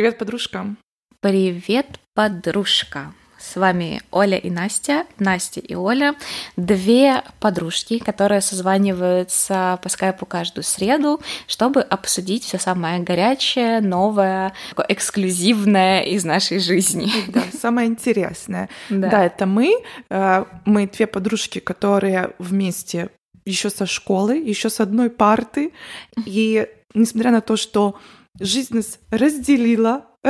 Привет, 0.00 0.16
подружка. 0.16 0.66
Привет, 1.20 2.00
подружка. 2.14 3.12
С 3.38 3.56
вами 3.56 4.00
Оля 4.10 4.38
и 4.38 4.48
Настя, 4.48 5.04
Настя 5.18 5.60
и 5.60 5.74
Оля, 5.74 6.14
две 6.56 7.22
подружки, 7.38 7.98
которые 7.98 8.40
созваниваются 8.40 9.78
по 9.82 9.90
скайпу 9.90 10.24
каждую 10.24 10.64
среду, 10.64 11.20
чтобы 11.46 11.82
обсудить 11.82 12.44
все 12.44 12.58
самое 12.58 13.00
горячее, 13.00 13.82
новое, 13.82 14.54
эксклюзивное 14.88 16.00
из 16.00 16.24
нашей 16.24 16.60
жизни. 16.60 17.12
Да, 17.28 17.42
самое 17.60 17.86
интересное. 17.86 18.70
Да. 18.88 19.10
да, 19.10 19.26
это 19.26 19.44
мы, 19.44 19.74
э, 20.08 20.44
мы 20.64 20.86
две 20.86 21.06
подружки, 21.08 21.58
которые 21.58 22.30
вместе 22.38 23.10
еще 23.44 23.68
со 23.68 23.84
школы, 23.84 24.38
еще 24.38 24.70
с 24.70 24.80
одной 24.80 25.10
парты, 25.10 25.74
и 26.24 26.66
несмотря 26.94 27.32
на 27.32 27.42
то, 27.42 27.58
что 27.58 27.98
жизнь 28.38 28.74
нас 28.74 28.98
разделила. 29.10 30.06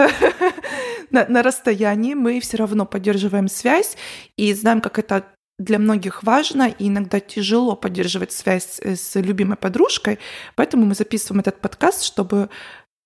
На, 1.11 1.27
на 1.27 1.43
расстоянии, 1.43 2.15
мы 2.15 2.39
все 2.39 2.57
равно 2.57 2.87
поддерживаем 2.87 3.49
связь 3.49 3.97
и 4.37 4.55
знаем, 4.55 4.81
как 4.81 5.01
это 5.01 5.27
для 5.59 5.81
многих 5.81 6.23
важно, 6.23 6.69
и 6.69 6.87
иногда 6.87 7.19
тяжело 7.19 7.75
поддерживать 7.75 8.31
связь 8.31 8.79
с 8.81 9.21
любимой 9.21 9.57
подружкой, 9.57 10.21
поэтому 10.55 10.87
мы 10.87 10.95
записываем 10.95 11.41
этот 11.41 11.61
подкаст, 11.61 12.05
чтобы 12.05 12.49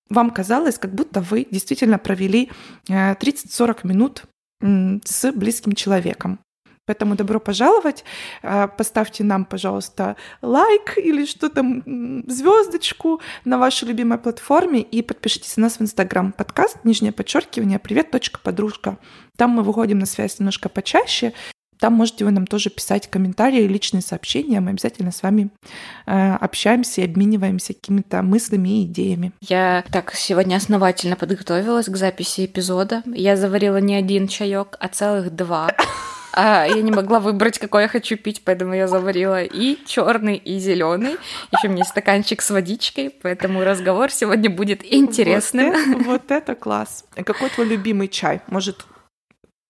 вам 0.09 0.29
казалось, 0.29 0.77
как 0.77 0.93
будто 0.93 1.19
вы 1.21 1.47
действительно 1.49 1.97
провели 1.97 2.51
30-40 2.87 3.77
э, 3.83 3.87
минут 3.87 4.23
с 5.03 5.31
близким 5.31 5.73
человеком. 5.73 6.39
Поэтому 6.85 7.15
добро 7.15 7.39
пожаловать. 7.39 8.03
А, 8.43 8.67
поставьте 8.67 9.23
нам, 9.23 9.45
пожалуйста, 9.45 10.15
лайк 10.41 10.97
или 10.97 11.25
что 11.25 11.49
там, 11.49 11.83
звездочку 12.27 13.21
на 13.43 13.57
вашей 13.57 13.87
любимой 13.87 14.19
платформе 14.19 14.81
и 14.81 15.01
подпишитесь 15.01 15.57
на 15.57 15.63
нас 15.63 15.77
в 15.77 15.81
Инстаграм. 15.81 16.31
Подкаст, 16.31 16.77
нижнее 16.83 17.11
подчеркивание, 17.11 17.79
привет, 17.79 18.11
точка, 18.11 18.39
подружка. 18.39 18.97
Там 19.35 19.51
мы 19.51 19.63
выходим 19.63 19.97
на 19.97 20.05
связь 20.05 20.37
немножко 20.37 20.69
почаще. 20.69 21.33
Там 21.79 21.93
можете 21.93 22.23
вы 22.23 22.31
нам 22.31 22.47
тоже 22.47 22.69
писать 22.69 23.09
комментарии, 23.09 23.67
личные 23.67 24.01
сообщения. 24.01 24.59
Мы 24.59 24.71
обязательно 24.71 25.11
с 25.11 25.23
вами 25.23 25.49
э, 26.05 26.35
общаемся 26.35 27.01
и 27.01 27.05
обмениваемся 27.05 27.73
какими-то 27.73 28.21
мыслями 28.21 28.81
и 28.81 28.85
идеями. 28.85 29.33
Я 29.41 29.83
так 29.91 30.13
сегодня 30.13 30.55
основательно 30.55 31.15
подготовилась 31.15 31.87
к 31.87 31.97
записи 31.97 32.45
эпизода. 32.45 33.03
Я 33.05 33.35
заварила 33.35 33.77
не 33.77 33.95
один 33.95 34.27
чаек, 34.27 34.77
а 34.79 34.87
целых 34.87 35.35
два. 35.35 35.71
А 36.37 36.65
я 36.65 36.81
не 36.81 36.91
могла 36.91 37.21
выбрать, 37.21 37.59
какой 37.59 37.83
я 37.83 37.87
хочу 37.87 38.17
пить, 38.17 38.41
поэтому 38.43 38.73
я 38.73 38.87
заварила 38.87 39.41
и 39.41 39.77
черный, 39.85 40.35
и 40.35 40.59
зеленый. 40.59 41.15
Еще 41.53 41.67
у 41.67 41.71
меня 41.71 41.79
есть 41.79 41.91
стаканчик 41.91 42.41
с 42.41 42.49
водичкой, 42.51 43.09
поэтому 43.09 43.63
разговор 43.63 44.11
сегодня 44.11 44.49
будет 44.49 44.83
интересным. 44.83 45.71
Вот 45.71 45.79
это, 45.79 46.03
вот 46.03 46.31
это 46.31 46.55
класс. 46.55 47.05
Какой 47.15 47.49
твой 47.49 47.67
любимый 47.67 48.09
чай? 48.09 48.41
Может, 48.47 48.85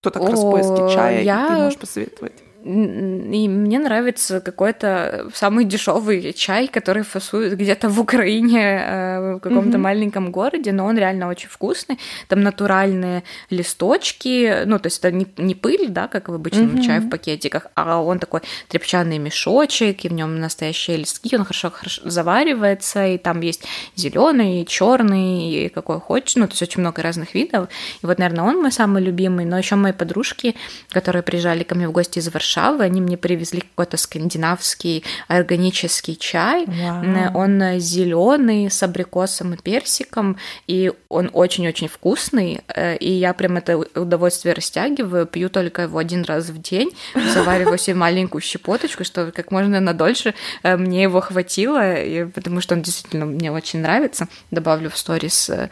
кто-то 0.02 0.20
как 0.20 0.30
раз 0.30 0.40
в 0.40 0.52
поиске 0.52 0.94
чая, 0.94 1.22
я... 1.22 1.48
ты 1.48 1.54
можешь 1.54 1.80
посоветовать? 1.80 2.45
И 2.66 3.48
мне 3.48 3.78
нравится 3.78 4.42
какой-то 4.42 5.30
самый 5.36 5.66
дешевый 5.66 6.34
чай, 6.34 6.68
который 6.68 7.04
фасуют 7.04 7.54
где-то 7.54 7.90
в 7.90 8.00
Украине, 8.02 8.60
э, 8.60 9.36
в 9.36 9.40
каком-то 9.40 9.78
mm-hmm. 9.78 9.82
маленьком 9.82 10.32
городе, 10.32 10.72
но 10.72 10.86
он 10.86 10.98
реально 10.98 11.28
очень 11.28 11.48
вкусный. 11.48 12.00
Там 12.28 12.42
натуральные 12.42 13.24
листочки, 13.52 14.64
ну, 14.66 14.80
то 14.80 14.88
есть 14.88 14.98
это 14.98 15.12
не, 15.12 15.28
не 15.38 15.54
пыль, 15.54 15.90
да, 15.90 16.08
как 16.08 16.28
в 16.28 16.34
обычном 16.34 16.78
mm-hmm. 16.78 16.82
чае 16.82 17.00
в 17.02 17.10
пакетиках, 17.10 17.68
а 17.76 18.02
он 18.02 18.18
такой 18.18 18.42
тряпчаный 18.68 19.20
мешочек, 19.20 20.04
и 20.04 20.10
в 20.10 20.14
нем 20.14 20.40
настоящие 20.40 20.98
листки, 20.98 21.36
он 21.36 21.44
хорошо, 21.44 21.70
хорошо 21.70 22.02
заваривается, 22.10 23.06
и 23.06 23.20
там 23.20 23.42
есть 23.42 23.64
зеленый, 23.96 24.66
черный, 24.66 25.52
и 25.52 25.70
какой 25.70 26.00
хочешь, 26.00 26.36
ну, 26.36 26.48
то 26.48 26.54
есть 26.54 26.64
очень 26.64 26.82
много 26.82 27.04
разных 27.04 27.36
видов. 27.36 27.70
И 28.02 28.08
вот, 28.08 28.18
наверное, 28.18 28.46
он 28.46 28.60
мой 28.60 28.72
самый 28.72 29.04
любимый, 29.04 29.46
но 29.46 29.56
еще 29.56 29.76
мои 29.76 29.94
подружки, 29.94 30.56
которые 30.90 31.22
приезжали 31.22 31.62
ко 31.62 31.76
мне 31.76 31.88
в 31.88 31.92
гости 31.92 32.18
из 32.18 32.34
Варшавы, 32.34 32.55
Варшавы, 32.56 32.84
они 32.84 33.02
мне 33.02 33.18
привезли 33.18 33.62
какой-то 33.62 33.98
скандинавский 33.98 35.04
органический 35.28 36.16
чай. 36.16 36.66
Wow. 36.66 37.32
Он 37.34 37.80
зеленый 37.80 38.70
с 38.70 38.82
абрикосом 38.84 39.54
и 39.54 39.58
персиком, 39.58 40.38
и 40.68 40.92
он 41.10 41.30
очень-очень 41.34 41.88
вкусный, 41.88 42.62
э, 42.68 42.98
и 42.98 43.12
я 43.12 43.34
прям 43.34 43.58
это 43.58 43.78
удовольствие 43.78 44.54
растягиваю, 44.54 45.26
пью 45.26 45.50
только 45.50 45.84
его 45.84 45.98
один 45.98 46.24
раз 46.24 46.50
в 46.50 46.62
день, 46.62 46.92
завариваю 47.34 47.78
себе 47.78 47.96
маленькую 47.96 48.42
щепоточку, 48.42 49.04
что 49.04 49.32
как 49.32 49.52
можно 49.52 49.80
надольше 49.80 50.34
э, 50.64 50.78
мне 50.78 51.04
его 51.04 51.22
хватило, 51.22 51.96
потому 52.34 52.62
что 52.62 52.76
он 52.76 52.82
действительно 52.82 53.26
мне 53.26 53.52
очень 53.52 53.80
нравится. 53.80 54.28
Добавлю 54.52 54.90
в 54.90 54.98
сторис 54.98 55.50
э, 55.50 55.70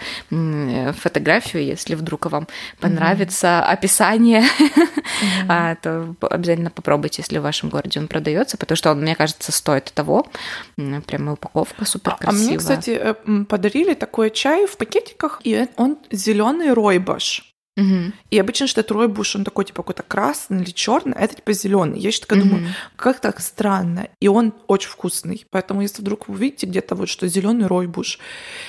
фотографию, 0.94 1.64
если 1.64 1.96
вдруг 1.96 2.26
вам 2.26 2.48
понравится 2.80 3.48
mm-hmm. 3.48 3.74
описание, 3.74 4.44
mm-hmm. 5.48 5.78
то 5.82 6.16
обязательно 6.30 6.73
попробуйте, 6.74 7.22
если 7.22 7.38
в 7.38 7.44
вашем 7.44 7.70
городе 7.70 8.00
он 8.00 8.08
продается, 8.08 8.58
потому 8.58 8.76
что 8.76 8.92
он, 8.92 9.02
мне 9.02 9.16
кажется, 9.16 9.52
стоит 9.52 9.86
того. 9.94 10.28
Прямо 11.08 11.34
упаковка 11.34 11.86
супер 11.86 12.16
красивая. 12.16 12.42
А, 12.42 12.46
а 12.46 12.48
мне, 12.48 12.58
кстати, 12.58 12.90
э, 12.92 13.44
подарили 13.46 13.94
такой 13.94 14.32
чай 14.32 14.66
в 14.66 14.78
пакетиках, 14.78 15.42
и 15.44 15.68
он 15.78 15.98
зеленый 16.12 16.74
ройбаш. 16.74 17.53
Угу. 17.76 18.14
И 18.30 18.40
обычно, 18.40 18.68
что 18.68 18.82
это 18.82 18.94
ройбуш, 18.94 19.36
он 19.36 19.44
такой, 19.44 19.66
типа, 19.66 19.82
какой-то 19.82 20.04
красный 20.04 20.62
или 20.62 20.70
черный, 20.70 21.14
а 21.18 21.22
это, 21.22 21.36
типа, 21.36 21.54
зеленый. 21.54 22.00
Я 22.00 22.10
еще 22.10 22.22
такая 22.22 22.40
угу. 22.40 22.50
думаю, 22.50 22.68
как 22.96 23.20
так 23.20 23.40
странно. 23.40 24.10
И 24.20 24.28
он 24.28 24.54
очень 24.68 24.90
вкусный. 24.90 25.46
Поэтому, 25.50 25.82
если 25.82 26.02
вдруг 26.02 26.28
вы 26.28 26.36
увидите 26.36 26.68
где-то 26.68 26.96
вот, 26.96 27.10
что 27.10 27.28
зеленый 27.28 27.68
ройбуш. 27.68 28.20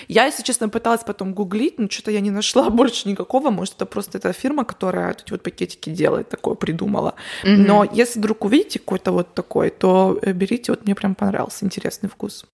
Я, 0.09 0.25
если 0.25 0.43
честно, 0.43 0.69
пыталась 0.69 1.03
потом 1.05 1.35
гуглить, 1.35 1.79
но 1.79 1.89
что-то 1.91 2.11
я 2.11 2.21
не 2.21 2.31
нашла 2.31 2.71
больше 2.71 3.09
никакого. 3.09 3.51
Может, 3.51 3.75
это 3.75 3.87
просто 3.87 4.19
эта 4.19 4.33
фирма, 4.33 4.65
которая 4.65 5.13
эти 5.13 5.31
вот 5.31 5.43
пакетики 5.43 5.91
делает, 5.91 6.31
такое 6.31 6.55
придумала. 6.55 7.15
Угу. 7.43 7.51
Но 7.51 7.85
если 7.85 8.19
вдруг 8.19 8.45
увидите 8.45 8.79
какой-то 8.79 9.13
вот 9.13 9.35
такой, 9.35 9.71
то 9.71 10.19
э, 10.23 10.33
берите. 10.33 10.73
Вот 10.73 10.85
мне 10.85 10.95
прям 10.95 11.15
понравился 11.15 11.67
интересный 11.67 12.09
вкус. 12.09 12.47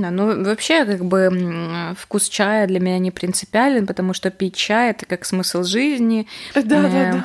Да, 0.00 0.10
ну 0.10 0.42
вообще 0.44 0.86
как 0.86 1.04
бы 1.04 1.94
вкус 1.98 2.28
чая 2.28 2.66
для 2.66 2.80
меня 2.80 2.98
не 2.98 3.10
принципиален, 3.10 3.86
потому 3.86 4.14
что 4.14 4.30
пить 4.30 4.56
чай 4.56 4.90
это 4.90 5.04
как 5.04 5.24
смысл 5.24 5.64
жизни. 5.64 6.26
Да, 6.54 6.62
да, 6.62 6.88
да. 6.88 7.24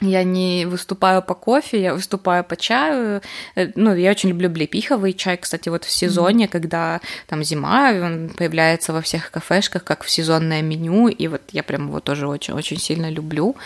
Я 0.00 0.22
не 0.22 0.64
выступаю 0.66 1.22
по 1.22 1.34
кофе, 1.34 1.82
я 1.82 1.94
выступаю 1.94 2.44
по 2.44 2.56
чаю. 2.56 3.20
Э, 3.56 3.70
ну, 3.74 3.94
я 3.94 4.10
очень 4.10 4.28
люблю 4.28 4.48
блепиховый 4.48 5.12
чай, 5.12 5.36
кстати, 5.36 5.68
вот 5.68 5.84
в 5.84 5.90
сезоне, 5.90 6.44
mm-hmm. 6.44 6.48
когда 6.48 7.00
там 7.26 7.42
зима, 7.42 7.90
он 7.90 8.28
появляется 8.28 8.92
во 8.92 9.00
всех 9.00 9.30
кафешках, 9.30 9.82
как 9.82 10.04
в 10.04 10.10
сезонное 10.10 10.62
меню, 10.62 11.08
и 11.08 11.26
вот 11.26 11.42
я 11.50 11.62
прям 11.64 11.88
его 11.88 12.00
тоже 12.00 12.28
очень-очень 12.28 12.78
сильно 12.78 13.10
люблю. 13.10 13.56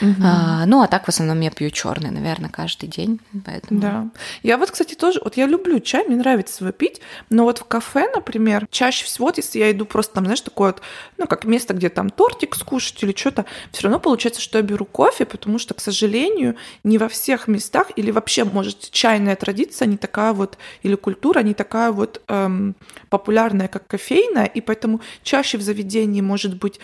Mm-hmm. 0.00 0.22
А, 0.24 0.66
ну, 0.66 0.82
а 0.82 0.86
так 0.86 1.04
в 1.04 1.08
основном 1.08 1.40
я 1.40 1.50
пью 1.50 1.70
черный, 1.70 2.10
наверное, 2.10 2.50
каждый 2.50 2.88
день, 2.88 3.20
поэтому... 3.44 3.80
Да. 3.80 4.06
Я 4.42 4.58
вот, 4.58 4.70
кстати, 4.70 4.94
тоже, 4.94 5.20
вот 5.24 5.36
я 5.36 5.46
люблю 5.46 5.80
чай, 5.80 6.04
мне 6.06 6.16
нравится 6.16 6.64
его 6.64 6.72
пить, 6.72 7.00
но 7.28 7.44
вот 7.44 7.58
в 7.58 7.64
кафе, 7.64 8.08
например, 8.14 8.68
чаще 8.70 9.04
всего, 9.04 9.26
вот 9.26 9.36
если 9.36 9.58
я 9.58 9.70
иду 9.72 9.84
просто 9.84 10.14
там, 10.14 10.24
знаешь, 10.24 10.40
такое 10.40 10.72
вот, 10.72 10.82
ну, 11.18 11.26
как 11.26 11.44
место, 11.44 11.74
где 11.74 11.88
там 11.88 12.10
тортик 12.10 12.54
скушать 12.54 13.02
или 13.02 13.14
что-то, 13.16 13.46
все 13.72 13.84
равно 13.84 13.98
получается, 13.98 14.40
что 14.40 14.58
я 14.58 14.62
беру 14.62 14.84
кофе, 14.84 15.24
потому 15.24 15.58
что 15.58 15.71
что, 15.72 15.74
к 15.74 15.80
сожалению, 15.80 16.56
не 16.84 16.98
во 16.98 17.08
всех 17.08 17.48
местах 17.48 17.90
или 17.96 18.10
вообще, 18.10 18.44
может, 18.44 18.90
чайная 18.90 19.36
традиция 19.36 19.86
не 19.86 19.96
такая 19.96 20.32
вот, 20.32 20.58
или 20.84 20.96
культура 20.96 21.42
не 21.42 21.54
такая 21.54 21.92
вот 21.92 22.20
эм, 22.28 22.74
популярная, 23.08 23.68
как 23.68 23.86
кофейная, 23.86 24.44
и 24.44 24.60
поэтому 24.60 25.00
чаще 25.22 25.58
в 25.58 25.62
заведении 25.62 26.20
может 26.20 26.58
быть 26.58 26.80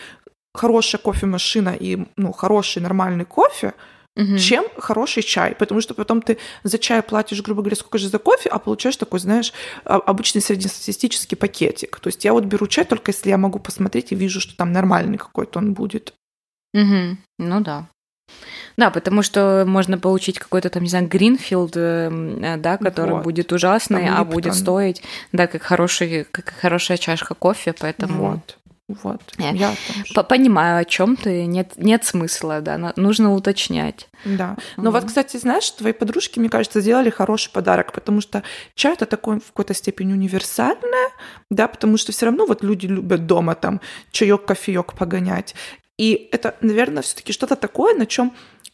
хорошая 0.55 1.01
кофемашина 1.01 1.75
и 1.79 1.99
ну, 2.17 2.31
хороший 2.31 2.81
нормальный 2.81 3.25
кофе, 3.25 3.73
угу. 4.15 4.37
чем 4.37 4.65
хороший 4.77 5.23
чай, 5.23 5.53
потому 5.53 5.81
что 5.81 5.93
потом 5.93 6.21
ты 6.21 6.37
за 6.63 6.77
чай 6.77 7.01
платишь, 7.01 7.41
грубо 7.43 7.61
говоря, 7.61 7.75
сколько 7.75 7.99
же 7.99 8.09
за 8.09 8.17
кофе, 8.17 8.49
а 8.49 8.57
получаешь 8.57 8.97
такой, 8.97 9.19
знаешь, 9.19 9.53
обычный 9.83 10.41
среднестатистический 10.41 11.35
пакетик. 11.35 11.99
То 11.99 12.07
есть 12.07 12.25
я 12.25 12.33
вот 12.33 12.45
беру 12.45 12.67
чай 12.67 12.85
только 12.85 13.11
если 13.11 13.29
я 13.29 13.37
могу 13.37 13.59
посмотреть 13.59 14.11
и 14.11 14.15
вижу, 14.15 14.41
что 14.41 14.57
там 14.57 14.71
нормальный 14.71 15.17
какой-то 15.17 15.59
он 15.59 15.73
будет. 15.73 16.13
Угу. 16.73 17.17
Ну 17.39 17.61
да. 17.61 17.87
Да, 18.79 18.91
потому 18.91 19.23
что 19.23 19.65
можно 19.67 19.97
получить 19.97 20.39
какой-то 20.39 20.69
там, 20.69 20.83
не 20.83 20.89
знаю, 20.89 21.05
Гринфилд, 21.09 21.75
э, 21.75 22.09
э, 22.41 22.57
да, 22.57 22.77
который 22.77 23.15
вот. 23.15 23.23
будет 23.23 23.51
ужасный, 23.51 24.05
там 24.05 24.21
а 24.21 24.23
будет 24.23 24.55
стоить, 24.55 25.03
да, 25.33 25.47
как 25.47 25.63
хороший, 25.63 26.25
как 26.31 26.53
хорошая 26.61 26.97
чашка 26.97 27.33
кофе, 27.35 27.73
поэтому. 27.77 28.31
Вот. 28.31 28.57
Вот. 29.03 29.21
Я, 29.37 29.51
я 29.51 29.75
там 30.15 30.25
понимаю, 30.25 30.79
о 30.79 30.85
чем 30.85 31.17
ты. 31.17 31.45
Нет, 31.45 31.73
нет 31.75 32.05
смысла, 32.05 32.61
да. 32.61 32.93
Нужно 32.95 33.33
уточнять. 33.33 34.07
Да. 34.23 34.55
Но 34.77 34.89
mm 34.89 34.93
вот, 34.93 35.05
кстати, 35.05 35.35
знаешь, 35.37 35.69
твои 35.71 35.91
подружки, 35.91 36.39
мне 36.39 36.49
кажется, 36.49 36.79
сделали 36.79 37.09
хороший 37.09 37.51
подарок, 37.51 37.91
потому 37.91 38.21
что 38.21 38.43
чай 38.75 38.93
это 38.93 39.05
такой 39.05 39.41
в 39.41 39.47
какой-то 39.47 39.73
степени 39.73 40.13
универсальное, 40.13 41.09
да, 41.51 41.67
потому 41.67 41.97
что 41.97 42.13
все 42.13 42.27
равно 42.27 42.45
вот 42.45 42.63
люди 42.63 42.87
любят 42.87 43.27
дома 43.27 43.55
там 43.55 43.81
чаек, 44.11 44.45
кофеек 44.45 44.93
погонять. 44.93 45.53
И 45.99 46.29
это, 46.31 46.55
наверное, 46.61 47.03
все-таки 47.03 47.33
что-то 47.33 47.57
такое, 47.57 47.93
на 47.93 48.05
чем 48.05 48.31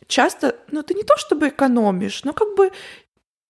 часто, 0.08 0.56
ну, 0.72 0.84
ты 0.84 0.94
не 0.94 1.04
то 1.04 1.18
чтобы 1.18 1.50
экономишь, 1.50 2.24
но 2.24 2.34
как 2.34 2.56
бы 2.56 2.72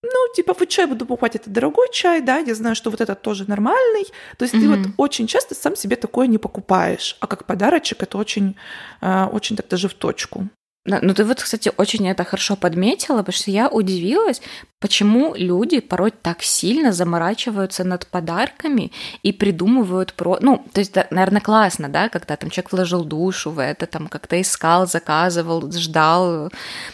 ну, 0.02 0.34
типа, 0.34 0.54
вот 0.58 0.68
чай 0.68 0.86
буду 0.86 1.04
покупать, 1.04 1.36
это 1.36 1.50
дорогой 1.50 1.88
чай, 1.92 2.20
да, 2.20 2.38
я 2.38 2.54
знаю, 2.54 2.76
что 2.76 2.90
вот 2.90 3.00
этот 3.00 3.22
тоже 3.22 3.48
нормальный. 3.48 4.04
То 4.38 4.44
есть 4.44 4.54
mm-hmm. 4.54 4.60
ты 4.60 4.68
вот 4.68 4.86
очень 4.98 5.26
часто 5.26 5.54
сам 5.54 5.74
себе 5.74 5.96
такое 5.96 6.28
не 6.28 6.38
покупаешь, 6.38 7.16
а 7.20 7.26
как 7.26 7.44
подарочек 7.44 8.02
это 8.02 8.18
очень, 8.18 8.56
э, 9.00 9.24
очень 9.24 9.56
так 9.56 9.66
даже 9.68 9.88
в 9.88 9.94
точку. 9.94 10.48
Ну, 10.86 11.14
ты 11.14 11.24
вот, 11.24 11.42
кстати, 11.42 11.72
очень 11.76 12.08
это 12.08 12.22
хорошо 12.24 12.54
подметила, 12.54 13.18
потому 13.18 13.32
что 13.32 13.50
я 13.50 13.68
удивилась, 13.68 14.40
почему 14.86 15.34
люди 15.34 15.80
порой 15.80 16.12
так 16.12 16.44
сильно 16.44 16.92
заморачиваются 16.92 17.82
над 17.82 18.06
подарками 18.06 18.92
и 19.24 19.32
придумывают 19.32 20.14
про... 20.14 20.38
Ну, 20.40 20.64
то 20.72 20.78
есть, 20.78 20.94
наверное, 21.10 21.40
классно, 21.40 21.88
да, 21.88 22.08
когда 22.08 22.36
там 22.36 22.50
человек 22.50 22.70
вложил 22.70 23.04
душу 23.04 23.50
в 23.50 23.58
это, 23.58 23.86
там 23.86 24.06
как-то 24.06 24.40
искал, 24.40 24.86
заказывал, 24.86 25.72
ждал, 25.72 26.52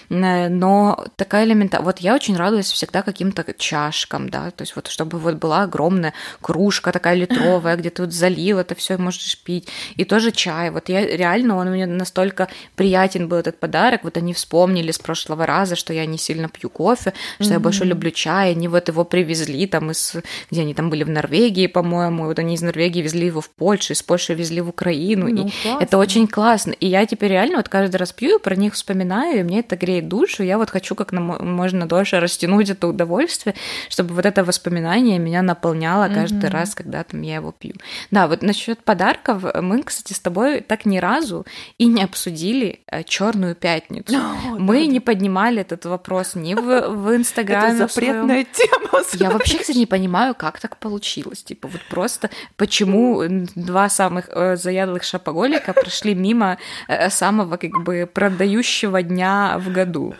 э, 0.09 0.49
но 0.49 1.05
такая 1.17 1.45
элемента... 1.45 1.83
Вот 1.83 1.99
я 1.99 2.15
очень 2.15 2.35
радуюсь 2.35 2.73
всегда 2.73 3.03
каким-то 3.03 3.45
чашкам, 3.59 4.31
да, 4.31 4.51
то 4.51 4.63
есть 4.63 4.75
вот 4.75 4.89
чтобы 4.89 5.19
вот 5.19 5.35
была 5.35 5.65
огромная 5.65 6.15
кружка 6.41 6.93
такая 6.93 7.15
литровая, 7.17 7.77
где 7.77 7.91
ты 7.91 8.05
вот 8.05 8.15
залил 8.15 8.59
это 8.59 8.75
все 8.75 8.95
и 8.95 8.97
можешь 8.97 9.37
пить, 9.37 9.69
и 9.97 10.05
тоже 10.07 10.31
чай. 10.31 10.71
Вот 10.71 10.89
я 10.89 11.05
реально, 11.05 11.57
он 11.57 11.69
мне 11.71 11.85
настолько 11.85 12.49
приятен 12.75 13.29
был 13.29 13.37
этот 13.37 13.61
подарок. 13.61 14.05
Вот 14.05 14.17
они 14.17 14.33
вспомнили 14.33 14.93
с 14.93 14.99
прошлого 14.99 15.45
раза, 15.45 15.77
что 15.77 15.93
я 15.93 16.07
не 16.07 16.17
сильно 16.17 16.49
пью 16.49 16.71
кофе, 16.71 17.13
что 17.39 17.53
я 17.53 17.61
больше 17.61 17.82
люблю 17.85 18.11
чай. 18.11 18.53
Они 18.53 18.69
вот 18.69 18.89
его 18.89 19.05
привезли 19.05 19.67
там 19.67 19.91
из... 19.91 20.17
Где 20.51 20.63
они 20.63 20.75
там 20.75 20.91
были? 20.91 21.05
В 21.05 21.11
Норвегии, 21.11 21.67
по-моему. 21.67 22.27
Вот 22.27 22.39
они 22.39 22.55
из 22.55 22.63
Норвегии 22.63 23.03
везли 23.03 23.27
его 23.27 23.41
в 23.41 23.51
Польшу, 23.51 23.93
из 23.93 24.03
Польши 24.03 24.35
везли 24.35 24.61
в 24.61 24.69
Украину. 24.69 25.29
Ну, 25.29 25.47
и 25.47 25.51
классно. 25.51 25.83
это 25.83 25.99
очень 25.99 26.27
классно. 26.27 26.73
И 26.73 26.87
я 26.87 27.07
теперь 27.07 27.33
реально 27.33 27.57
вот 27.57 27.69
каждый 27.69 27.97
раз 27.97 28.13
пью, 28.13 28.39
про 28.39 28.57
них 28.57 28.75
вспоминаю, 28.75 29.41
и 29.41 29.43
мне 29.43 29.61
это 29.61 29.77
греет 29.77 30.09
душу. 30.09 30.43
Я 30.43 30.59
вот 30.59 30.71
хочу 30.71 30.95
как 30.95 31.13
можно 31.13 31.87
дольше 31.87 32.21
растянуть 32.21 32.71
это 32.71 32.87
удовольствие, 32.87 33.55
чтобы 33.89 34.15
вот 34.15 34.27
это 34.27 34.45
воспоминание 34.45 35.19
меня 35.19 35.43
наполняло 35.43 36.09
каждый 36.09 36.49
mm-hmm. 36.49 36.53
раз, 36.53 36.75
когда 36.75 37.05
там 37.05 37.23
я 37.23 37.37
его 37.37 37.53
пью. 37.53 37.75
Да, 38.11 38.27
вот 38.27 38.43
насчет 38.43 38.79
подарков 38.85 39.45
мы, 39.61 39.83
кстати, 39.83 40.13
с 40.13 40.21
тобой 40.21 40.61
так 40.61 40.87
ни 40.87 40.99
разу 40.99 41.47
и 41.79 41.87
не 41.87 42.03
обсудили 42.03 42.81
э, 42.87 43.03
черную 43.05 43.55
пятницу. 43.55 44.15
О, 44.17 44.59
Мы 44.59 44.87
да, 44.87 44.93
не 44.93 45.01
поднимали 45.01 45.61
этот 45.61 45.85
вопрос 45.85 46.35
ни 46.35 46.55
в, 46.55 46.89
в 46.89 47.17
Инстаграме. 47.17 47.62
Это 47.69 47.89
запретная 47.89 48.45
тема. 48.45 49.03
Я 49.13 49.31
вообще, 49.31 49.59
кстати, 49.59 49.79
не 49.79 49.87
понимаю, 49.87 50.35
как 50.35 50.61
так 50.61 50.77
получилось. 50.77 51.43
Типа 51.43 51.69
вот 51.69 51.81
просто 51.89 52.31
почему 52.57 53.23
два 53.55 53.89
самых 53.89 54.29
э, 54.29 54.57
заядлых 54.57 55.03
шапоголика 55.03 55.73
прошли 55.73 56.15
мимо 56.15 56.59
э, 56.89 57.11
самого 57.11 57.57
как 57.57 57.83
бы 57.83 58.09
продающего 58.13 59.03
дня 59.03 59.59
в 59.59 59.73
году. 59.73 60.15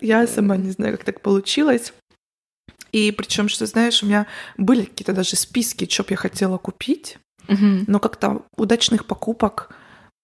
Я 0.00 0.26
сама 0.26 0.56
не 0.56 0.70
знаю, 0.70 0.96
как 0.96 1.04
так 1.04 1.20
получилось. 1.20 1.92
И 2.92 3.12
причем, 3.12 3.48
что 3.48 3.66
знаешь, 3.66 4.02
у 4.02 4.06
меня 4.06 4.26
были 4.56 4.84
какие-то 4.84 5.12
даже 5.12 5.36
списки, 5.36 5.88
что 5.90 6.02
бы 6.02 6.10
я 6.10 6.16
хотела 6.16 6.58
купить, 6.58 7.18
угу. 7.46 7.84
но 7.86 7.98
как-то 8.00 8.42
удачных 8.56 9.04
покупок, 9.04 9.74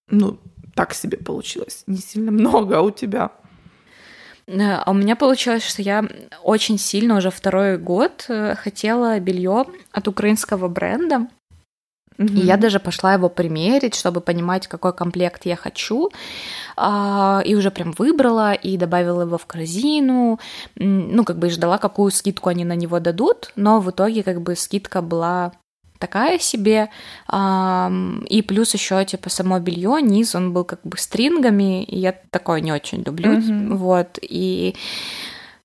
ну, 0.09 0.39
так 0.75 0.95
себе 0.95 1.19
получилось. 1.19 1.85
Не 1.87 1.99
сильно 1.99 2.31
много, 2.31 2.79
а 2.79 2.83
у 2.83 2.91
тебя? 2.91 3.33
Э, 4.47 4.75
а 4.85 4.91
у 4.91 4.95
меня 4.95 5.17
получилось, 5.17 5.65
что 5.65 5.83
я 5.83 6.05
очень 6.43 6.79
сильно 6.79 7.17
уже 7.17 7.31
второй 7.31 7.79
год 7.79 8.27
э, 8.29 8.55
хотела 8.55 9.19
белье 9.21 9.67
от 9.93 10.09
украинского 10.09 10.69
бренда. 10.69 11.27
Mm-hmm. 12.17 12.35
И 12.35 12.47
я 12.47 12.57
даже 12.57 12.79
пошла 12.79 13.15
его 13.15 13.29
примерить, 13.29 13.97
чтобы 13.97 14.21
понимать, 14.21 14.69
какой 14.69 14.93
комплект 14.93 15.47
я 15.47 15.57
хочу. 15.57 16.11
А, 16.77 17.43
и 17.45 17.57
уже 17.57 17.71
прям 17.71 17.93
выбрала 17.99 18.53
и 18.53 18.77
добавила 18.77 19.23
его 19.23 19.37
в 19.37 19.47
корзину. 19.47 20.39
Ну, 20.77 21.25
как 21.25 21.39
бы 21.39 21.51
ждала, 21.51 21.79
какую 21.79 22.13
скидку 22.13 22.51
они 22.51 22.65
на 22.65 22.77
него 22.77 23.01
дадут. 23.01 23.53
Но 23.57 23.81
в 23.81 23.91
итоге, 23.91 24.23
как 24.23 24.43
бы, 24.43 24.55
скидка 24.55 25.03
была 25.03 25.53
такая 25.99 26.39
себе. 26.39 26.91
И 27.33 28.43
плюс 28.47 28.75
еще 28.75 29.05
типа 29.05 29.31
само 29.31 29.59
белье, 29.59 30.03
низ, 30.03 30.35
он 30.35 30.53
был 30.53 30.65
как 30.65 30.81
бы 30.85 30.99
стрингами, 30.99 31.85
и 31.85 31.99
я 31.99 32.15
такое 32.31 32.61
не 32.61 32.73
очень 32.73 33.03
люблю. 33.03 33.33
Mm-hmm. 33.33 33.75
Вот. 33.77 34.19
И 34.21 34.75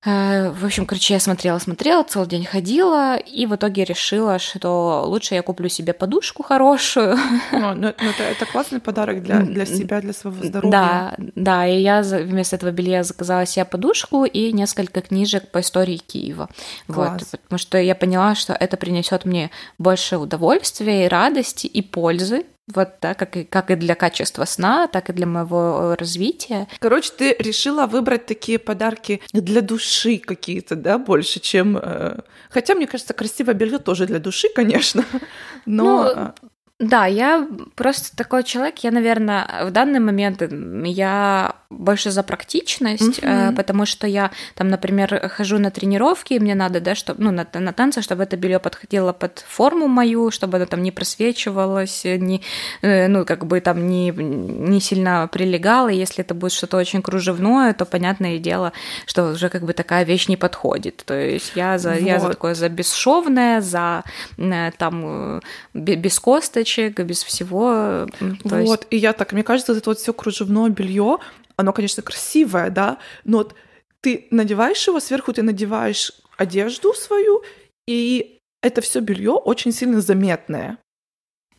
в 0.02 0.64
общем, 0.64 0.86
короче, 0.86 1.12
я 1.14 1.20
смотрела, 1.20 1.58
смотрела, 1.58 2.02
целый 2.02 2.26
день 2.26 2.46
ходила, 2.46 3.16
и 3.16 3.44
в 3.44 3.54
итоге 3.54 3.84
решила, 3.84 4.38
что 4.38 5.04
лучше 5.06 5.34
я 5.34 5.42
куплю 5.42 5.68
себе 5.68 5.92
подушку 5.92 6.42
хорошую. 6.42 7.18
Ну, 7.52 7.74
ну, 7.74 7.88
это, 7.88 8.22
это 8.22 8.46
классный 8.46 8.80
подарок 8.80 9.22
для, 9.22 9.40
для 9.40 9.66
себя, 9.66 10.00
для 10.00 10.14
своего 10.14 10.42
здоровья. 10.42 10.70
Да, 10.70 11.14
да, 11.34 11.66
и 11.66 11.80
я 11.80 12.00
вместо 12.00 12.56
этого 12.56 12.70
белья 12.70 13.02
заказала 13.02 13.44
себе 13.44 13.66
подушку 13.66 14.24
и 14.24 14.52
несколько 14.52 15.02
книжек 15.02 15.50
по 15.50 15.60
истории 15.60 15.98
Киева. 15.98 16.48
Класс. 16.86 17.20
Вот, 17.20 17.40
потому 17.42 17.58
что 17.58 17.78
я 17.78 17.94
поняла, 17.94 18.34
что 18.34 18.54
это 18.54 18.78
принесет 18.78 19.26
мне 19.26 19.50
больше 19.78 20.16
удовольствия 20.16 21.04
и 21.04 21.08
радости 21.08 21.66
и 21.66 21.82
пользы, 21.82 22.46
вот, 22.74 22.90
да, 23.00 23.14
как 23.14 23.36
и, 23.36 23.44
как 23.44 23.70
и 23.70 23.76
для 23.76 23.94
качества 23.94 24.44
сна, 24.44 24.86
так 24.86 25.10
и 25.10 25.12
для 25.12 25.26
моего 25.26 25.92
э, 25.92 25.94
развития. 25.94 26.68
Короче, 26.78 27.10
ты 27.16 27.36
решила 27.38 27.86
выбрать 27.86 28.26
такие 28.26 28.58
подарки 28.58 29.20
для 29.32 29.60
души 29.60 30.18
какие-то, 30.18 30.76
да, 30.76 30.98
больше, 30.98 31.40
чем... 31.40 31.76
Э, 31.76 32.20
хотя, 32.50 32.74
мне 32.74 32.86
кажется, 32.86 33.14
красивое 33.14 33.54
белье 33.54 33.78
тоже 33.78 34.06
для 34.06 34.18
души, 34.18 34.48
конечно, 34.54 35.04
но... 35.66 36.02
Ну, 36.02 36.06
э, 36.08 36.32
да, 36.78 37.04
я 37.04 37.46
просто 37.74 38.16
такой 38.16 38.42
человек, 38.42 38.78
я, 38.78 38.90
наверное, 38.90 39.66
в 39.66 39.70
данный 39.70 40.00
момент 40.00 40.42
я 40.86 41.59
больше 41.80 42.10
за 42.10 42.22
практичность, 42.22 43.20
mm-hmm. 43.20 43.54
потому 43.54 43.86
что 43.86 44.06
я 44.06 44.30
там, 44.54 44.68
например, 44.68 45.28
хожу 45.28 45.58
на 45.58 45.70
тренировки, 45.70 46.34
и 46.34 46.38
мне 46.38 46.54
надо, 46.54 46.80
да, 46.80 46.94
чтобы, 46.94 47.22
ну, 47.22 47.30
на, 47.30 47.46
на 47.52 47.72
танцы, 47.72 48.02
чтобы 48.02 48.24
это 48.24 48.36
белье 48.36 48.58
подходило 48.58 49.12
под 49.12 49.44
форму 49.48 49.88
мою, 49.88 50.30
чтобы 50.30 50.56
оно 50.56 50.66
там 50.66 50.82
не 50.82 50.90
просвечивалось, 50.90 52.04
не, 52.04 52.42
э, 52.82 53.08
ну, 53.08 53.24
как 53.24 53.46
бы 53.46 53.60
там 53.60 53.86
не, 53.86 54.10
не 54.10 54.80
сильно 54.80 55.28
прилегало. 55.32 55.88
Если 55.88 56.22
это 56.24 56.34
будет 56.34 56.52
что-то 56.52 56.76
очень 56.76 57.02
кружевное, 57.02 57.72
то 57.72 57.84
понятное 57.86 58.38
дело, 58.38 58.72
что 59.06 59.32
уже 59.32 59.48
как 59.48 59.64
бы 59.64 59.72
такая 59.72 60.04
вещь 60.04 60.28
не 60.28 60.36
подходит. 60.36 61.02
То 61.06 61.14
есть 61.14 61.52
я 61.54 61.78
за, 61.78 61.90
вот. 61.90 62.00
я 62.00 62.20
за 62.20 62.28
такое 62.28 62.54
за 62.54 62.68
бесшовное, 62.68 63.60
за 63.60 64.04
э, 64.36 64.70
там 64.76 65.40
без 65.74 66.20
косточек, 66.20 67.00
без 67.00 67.22
всего. 67.22 68.06
То 68.18 68.56
вот, 68.56 68.80
есть... 68.80 68.86
и 68.90 68.96
я 68.96 69.12
так, 69.12 69.32
мне 69.32 69.42
кажется, 69.42 69.72
это 69.72 69.90
вот 69.90 69.98
все 69.98 70.12
кружевное 70.12 70.68
белье, 70.68 71.18
оно, 71.60 71.72
конечно, 71.72 72.02
красивое, 72.02 72.70
да, 72.70 72.98
но 73.24 73.38
вот 73.38 73.54
ты 74.00 74.26
надеваешь 74.30 74.86
его, 74.86 75.00
сверху 75.00 75.32
ты 75.32 75.42
надеваешь 75.42 76.12
одежду 76.36 76.94
свою, 76.94 77.42
и 77.86 78.38
это 78.62 78.80
все 78.80 79.00
белье 79.00 79.32
очень 79.32 79.72
сильно 79.72 80.00
заметное. 80.00 80.78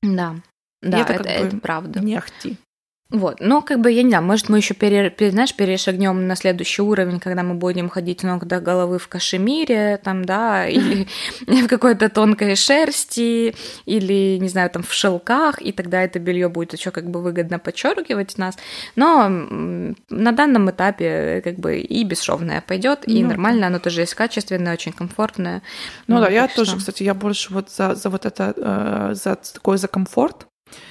Да, 0.02 0.36
да, 0.82 1.02
это, 1.02 1.14
это, 1.14 1.30
это 1.30 1.58
правда. 1.58 2.00
Не 2.00 2.16
ахти. 2.16 2.58
Вот, 3.12 3.42
но 3.42 3.62
как 3.62 3.82
бы 3.82 3.92
я 3.92 4.04
не 4.04 4.10
знаю, 4.10 4.24
может 4.24 4.48
мы 4.48 4.58
еще 4.58 4.74
пере, 4.74 5.10
пере, 5.10 5.32
знаешь, 5.32 5.54
перешагнем 5.54 6.28
на 6.28 6.36
следующий 6.38 6.82
уровень, 6.82 7.20
когда 7.20 7.44
мы 7.44 7.56
будем 7.56 7.90
ходить 7.90 8.24
ног 8.24 8.46
до 8.46 8.62
головы 8.62 9.00
в 9.00 9.10
кашемире, 9.10 10.00
там, 10.02 10.24
да, 10.24 10.66
или 10.66 11.08
в 11.48 11.68
какой-то 11.68 12.08
тонкой 12.08 12.56
шерсти, 12.56 13.54
или 13.86 14.38
не 14.38 14.48
знаю, 14.48 14.70
там 14.70 14.84
в 14.84 14.94
шелках, 14.94 15.62
и 15.62 15.74
тогда 15.74 16.02
это 16.02 16.20
белье 16.20 16.48
будет 16.48 16.72
еще 16.72 16.92
как 16.92 17.10
бы 17.10 17.22
выгодно 17.22 17.60
подчеркивать 17.60 18.38
нас. 18.38 18.58
Но 18.96 19.28
на 19.28 20.32
данном 20.32 20.72
этапе 20.72 21.42
как 21.44 21.60
бы 21.60 21.80
и 21.80 22.04
бесшовное 22.06 22.64
пойдет, 22.66 23.06
и 23.08 23.22
ну, 23.24 23.30
нормально, 23.30 23.68
оно 23.68 23.80
тоже 23.80 24.02
есть 24.02 24.16
качественное, 24.16 24.74
очень 24.74 24.94
комфортное. 24.94 25.62
Ну, 26.08 26.16
ну 26.16 26.22
да, 26.22 26.30
я 26.30 26.48
тоже, 26.48 26.78
кстати, 26.78 27.04
я 27.04 27.14
больше 27.14 27.54
вот 27.54 27.70
за, 27.70 27.94
за 27.96 28.10
вот 28.10 28.26
это, 28.26 28.54
э, 28.56 29.16
за 29.16 29.36
такой 29.36 29.78
за 29.78 29.90
комфорт, 29.90 30.48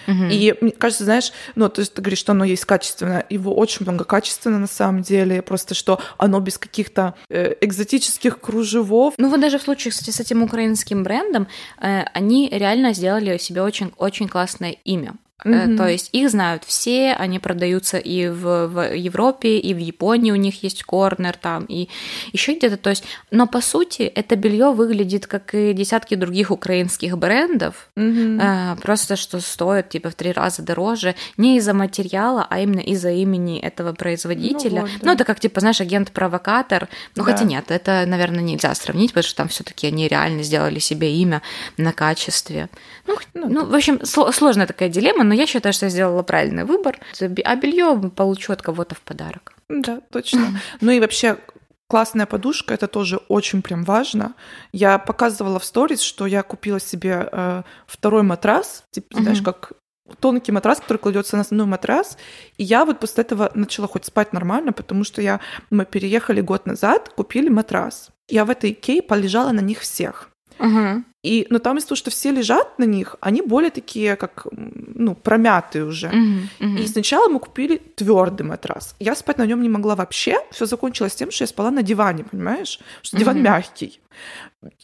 Угу. 0.07 0.25
И 0.31 0.55
мне 0.61 0.73
кажется, 0.73 1.05
знаешь, 1.05 1.33
ну, 1.55 1.69
то 1.69 1.81
есть 1.81 1.95
ты 1.95 2.03
говоришь, 2.03 2.19
что 2.19 2.33
оно 2.33 2.45
есть 2.45 2.65
качественно, 2.65 3.25
его 3.29 3.55
очень 3.55 3.85
много 3.85 4.05
качественно 4.05 4.59
на 4.59 4.67
самом 4.67 5.03
деле, 5.03 5.43
просто 5.43 5.75
что 5.75 6.01
оно 6.19 6.41
без 6.41 6.59
каких-то 6.59 7.15
э, 7.29 7.55
экзотических 7.61 8.41
кружевов. 8.41 9.15
Ну 9.19 9.29
вот 9.29 9.41
даже 9.41 9.59
в 9.59 9.63
случае, 9.63 9.93
кстати, 9.93 10.11
с 10.11 10.21
этим 10.21 10.43
украинским 10.43 11.03
брендом, 11.03 11.49
э, 11.81 12.03
они 12.15 12.49
реально 12.51 12.93
сделали 12.95 13.39
себе 13.39 13.63
очень, 13.63 13.93
очень 13.97 14.29
классное 14.29 14.77
имя. 14.85 15.15
Mm-hmm. 15.45 15.77
То 15.77 15.89
есть 15.89 16.11
их 16.13 16.31
знают 16.31 16.65
все, 16.65 17.13
они 17.13 17.39
продаются 17.39 17.99
и 17.99 18.29
в, 18.29 18.67
в 18.69 18.95
Европе, 18.95 19.59
и 19.59 19.75
в 19.75 19.79
Японии 19.79 20.33
у 20.33 20.37
них 20.37 20.63
есть 20.63 20.83
корнер 20.85 21.37
там, 21.37 21.65
и 21.65 21.89
еще 22.33 22.55
где-то. 22.55 22.77
То 22.77 22.91
есть, 22.91 23.05
но 23.31 23.47
по 23.47 23.61
сути 23.61 24.03
это 24.03 24.37
белье 24.37 24.73
выглядит 24.73 25.27
как 25.27 25.55
и 25.55 25.73
десятки 25.73 26.15
других 26.15 26.51
украинских 26.51 27.17
брендов, 27.19 27.89
mm-hmm. 27.97 28.81
просто 28.81 29.17
что 29.17 29.41
стоит 29.41 29.89
типа 29.89 30.11
в 30.11 30.15
три 30.15 30.33
раза 30.33 30.63
дороже, 30.63 31.15
не 31.37 31.57
из-за 31.57 31.75
материала, 31.75 32.47
а 32.49 32.61
именно 32.61 32.81
из-за 32.81 33.11
имени 33.11 33.59
этого 33.59 33.93
производителя. 33.93 34.81
Ну, 34.83 34.87
вот, 34.87 34.91
да. 34.91 34.99
ну 35.03 35.13
это 35.13 35.25
как 35.25 35.41
типа, 35.41 35.61
знаешь, 35.61 35.81
агент-провокатор. 35.81 36.89
Ну 37.17 37.25
да. 37.25 37.33
хотя 37.33 37.45
нет, 37.45 37.71
это, 37.71 38.05
наверное, 38.07 38.43
нельзя 38.43 38.75
сравнить, 38.75 39.11
потому 39.11 39.25
что 39.25 39.37
там 39.37 39.49
все-таки 39.49 39.87
они 39.87 40.09
реально 40.09 40.43
сделали 40.43 40.79
себе 40.79 41.15
имя 41.17 41.43
на 41.77 41.93
качестве. 41.93 42.69
Ну, 43.07 43.17
ну, 43.35 43.49
ну 43.49 43.67
в 43.67 43.75
общем, 43.75 44.05
сложная 44.05 44.67
такая 44.67 44.89
дилемма, 44.89 45.25
но 45.31 45.35
я 45.35 45.47
считаю, 45.47 45.73
что 45.73 45.87
я 45.87 45.91
сделала 45.91 46.25
правильный 46.25 46.65
выбор. 46.65 46.99
А 47.45 47.57
белье 47.57 48.11
получу 48.17 48.53
от 48.53 48.63
кого-то 48.63 48.97
в 48.97 49.01
подарок. 49.01 49.55
Да, 49.69 50.01
точно. 50.11 50.61
Ну 50.81 50.91
и 50.91 50.99
вообще, 50.99 51.39
классная 51.87 52.27
подушка, 52.27 52.75
это 52.75 52.89
тоже 52.89 53.19
очень 53.29 53.63
прям 53.63 53.85
важно. 53.85 54.35
Я 54.73 54.99
показывала 54.99 55.61
в 55.61 55.65
сторис, 55.65 56.01
что 56.01 56.27
я 56.27 56.43
купила 56.43 56.81
себе 56.81 57.29
э, 57.31 57.63
второй 57.87 58.25
матрас, 58.25 58.83
типа, 58.91 59.23
знаешь, 59.23 59.41
как 59.41 59.73
тонкий 60.19 60.51
матрас, 60.51 60.81
который 60.81 60.99
кладется 60.99 61.37
на 61.37 61.43
основной 61.43 61.69
матрас. 61.69 62.19
И 62.59 62.65
я 62.65 62.85
вот 62.85 62.99
после 62.99 63.23
этого 63.23 63.53
начала 63.55 63.87
хоть 63.87 64.05
спать 64.05 64.33
нормально, 64.33 64.73
потому 64.73 65.05
что 65.05 65.23
я, 65.23 65.39
мы 65.71 65.85
переехали 65.85 66.41
год 66.41 66.67
назад, 66.67 67.09
купили 67.11 67.49
матрас. 67.49 68.11
Я 68.29 68.45
в 68.45 68.51
этой 68.51 68.73
Икее 68.73 69.01
полежала 69.01 69.53
на 69.53 69.61
них 69.61 69.79
всех. 69.79 70.31
Угу. 70.59 71.05
И, 71.23 71.47
но 71.51 71.59
там 71.59 71.77
из-за 71.77 71.89
того, 71.89 71.97
что 71.97 72.11
все 72.11 72.31
лежат 72.31 72.79
на 72.79 72.85
них, 72.85 73.17
они 73.21 73.43
более 73.43 73.71
такие, 73.71 74.17
как, 74.17 74.47
ну, 74.53 75.15
промятые 75.15 75.85
уже. 75.85 76.07
Uh-huh, 76.07 76.43
uh-huh. 76.61 76.81
И 76.81 76.87
сначала 76.87 77.29
мы 77.29 77.41
купили 77.41 77.77
твердый 77.77 78.47
матрас. 78.47 78.95
Я 78.99 79.15
спать 79.15 79.37
на 79.37 79.45
нем 79.45 79.61
не 79.61 79.69
могла 79.69 79.97
вообще. 79.97 80.39
Все 80.51 80.65
закончилось 80.65 81.15
тем, 81.15 81.31
что 81.31 81.45
я 81.45 81.49
спала 81.49 81.71
на 81.71 81.83
диване, 81.83 82.25
понимаешь? 82.25 82.81
Что 83.03 83.19
диван 83.19 83.37
uh-huh. 83.37 83.43
мягкий. 83.43 84.01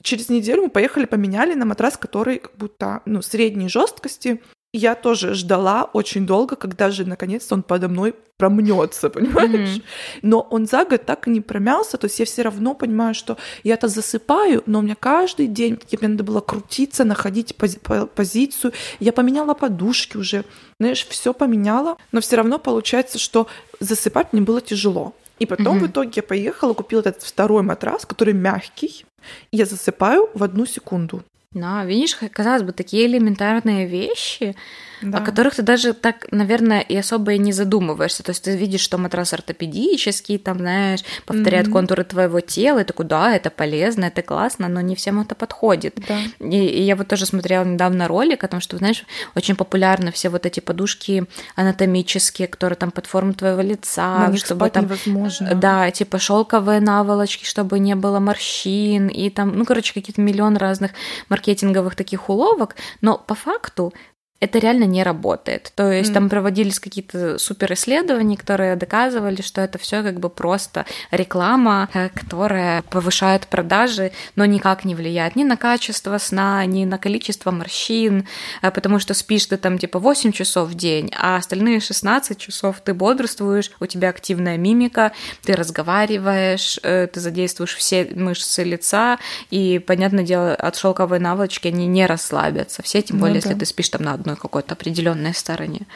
Через 0.02 0.28
неделю 0.28 0.62
мы 0.62 0.68
поехали, 0.68 1.06
поменяли 1.06 1.54
на 1.54 1.64
матрас, 1.64 1.96
который 1.96 2.38
как 2.38 2.56
будто, 2.56 3.00
ну, 3.06 3.22
средней 3.22 3.68
жесткости 3.68 4.42
я 4.76 4.94
тоже 4.94 5.34
ждала 5.34 5.84
очень 5.84 6.26
долго, 6.26 6.56
когда 6.56 6.90
же 6.90 7.04
наконец-то 7.04 7.54
он 7.54 7.62
подо 7.62 7.88
мной 7.88 8.14
промнется, 8.36 9.08
понимаешь? 9.08 9.76
Mm-hmm. 9.76 9.82
Но 10.22 10.40
он 10.50 10.66
за 10.66 10.84
год 10.84 11.06
так 11.06 11.26
и 11.26 11.30
не 11.30 11.40
промялся, 11.40 11.96
то 11.96 12.06
есть 12.06 12.18
я 12.18 12.26
все 12.26 12.42
равно 12.42 12.74
понимаю, 12.74 13.14
что 13.14 13.38
я 13.64 13.74
это 13.74 13.88
засыпаю, 13.88 14.62
но 14.66 14.80
у 14.80 14.82
меня 14.82 14.94
каждый 14.94 15.46
день 15.46 15.78
мне 15.90 16.08
надо 16.08 16.24
было 16.24 16.40
крутиться, 16.40 17.04
находить 17.04 17.54
пози- 17.58 18.06
позицию. 18.06 18.72
Я 19.00 19.12
поменяла 19.12 19.54
подушки 19.54 20.18
уже, 20.18 20.44
знаешь, 20.78 21.06
все 21.06 21.32
поменяла, 21.32 21.96
но 22.12 22.20
все 22.20 22.36
равно 22.36 22.58
получается, 22.58 23.18
что 23.18 23.46
засыпать 23.80 24.32
мне 24.32 24.42
было 24.42 24.60
тяжело. 24.60 25.14
И 25.38 25.46
потом 25.46 25.78
mm-hmm. 25.78 25.80
в 25.80 25.86
итоге 25.86 26.12
я 26.16 26.22
поехала, 26.22 26.74
купила 26.74 27.00
этот 27.00 27.22
второй 27.22 27.62
матрас, 27.62 28.04
который 28.04 28.34
мягкий, 28.34 29.06
и 29.50 29.56
я 29.56 29.64
засыпаю 29.64 30.28
в 30.34 30.42
одну 30.42 30.66
секунду. 30.66 31.22
Да, 31.56 31.86
видишь, 31.86 32.18
казалось 32.32 32.64
бы, 32.64 32.72
такие 32.72 33.06
элементарные 33.06 33.86
вещи, 33.86 34.54
да. 35.02 35.18
о 35.18 35.20
которых 35.20 35.54
ты 35.54 35.62
даже 35.62 35.92
так, 35.92 36.26
наверное, 36.30 36.80
и 36.80 36.96
особо 36.96 37.32
и 37.32 37.38
не 37.38 37.52
задумываешься. 37.52 38.22
То 38.22 38.30
есть 38.30 38.44
ты 38.44 38.56
видишь, 38.56 38.80
что 38.80 38.98
матрас 38.98 39.32
ортопедический, 39.32 40.38
там, 40.38 40.58
знаешь, 40.58 41.00
повторяет 41.24 41.68
mm-hmm. 41.68 41.72
контуры 41.72 42.04
твоего 42.04 42.40
тела, 42.40 42.80
и 42.80 42.84
такой, 42.84 43.06
да, 43.06 43.34
это 43.34 43.50
полезно, 43.50 44.06
это 44.06 44.22
классно, 44.22 44.68
но 44.68 44.80
не 44.80 44.94
всем 44.94 45.20
это 45.20 45.34
подходит. 45.34 45.98
Да. 46.08 46.18
И, 46.40 46.66
и 46.66 46.82
я 46.82 46.96
вот 46.96 47.08
тоже 47.08 47.26
смотрела 47.26 47.64
недавно 47.64 48.08
ролик 48.08 48.44
о 48.44 48.48
том, 48.48 48.60
что, 48.60 48.76
знаешь, 48.76 49.04
очень 49.34 49.56
популярны 49.56 50.12
все 50.12 50.28
вот 50.28 50.46
эти 50.46 50.60
подушки 50.60 51.26
анатомические, 51.54 52.48
которые 52.48 52.76
там 52.76 52.90
под 52.90 53.06
форму 53.06 53.34
твоего 53.34 53.60
лица, 53.60 54.28
На 54.28 54.36
чтобы 54.36 54.70
там, 54.70 54.84
невозможно. 54.84 55.54
да, 55.54 55.90
типа 55.90 56.18
шелковые 56.18 56.80
наволочки, 56.80 57.44
чтобы 57.44 57.78
не 57.78 57.94
было 57.94 58.20
морщин, 58.20 59.08
и 59.08 59.30
там, 59.30 59.56
ну, 59.56 59.64
короче, 59.64 59.94
какие-то 59.94 60.20
миллион 60.20 60.56
разных 60.56 60.92
маркетинговых 61.28 61.94
таких 61.94 62.28
уловок, 62.28 62.76
но 63.00 63.18
по 63.18 63.34
факту 63.34 63.92
это 64.38 64.58
реально 64.58 64.84
не 64.84 65.02
работает. 65.02 65.72
То 65.74 65.90
есть 65.90 66.10
mm. 66.10 66.14
там 66.14 66.28
проводились 66.28 66.78
какие-то 66.78 67.38
супер 67.38 67.72
исследования, 67.72 68.36
которые 68.36 68.76
доказывали, 68.76 69.40
что 69.40 69.62
это 69.62 69.78
все 69.78 70.02
как 70.02 70.20
бы 70.20 70.28
просто 70.28 70.84
реклама, 71.10 71.88
э, 71.94 72.10
которая 72.10 72.82
повышает 72.82 73.46
продажи, 73.46 74.12
но 74.36 74.44
никак 74.44 74.84
не 74.84 74.94
влияет 74.94 75.36
ни 75.36 75.44
на 75.44 75.56
качество 75.56 76.18
сна, 76.18 76.64
ни 76.66 76.84
на 76.84 76.98
количество 76.98 77.50
морщин, 77.50 78.26
э, 78.60 78.70
потому 78.70 78.98
что 78.98 79.14
спишь 79.14 79.46
ты 79.46 79.56
там 79.56 79.78
типа 79.78 79.98
8 79.98 80.32
часов 80.32 80.68
в 80.68 80.74
день, 80.74 81.10
а 81.18 81.36
остальные 81.36 81.80
16 81.80 82.38
часов 82.38 82.80
ты 82.84 82.92
бодрствуешь, 82.92 83.70
у 83.80 83.86
тебя 83.86 84.10
активная 84.10 84.58
мимика, 84.58 85.12
ты 85.44 85.54
разговариваешь, 85.54 86.78
э, 86.82 87.06
ты 87.06 87.20
задействуешь 87.20 87.74
все 87.74 88.06
мышцы 88.14 88.64
лица, 88.64 89.18
и, 89.50 89.78
понятное 89.78 90.24
дело, 90.24 90.54
от 90.54 90.76
шелковой 90.76 91.20
наволочки 91.20 91.68
они 91.68 91.86
не 91.86 92.04
расслабятся. 92.04 92.82
Все, 92.82 93.00
тем 93.00 93.16
ну 93.16 93.22
более, 93.22 93.36
ну, 93.36 93.40
да. 93.40 93.48
если 93.48 93.60
ты 93.60 93.66
спишь 93.66 93.88
там 93.88 94.02
на 94.02 94.12
одной 94.26 94.36
какой-то 94.36 94.74
определенной 94.74 95.34
стороне. 95.34 95.86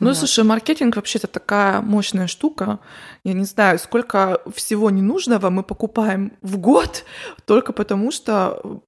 Ну, 0.00 0.08
вот. 0.08 0.16
слушай, 0.16 0.44
маркетинг 0.44 0.96
вообще-то 0.96 1.26
такая 1.26 1.80
мощная 1.80 2.26
штука. 2.26 2.78
Я 3.24 3.32
не 3.32 3.44
знаю, 3.44 3.78
сколько 3.78 4.40
всего 4.54 4.90
ненужного 4.90 5.50
мы 5.50 5.62
покупаем 5.62 6.32
в 6.42 6.58
год 6.58 7.04
только 7.46 7.72
потому, 7.72 8.12
что 8.12 8.82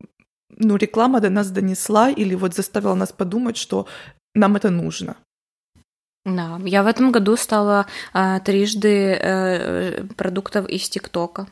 ну, 0.57 0.77
реклама 0.77 1.21
до 1.21 1.31
нас 1.31 1.51
донесла 1.51 2.11
или 2.11 2.35
вот 2.35 2.55
заставила 2.55 2.95
нас 2.95 3.13
подумать, 3.13 3.57
что 3.57 3.87
нам 4.35 4.57
это 4.57 4.71
нужно. 4.71 5.17
Да, 6.27 6.59
я 6.65 6.83
в 6.83 6.87
этом 6.87 7.13
году 7.13 7.37
стала 7.37 7.87
а, 8.13 8.41
трижды 8.41 9.13
а, 9.15 10.07
продуктов 10.17 10.69
из 10.69 10.89
ТикТока. 10.89 11.47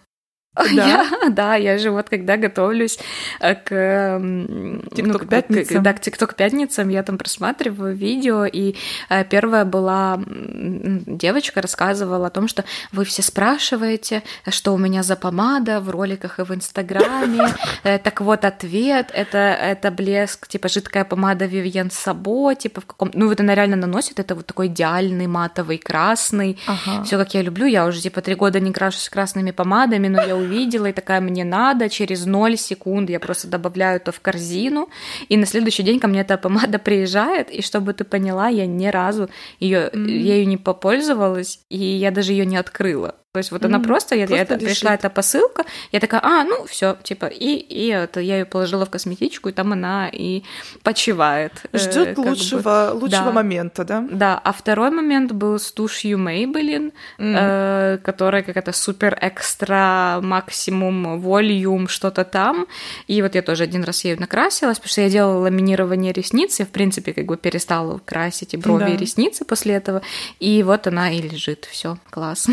Да? 0.75 0.87
Я, 0.87 1.31
да, 1.31 1.55
я 1.55 1.79
же 1.79 1.91
вот 1.91 2.11
когда 2.11 2.37
готовлюсь 2.37 2.99
э, 3.41 3.55
к 3.55 3.73
TikTok 3.73 5.03
ну, 5.03 5.19
пятницам. 5.19 5.83
да, 5.83 5.93
к 5.95 6.01
TikTok 6.01 6.35
пятницам, 6.35 6.91
я 6.91 7.03
там 7.03 7.17
просматриваю 7.17 7.97
видео, 7.97 8.45
и 8.45 8.75
э, 9.09 9.25
первая 9.25 9.65
была 9.65 10.21
девочка 10.27 11.63
рассказывала 11.63 12.27
о 12.27 12.31
том, 12.31 12.49
что 12.49 12.65
вы 12.93 13.05
все 13.05 13.23
спрашиваете, 13.23 14.23
что 14.49 14.75
у 14.75 14.79
меня 14.79 15.03
за 15.03 15.17
помада 15.17 15.81
в 15.81 15.89
роликах 15.89 16.39
и 16.39 16.43
в 16.43 16.55
Инстаграме. 16.55 17.49
Э, 17.85 17.99
так 17.99 18.21
вот 18.21 18.45
ответ 18.45 19.11
это 19.13 19.39
это 19.39 19.91
блеск, 19.91 20.47
типа 20.47 20.69
жидкая 20.69 21.05
помада 21.05 21.47
Vivienne 21.47 21.91
Sabo, 21.91 22.55
типа 22.55 22.81
в 22.81 22.87
каком, 22.87 23.11
ну 23.15 23.29
вот 23.29 23.41
она 23.41 23.55
реально 23.55 23.77
наносит, 23.77 24.21
это 24.21 24.35
вот 24.35 24.47
такой 24.47 24.67
идеальный 24.69 25.27
матовый 25.27 25.79
красный, 25.79 26.59
ага. 26.67 27.03
все 27.03 27.17
как 27.19 27.35
я 27.35 27.43
люблю, 27.43 27.67
я 27.67 27.87
уже 27.87 28.01
типа 28.01 28.21
три 28.21 28.35
года 28.35 28.61
не 28.61 28.73
крашусь 28.73 29.09
красными 29.09 29.51
помадами, 29.51 30.09
но 30.09 30.23
я 30.23 30.37
увидела, 30.43 30.87
и 30.87 30.93
такая, 30.93 31.21
мне 31.21 31.45
надо, 31.45 31.89
через 31.89 32.27
0 32.27 32.57
секунд 32.57 33.11
я 33.11 33.21
просто 33.21 33.49
добавляю 33.49 33.97
это 33.97 34.13
в 34.13 34.21
корзину, 34.21 34.89
и 35.29 35.37
на 35.37 35.47
следующий 35.47 35.83
день 35.83 36.01
ко 36.01 36.09
мне 36.09 36.21
эта 36.21 36.39
помада 36.39 36.79
приезжает, 36.85 37.51
и 37.51 37.63
чтобы 37.63 37.93
ты 37.95 38.05
поняла, 38.05 38.49
я 38.49 38.67
ни 38.67 38.87
разу 38.87 39.29
ее, 39.61 39.91
mm-hmm. 39.93 40.11
ею 40.11 40.49
не 40.49 40.57
попользовалась, 40.57 41.61
и 41.71 41.79
я 41.79 42.11
даже 42.11 42.33
ее 42.33 42.47
не 42.47 42.57
открыла. 42.57 43.15
То 43.33 43.39
есть 43.39 43.51
вот 43.51 43.63
mm-hmm. 43.63 43.67
она 43.67 43.79
просто, 43.81 44.15
я, 44.15 44.27
просто 44.27 44.53
я, 44.53 44.61
пришла 44.61 44.93
эта 44.93 45.09
посылка, 45.09 45.65
я 45.91 46.01
такая, 46.01 46.21
а, 46.23 46.45
ну 46.45 46.67
все, 46.67 46.99
типа, 47.03 47.25
и, 47.25 47.55
и 47.55 47.87
это 47.87 48.21
я 48.21 48.41
ее 48.41 48.45
положила 48.45 48.85
в 48.85 48.91
косметичку, 48.91 49.49
и 49.49 49.53
там 49.53 49.73
она 49.73 50.11
и 50.13 50.43
почивает. 50.83 51.53
Ждет 51.73 52.19
э, 52.19 52.21
лучшего, 52.21 52.91
бы. 52.93 53.01
лучшего 53.01 53.25
да. 53.25 53.33
момента, 53.33 53.85
да? 53.87 54.07
Да, 54.11 54.39
а 54.45 54.53
второй 54.53 54.91
момент 54.91 55.33
был 55.33 55.59
с 55.59 55.73
тушью 55.73 56.19
Maybelline, 56.19 56.93
mm-hmm. 57.19 57.95
э, 57.95 57.99
которая 58.05 58.43
какая-то 58.43 58.73
супер 58.73 59.17
экстра 59.19 60.21
максимум 60.23 61.19
волюм 61.19 61.89
что-то 61.89 62.25
там, 62.25 62.67
и 63.07 63.23
вот 63.23 63.35
я 63.35 63.41
тоже 63.41 63.65
один 63.65 63.83
раз 63.85 64.05
ею 64.05 64.21
накрасилась, 64.21 64.77
потому 64.77 64.91
что 64.91 65.01
я 65.01 65.09
делала 65.09 65.39
ламинирование 65.39 66.13
ресниц, 66.13 66.59
я 66.59 66.67
в 66.67 66.71
принципе 66.71 67.15
как 67.15 67.25
бы 67.25 67.39
перестала 67.39 67.99
красить 68.05 68.53
и 68.53 68.59
брови, 68.59 68.85
да. 68.85 68.89
и 68.91 68.97
ресницы 68.99 69.47
после 69.47 69.77
этого, 69.77 70.03
и 70.39 70.63
вот 70.63 70.87
она 70.87 71.11
и 71.11 71.23
лежит, 71.23 71.67
все, 71.71 71.97
класс. 72.11 72.47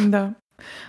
Да. 0.00 0.17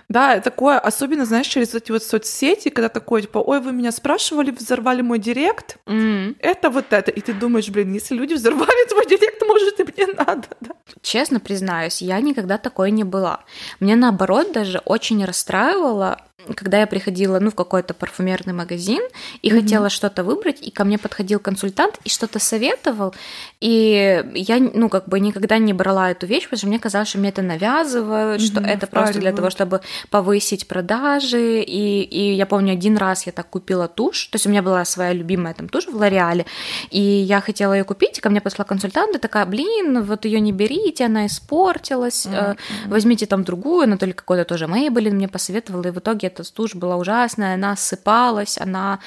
Да. 0.08 0.40
Такое, 0.40 0.78
особенно, 0.78 1.24
знаешь, 1.24 1.46
через 1.46 1.74
эти 1.74 1.92
вот 1.92 2.02
соцсети, 2.02 2.68
когда 2.70 2.88
такое, 2.88 3.22
типа, 3.22 3.38
ой, 3.38 3.60
вы 3.60 3.72
меня 3.72 3.92
спрашивали, 3.92 4.50
взорвали 4.50 5.02
мой 5.02 5.18
директ, 5.18 5.78
mm. 5.86 6.36
это 6.40 6.70
вот 6.70 6.92
это. 6.92 7.10
И 7.10 7.20
ты 7.20 7.32
думаешь, 7.32 7.68
блин, 7.68 7.92
если 7.92 8.14
люди 8.14 8.34
взорвали 8.34 8.88
твой 8.88 9.06
директ, 9.06 9.29
может, 9.46 9.80
и 9.80 9.84
мне 9.84 10.06
надо, 10.14 10.48
да? 10.60 10.70
Честно 11.02 11.40
признаюсь, 11.40 12.02
я 12.02 12.20
никогда 12.20 12.58
такой 12.58 12.90
не 12.90 13.04
была. 13.04 13.40
Мне, 13.80 13.96
наоборот, 13.96 14.52
даже 14.52 14.78
очень 14.84 15.24
расстраивало 15.24 16.18
когда 16.54 16.80
я 16.80 16.86
приходила, 16.86 17.38
ну, 17.38 17.50
в 17.50 17.54
какой-то 17.54 17.94
парфюмерный 17.94 18.52
магазин 18.52 19.00
и 19.42 19.50
mm-hmm. 19.50 19.60
хотела 19.60 19.90
что-то 19.90 20.24
выбрать, 20.24 20.60
и 20.60 20.70
ко 20.70 20.84
мне 20.84 20.98
подходил 20.98 21.38
консультант 21.38 21.98
и 22.04 22.08
что-то 22.08 22.38
советовал, 22.38 23.14
и 23.60 24.24
я, 24.34 24.58
ну, 24.58 24.88
как 24.88 25.08
бы 25.08 25.20
никогда 25.20 25.58
не 25.58 25.72
брала 25.72 26.10
эту 26.10 26.26
вещь, 26.26 26.44
потому 26.44 26.58
что 26.58 26.66
мне 26.66 26.78
казалось, 26.78 27.08
что 27.08 27.18
мне 27.18 27.28
это 27.28 27.42
навязывают, 27.42 28.40
mm-hmm, 28.40 28.46
что 28.46 28.60
это 28.60 28.86
просто 28.86 29.20
для 29.20 29.32
того, 29.32 29.50
чтобы 29.50 29.80
повысить 30.10 30.66
продажи, 30.66 31.60
и, 31.60 32.02
и 32.02 32.34
я 32.34 32.46
помню, 32.46 32.72
один 32.72 32.96
раз 32.96 33.26
я 33.26 33.32
так 33.32 33.48
купила 33.48 33.88
тушь, 33.88 34.26
то 34.26 34.36
есть 34.36 34.46
у 34.46 34.50
меня 34.50 34.62
была 34.62 34.84
своя 34.84 35.12
любимая 35.12 35.54
там 35.54 35.68
тушь 35.68 35.86
в 35.86 35.94
Лореале, 35.94 36.46
и 36.90 37.00
я 37.00 37.40
хотела 37.40 37.74
ее 37.74 37.84
купить, 37.84 38.18
и 38.18 38.20
ко 38.20 38.30
мне 38.30 38.40
подошла 38.40 38.64
консультант, 38.64 39.14
и 39.14 39.18
такая, 39.30 39.46
блин, 39.46 40.02
вот 40.02 40.24
ее 40.24 40.40
не 40.40 40.50
берите, 40.50 41.04
она 41.04 41.26
испортилась, 41.26 42.26
mm-hmm. 42.26 42.56
возьмите 42.88 43.26
там 43.26 43.44
другую, 43.44 43.84
она 43.84 43.96
только 43.96 44.16
какой-то 44.16 44.44
тоже 44.44 44.64
Maybelline 44.64 45.12
мне 45.12 45.28
посоветовала, 45.28 45.86
и 45.86 45.90
в 45.90 45.98
итоге 45.98 46.26
эта 46.26 46.42
тушь 46.52 46.74
была 46.74 46.96
ужасная, 46.96 47.54
она 47.54 47.72
осыпалась, 47.72 48.58
она, 48.58 48.98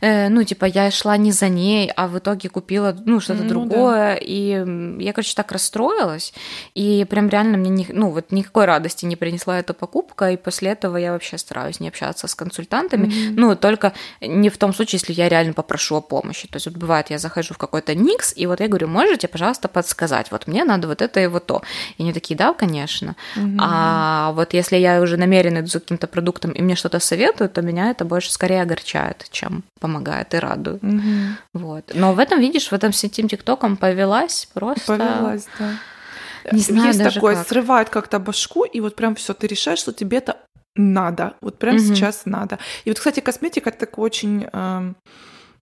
э, 0.00 0.28
ну, 0.28 0.44
типа, 0.44 0.66
я 0.66 0.92
шла 0.92 1.16
не 1.16 1.32
за 1.32 1.48
ней, 1.48 1.90
а 1.96 2.06
в 2.06 2.16
итоге 2.16 2.48
купила, 2.48 2.96
ну, 3.04 3.18
что-то 3.18 3.42
ну, 3.42 3.48
другое, 3.48 4.14
да. 4.14 4.18
и 4.20 4.64
я, 5.02 5.12
короче, 5.12 5.34
так 5.34 5.50
расстроилась, 5.50 6.32
и 6.76 7.04
прям 7.10 7.28
реально 7.28 7.58
мне, 7.58 7.70
не, 7.70 7.86
ну, 7.90 8.10
вот 8.10 8.30
никакой 8.30 8.66
радости 8.66 9.06
не 9.06 9.16
принесла 9.16 9.58
эта 9.58 9.74
покупка, 9.74 10.30
и 10.30 10.36
после 10.36 10.70
этого 10.70 10.96
я 10.98 11.12
вообще 11.12 11.36
стараюсь 11.36 11.80
не 11.80 11.88
общаться 11.88 12.28
с 12.28 12.34
консультантами, 12.36 13.08
mm-hmm. 13.08 13.34
ну, 13.36 13.56
только 13.56 13.92
не 14.20 14.50
в 14.50 14.56
том 14.56 14.72
случае, 14.72 15.00
если 15.00 15.12
я 15.12 15.28
реально 15.28 15.52
попрошу 15.52 15.96
о 15.96 16.00
помощи, 16.00 16.46
то 16.46 16.56
есть 16.58 16.66
вот 16.66 16.76
бывает, 16.76 17.10
я 17.10 17.18
захожу 17.18 17.54
в 17.54 17.58
какой-то 17.58 17.96
Никс, 17.96 18.32
и 18.36 18.46
вот 18.46 18.60
я 18.60 18.68
говорю, 18.68 18.86
можете, 18.86 19.26
пожалуйста, 19.26 19.63
подсказать, 19.68 20.30
вот 20.30 20.46
мне 20.46 20.64
надо 20.64 20.88
вот 20.88 21.02
это 21.02 21.20
и 21.20 21.26
вот 21.26 21.46
то, 21.46 21.62
и 21.98 22.02
они 22.02 22.12
такие, 22.12 22.36
да, 22.36 22.54
конечно, 22.54 23.16
mm-hmm. 23.36 23.56
а 23.60 24.32
вот 24.32 24.54
если 24.54 24.76
я 24.76 25.00
уже 25.00 25.16
намеренно 25.16 25.58
иду 25.58 25.68
за 25.68 25.80
каким-то 25.80 26.06
продуктом, 26.06 26.52
и 26.52 26.62
мне 26.62 26.76
что-то 26.76 27.00
советуют, 27.00 27.52
то 27.52 27.62
меня 27.62 27.90
это 27.90 28.04
больше 28.04 28.32
скорее 28.32 28.62
огорчает, 28.62 29.26
чем 29.30 29.64
помогает 29.80 30.34
и 30.34 30.38
радует. 30.38 30.82
Mm-hmm. 30.82 31.28
Вот. 31.54 31.92
Но 31.94 32.12
в 32.12 32.18
этом, 32.18 32.40
видишь, 32.40 32.68
в 32.68 32.72
этом 32.72 32.92
с 32.92 33.04
этим 33.04 33.28
ТикТоком 33.28 33.76
повелась 33.76 34.48
просто... 34.54 34.96
Повелась, 34.96 35.46
да. 35.58 35.70
Не 36.52 36.60
знаю 36.60 36.88
Есть 36.88 36.98
даже 36.98 37.14
такое, 37.14 37.36
как. 37.36 37.48
срывает 37.48 37.88
как-то 37.88 38.18
башку, 38.18 38.64
и 38.64 38.80
вот 38.80 38.96
прям 38.96 39.14
все, 39.14 39.32
ты 39.32 39.46
решаешь, 39.46 39.78
что 39.78 39.92
тебе 39.92 40.18
это 40.18 40.36
надо, 40.76 41.34
вот 41.40 41.58
прям 41.58 41.76
mm-hmm. 41.76 41.94
сейчас 41.94 42.22
надо. 42.26 42.58
И 42.84 42.90
вот, 42.90 42.98
кстати, 42.98 43.20
косметика 43.20 43.70
это 43.70 43.78
такой 43.78 44.04
очень... 44.04 44.46
Э, 44.52 44.92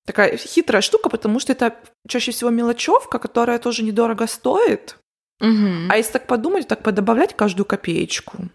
такая 0.06 0.37
хитрая 0.37 0.82
штука, 0.82 1.09
потому 1.09 1.40
что 1.40 1.52
это 1.52 1.75
чаще 2.09 2.32
всего 2.32 2.50
мелочевка, 2.50 3.18
которая 3.18 3.59
тоже 3.59 3.82
недорого 3.82 4.26
стоит. 4.26 4.99
Угу. 5.40 5.88
А 5.90 5.97
если 5.97 6.12
так 6.12 6.26
подумать, 6.26 6.68
так 6.68 6.82
подобавлять 6.82 7.35
каждую 7.35 7.66
копеечку. 7.66 8.49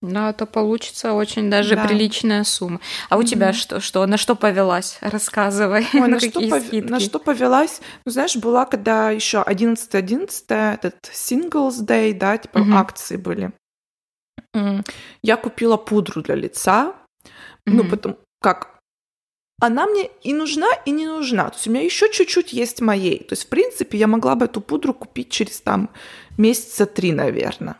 Да, 0.00 0.32
то 0.34 0.44
получится 0.44 1.14
очень 1.14 1.50
даже 1.50 1.76
да. 1.76 1.86
приличная 1.86 2.44
сумма. 2.44 2.80
А 3.08 3.16
у 3.16 3.22
mm 3.22 3.24
тебя 3.24 3.52
что, 3.54 3.80
что? 3.80 4.04
На 4.06 4.18
что 4.18 4.36
повелась? 4.36 4.98
Рассказывай. 5.00 5.86
Ой, 5.94 6.08
на, 6.08 6.20
что 6.20 6.40
пов... 6.40 6.72
на 6.72 7.00
что 7.00 7.18
повелась? 7.18 7.80
Ну, 8.04 8.12
знаешь, 8.12 8.36
была, 8.36 8.66
когда 8.66 9.10
еще 9.10 9.38
11-11, 9.38 10.44
этот 10.48 11.10
Singles 11.10 11.80
Day, 11.86 12.12
да, 12.12 12.36
типа 12.36 12.58
mm 12.58 12.74
акции 12.74 13.16
были. 13.16 13.52
Я 15.22 15.36
купила 15.36 15.78
пудру 15.78 16.22
для 16.22 16.34
лица. 16.34 16.94
mm 17.24 17.72
Ну, 17.72 17.84
потом, 17.88 18.18
как 18.42 18.73
она 19.60 19.86
мне 19.86 20.10
и 20.22 20.34
нужна, 20.34 20.68
и 20.84 20.90
не 20.90 21.06
нужна. 21.06 21.48
То 21.50 21.56
есть 21.56 21.66
у 21.68 21.70
меня 21.70 21.84
еще 21.84 22.10
чуть-чуть 22.10 22.52
есть 22.52 22.80
моей. 22.80 23.18
То 23.18 23.32
есть, 23.32 23.44
в 23.44 23.48
принципе, 23.48 23.98
я 23.98 24.06
могла 24.06 24.34
бы 24.34 24.46
эту 24.46 24.60
пудру 24.60 24.94
купить 24.94 25.30
через 25.30 25.60
там 25.60 25.90
месяца 26.36 26.86
три, 26.86 27.12
наверное. 27.12 27.76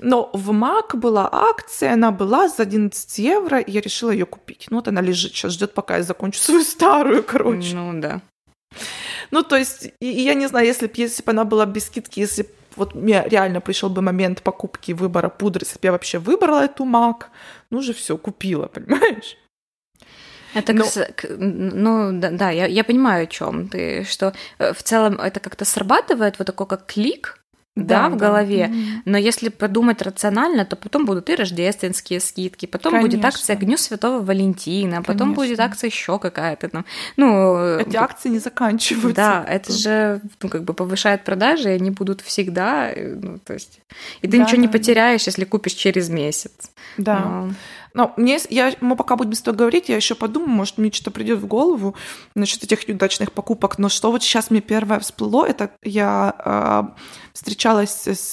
Но 0.00 0.30
в 0.32 0.52
МАК 0.52 0.96
была 0.96 1.28
акция, 1.30 1.92
она 1.92 2.10
была 2.10 2.48
за 2.48 2.64
11 2.64 3.18
евро, 3.18 3.60
и 3.60 3.70
я 3.70 3.80
решила 3.80 4.10
ее 4.10 4.26
купить. 4.26 4.66
Ну 4.70 4.76
вот 4.76 4.88
она 4.88 5.00
лежит, 5.00 5.32
сейчас 5.32 5.52
ждет, 5.52 5.74
пока 5.74 5.98
я 5.98 6.02
закончу 6.02 6.40
свою 6.40 6.62
старую, 6.62 7.22
короче. 7.22 7.74
Ну 7.74 8.00
да. 8.00 8.20
Ну 9.30 9.42
то 9.42 9.56
есть, 9.56 9.92
и, 10.00 10.10
и 10.10 10.22
я 10.22 10.34
не 10.34 10.48
знаю, 10.48 10.66
если 10.66 10.86
бы 10.86 10.92
если 10.96 11.22
бы 11.22 11.30
она 11.30 11.44
была 11.44 11.66
без 11.66 11.86
скидки, 11.86 12.20
если 12.20 12.48
вот 12.76 12.94
мне 12.94 13.22
реально 13.26 13.60
пришел 13.60 13.88
бы 13.88 14.02
момент 14.02 14.42
покупки 14.42 14.92
выбора 14.92 15.28
пудры, 15.28 15.64
если 15.64 15.78
бы 15.78 15.86
я 15.86 15.92
вообще 15.92 16.18
выбрала 16.18 16.64
эту 16.64 16.84
МАК, 16.84 17.30
ну 17.70 17.80
же 17.80 17.92
все, 17.92 18.16
купила, 18.18 18.66
понимаешь? 18.74 19.36
Это, 20.54 20.72
Но... 20.72 20.84
ну, 21.38 22.20
да, 22.20 22.30
да 22.30 22.50
я, 22.50 22.66
я 22.66 22.84
понимаю, 22.84 23.24
о 23.24 23.26
чем 23.26 23.68
ты, 23.68 24.04
что 24.04 24.32
э, 24.58 24.72
в 24.72 24.82
целом 24.82 25.20
это 25.20 25.40
как-то 25.40 25.64
срабатывает 25.64 26.38
вот 26.38 26.46
такой 26.46 26.66
как 26.66 26.86
клик, 26.86 27.43
да, 27.76 28.08
да, 28.08 28.08
в 28.08 28.16
голове. 28.16 28.68
Да. 28.68 29.02
Но 29.04 29.18
если 29.18 29.48
подумать 29.48 30.00
рационально, 30.00 30.64
то 30.64 30.76
потом 30.76 31.04
будут 31.04 31.28
и 31.28 31.34
рождественские 31.34 32.20
скидки, 32.20 32.66
потом 32.66 32.92
Конечно. 32.92 33.16
будет 33.16 33.24
акция 33.24 33.56
Дню 33.56 33.76
Святого 33.76 34.24
Валентина, 34.24 34.96
Конечно. 34.96 35.12
потом 35.12 35.34
будет 35.34 35.58
акция 35.58 35.88
еще 35.88 36.20
какая-то 36.20 36.68
там. 36.68 36.84
Ну, 37.16 37.78
эти 37.78 37.96
акции 37.96 38.28
не 38.28 38.38
заканчиваются. 38.38 39.14
Да, 39.14 39.44
это 39.48 39.72
же 39.72 40.20
ну, 40.40 40.48
как 40.48 40.62
бы 40.62 40.72
повышает 40.72 41.24
продажи, 41.24 41.70
и 41.70 41.72
они 41.74 41.90
будут 41.90 42.20
всегда. 42.20 42.92
Э, 42.92 43.16
ну, 43.20 43.38
то 43.38 43.54
есть, 43.54 43.80
и 44.22 44.28
ты 44.28 44.38
да, 44.38 44.44
ничего 44.44 44.60
не 44.60 44.68
потеряешь, 44.68 45.22
если 45.22 45.44
купишь 45.44 45.74
через 45.74 46.08
месяц. 46.08 46.70
Да. 46.96 47.18
Но... 47.20 47.50
Но 47.94 48.12
мне, 48.16 48.40
я, 48.50 48.74
мы 48.80 48.96
пока 48.96 49.14
будем 49.14 49.34
с 49.34 49.40
тобой 49.40 49.58
говорить, 49.58 49.88
я 49.88 49.94
еще 49.94 50.16
подумаю, 50.16 50.50
может, 50.50 50.78
мне 50.78 50.90
что-то 50.90 51.12
придет 51.12 51.38
в 51.38 51.46
голову 51.46 51.94
насчет 52.34 52.64
этих 52.64 52.88
неудачных 52.88 53.30
покупок. 53.30 53.78
Но 53.78 53.88
что 53.88 54.10
вот 54.10 54.22
сейчас 54.22 54.50
мне 54.50 54.60
первое 54.60 54.98
всплыло, 54.98 55.46
это 55.46 55.70
я 55.84 56.34
э, 56.44 57.00
встречалась 57.34 58.06
с, 58.06 58.32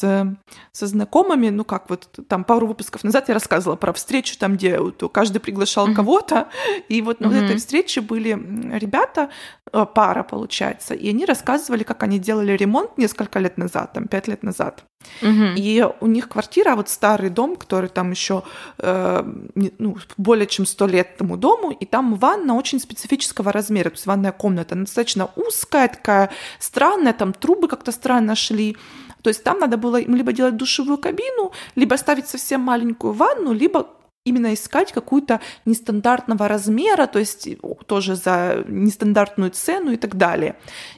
со 0.72 0.88
знакомыми, 0.88 1.50
ну 1.50 1.66
как 1.66 1.90
вот 1.90 2.08
там 2.28 2.44
пару 2.44 2.68
выпусков 2.68 3.04
назад 3.04 3.28
я 3.28 3.34
рассказывала 3.34 3.76
про 3.76 3.94
встречу, 3.94 4.38
там, 4.38 4.56
где 4.56 4.80
вот, 4.80 5.04
каждый 5.12 5.40
приглашал 5.40 5.90
mm-hmm. 5.90 5.96
кого-то, 5.96 6.48
и 6.88 7.02
вот 7.02 7.20
на 7.20 7.26
mm-hmm. 7.26 7.30
вот 7.30 7.44
этой 7.44 7.58
встрече 7.58 8.02
были 8.02 8.30
ребята, 8.78 9.30
э, 9.74 9.86
пара 9.94 10.24
получается, 10.24 10.94
и 10.94 11.10
они 11.10 11.26
рассказывали, 11.26 11.84
как 11.84 12.04
они 12.04 12.20
делали 12.20 12.54
ремонт 12.54 12.98
несколько 12.98 13.40
лет 13.40 13.58
назад, 13.58 13.94
там, 13.94 14.08
пять 14.08 14.28
лет 14.28 14.44
назад. 14.44 14.86
Mm-hmm. 15.22 15.54
И 15.58 15.88
у 16.00 16.08
них 16.08 16.30
квартира, 16.30 16.76
вот 16.76 16.90
старый 16.90 17.30
дом, 17.30 17.56
который 17.56 17.90
там 17.90 18.12
еще 18.12 18.44
э, 18.80 19.24
ну, 19.56 19.98
более 20.18 20.48
чем 20.48 20.66
сто 20.66 20.88
лет 20.88 21.12
этому 21.16 21.38
дому, 21.38 21.72
и 21.72 21.86
там 21.86 22.16
ванна 22.16 22.56
очень 22.56 22.80
специфического 22.80 23.52
размера, 23.52 23.90
то 23.90 23.96
есть 23.96 24.06
ванная 24.06 24.32
комната, 24.32 24.76
она 24.76 24.86
достаточно 24.86 25.30
узкая, 25.36 25.88
такая 25.88 26.30
странная, 26.60 27.14
там 27.14 27.34
трубы 27.34 27.68
как-то 27.68 27.92
странно 27.92 28.36
шли, 28.36 28.78
то 29.22 29.30
есть 29.30 29.44
там 29.44 29.60
надо 29.60 29.78
было 29.78 29.98
им 29.98 30.16
либо 30.16 30.34
делать 30.34 30.58
душевую 30.58 30.98
кабину, 30.98 31.52
либо 31.76 31.96
ставить 31.96 32.28
совсем 32.28 32.62
маленькую 32.62 33.14
ванну, 33.14 33.54
либо 33.54 33.88
именно 34.24 34.54
искать 34.54 34.92
какую-то 34.92 35.40
нестандартного 35.66 36.48
размера, 36.48 37.08
то 37.08 37.20
есть 37.20 37.48
тоже 37.88 38.16
за 38.16 38.64
нестандартную 38.68 39.52
цену 39.52 39.92
и 39.92 39.98
так 39.98 40.16
далее. 40.16 40.56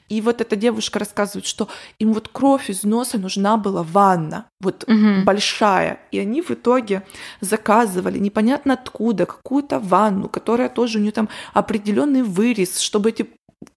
И 0.09 0.21
вот 0.21 0.41
эта 0.41 0.55
девушка 0.55 0.99
рассказывает, 0.99 1.45
что 1.45 1.69
им 1.99 2.13
вот 2.13 2.27
кровь 2.27 2.69
из 2.69 2.83
носа 2.83 3.17
нужна 3.17 3.57
была 3.57 3.83
ванна, 3.83 4.45
вот 4.59 4.83
угу. 4.83 5.23
большая. 5.23 5.99
И 6.11 6.19
они 6.19 6.41
в 6.41 6.51
итоге 6.51 7.03
заказывали 7.39 8.19
непонятно 8.19 8.73
откуда 8.73 9.25
какую-то 9.25 9.79
ванну, 9.79 10.27
которая 10.27 10.69
тоже 10.69 10.99
у 10.99 11.01
нее 11.01 11.11
там 11.11 11.29
определенный 11.53 12.23
вырез, 12.23 12.79
чтобы 12.79 13.09
эти 13.09 13.27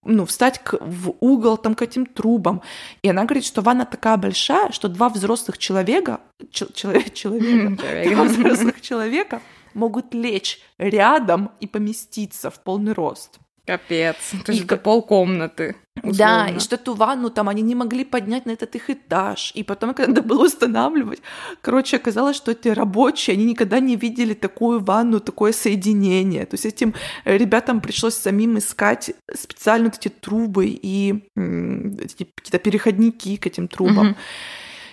ну, 0.03 0.25
встать 0.25 0.59
к, 0.59 0.77
в 0.79 1.15
угол 1.19 1.57
там 1.57 1.75
к 1.75 1.81
этим 1.81 2.05
трубам. 2.05 2.61
И 3.01 3.09
она 3.09 3.25
говорит, 3.25 3.45
что 3.45 3.61
ванна 3.61 3.85
такая 3.85 4.17
большая, 4.17 4.71
что 4.71 4.87
два 4.87 5.09
взрослых 5.09 5.57
человека, 5.57 6.21
человек, 6.51 7.13
человека, 7.13 8.09
два 8.09 8.23
взрослых 8.23 8.81
человека 8.81 9.41
могут 9.73 10.13
лечь 10.13 10.59
рядом 10.77 11.51
и 11.59 11.67
поместиться 11.67 12.49
в 12.49 12.63
полный 12.63 12.93
рост. 12.93 13.39
Капец, 13.67 14.15
это 14.33 14.53
же 14.53 14.63
это 14.63 14.77
полкомнаты. 14.77 15.75
Условно. 15.97 16.17
Да, 16.17 16.47
и 16.47 16.59
что 16.59 16.77
ту 16.77 16.93
ванну 16.93 17.29
там 17.29 17.49
они 17.49 17.61
не 17.61 17.75
могли 17.75 18.05
поднять 18.05 18.45
на 18.45 18.51
этот 18.51 18.73
их 18.75 18.89
этаж. 18.89 19.51
И 19.55 19.63
потом, 19.63 19.93
когда 19.93 20.13
надо 20.13 20.21
было 20.21 20.45
устанавливать, 20.45 21.21
короче, 21.59 21.97
оказалось, 21.97 22.37
что 22.37 22.51
эти 22.51 22.69
рабочие, 22.69 23.33
они 23.33 23.43
никогда 23.43 23.81
не 23.81 23.97
видели 23.97 24.33
такую 24.33 24.79
ванну, 24.79 25.19
такое 25.19 25.51
соединение. 25.51 26.45
То 26.45 26.53
есть 26.53 26.65
этим 26.65 26.93
ребятам 27.25 27.81
пришлось 27.81 28.15
самим 28.15 28.57
искать 28.57 29.11
специально 29.35 29.89
вот 29.89 29.97
эти 29.97 30.07
трубы 30.07 30.67
и 30.67 31.27
какие-то 31.35 32.59
переходники 32.59 33.35
к 33.35 33.47
этим 33.47 33.67
трубам. 33.67 34.11
Угу. 34.11 34.17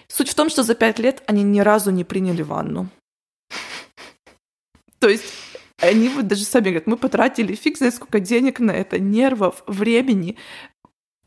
Суть 0.08 0.30
в 0.30 0.34
том, 0.34 0.50
что 0.50 0.64
за 0.64 0.74
пять 0.74 0.98
лет 0.98 1.22
они 1.28 1.44
ни 1.44 1.60
разу 1.60 1.92
не 1.92 2.02
приняли 2.02 2.42
ванну. 2.42 2.88
То 4.98 5.08
есть 5.08 5.24
они 5.80 6.08
вот 6.08 6.26
даже 6.26 6.44
сами 6.44 6.64
говорят, 6.64 6.86
мы 6.86 6.96
потратили 6.96 7.54
фиг 7.54 7.78
знает 7.78 7.94
сколько 7.94 8.20
денег 8.20 8.60
на 8.60 8.70
это, 8.70 8.98
нервов, 8.98 9.62
времени, 9.66 10.36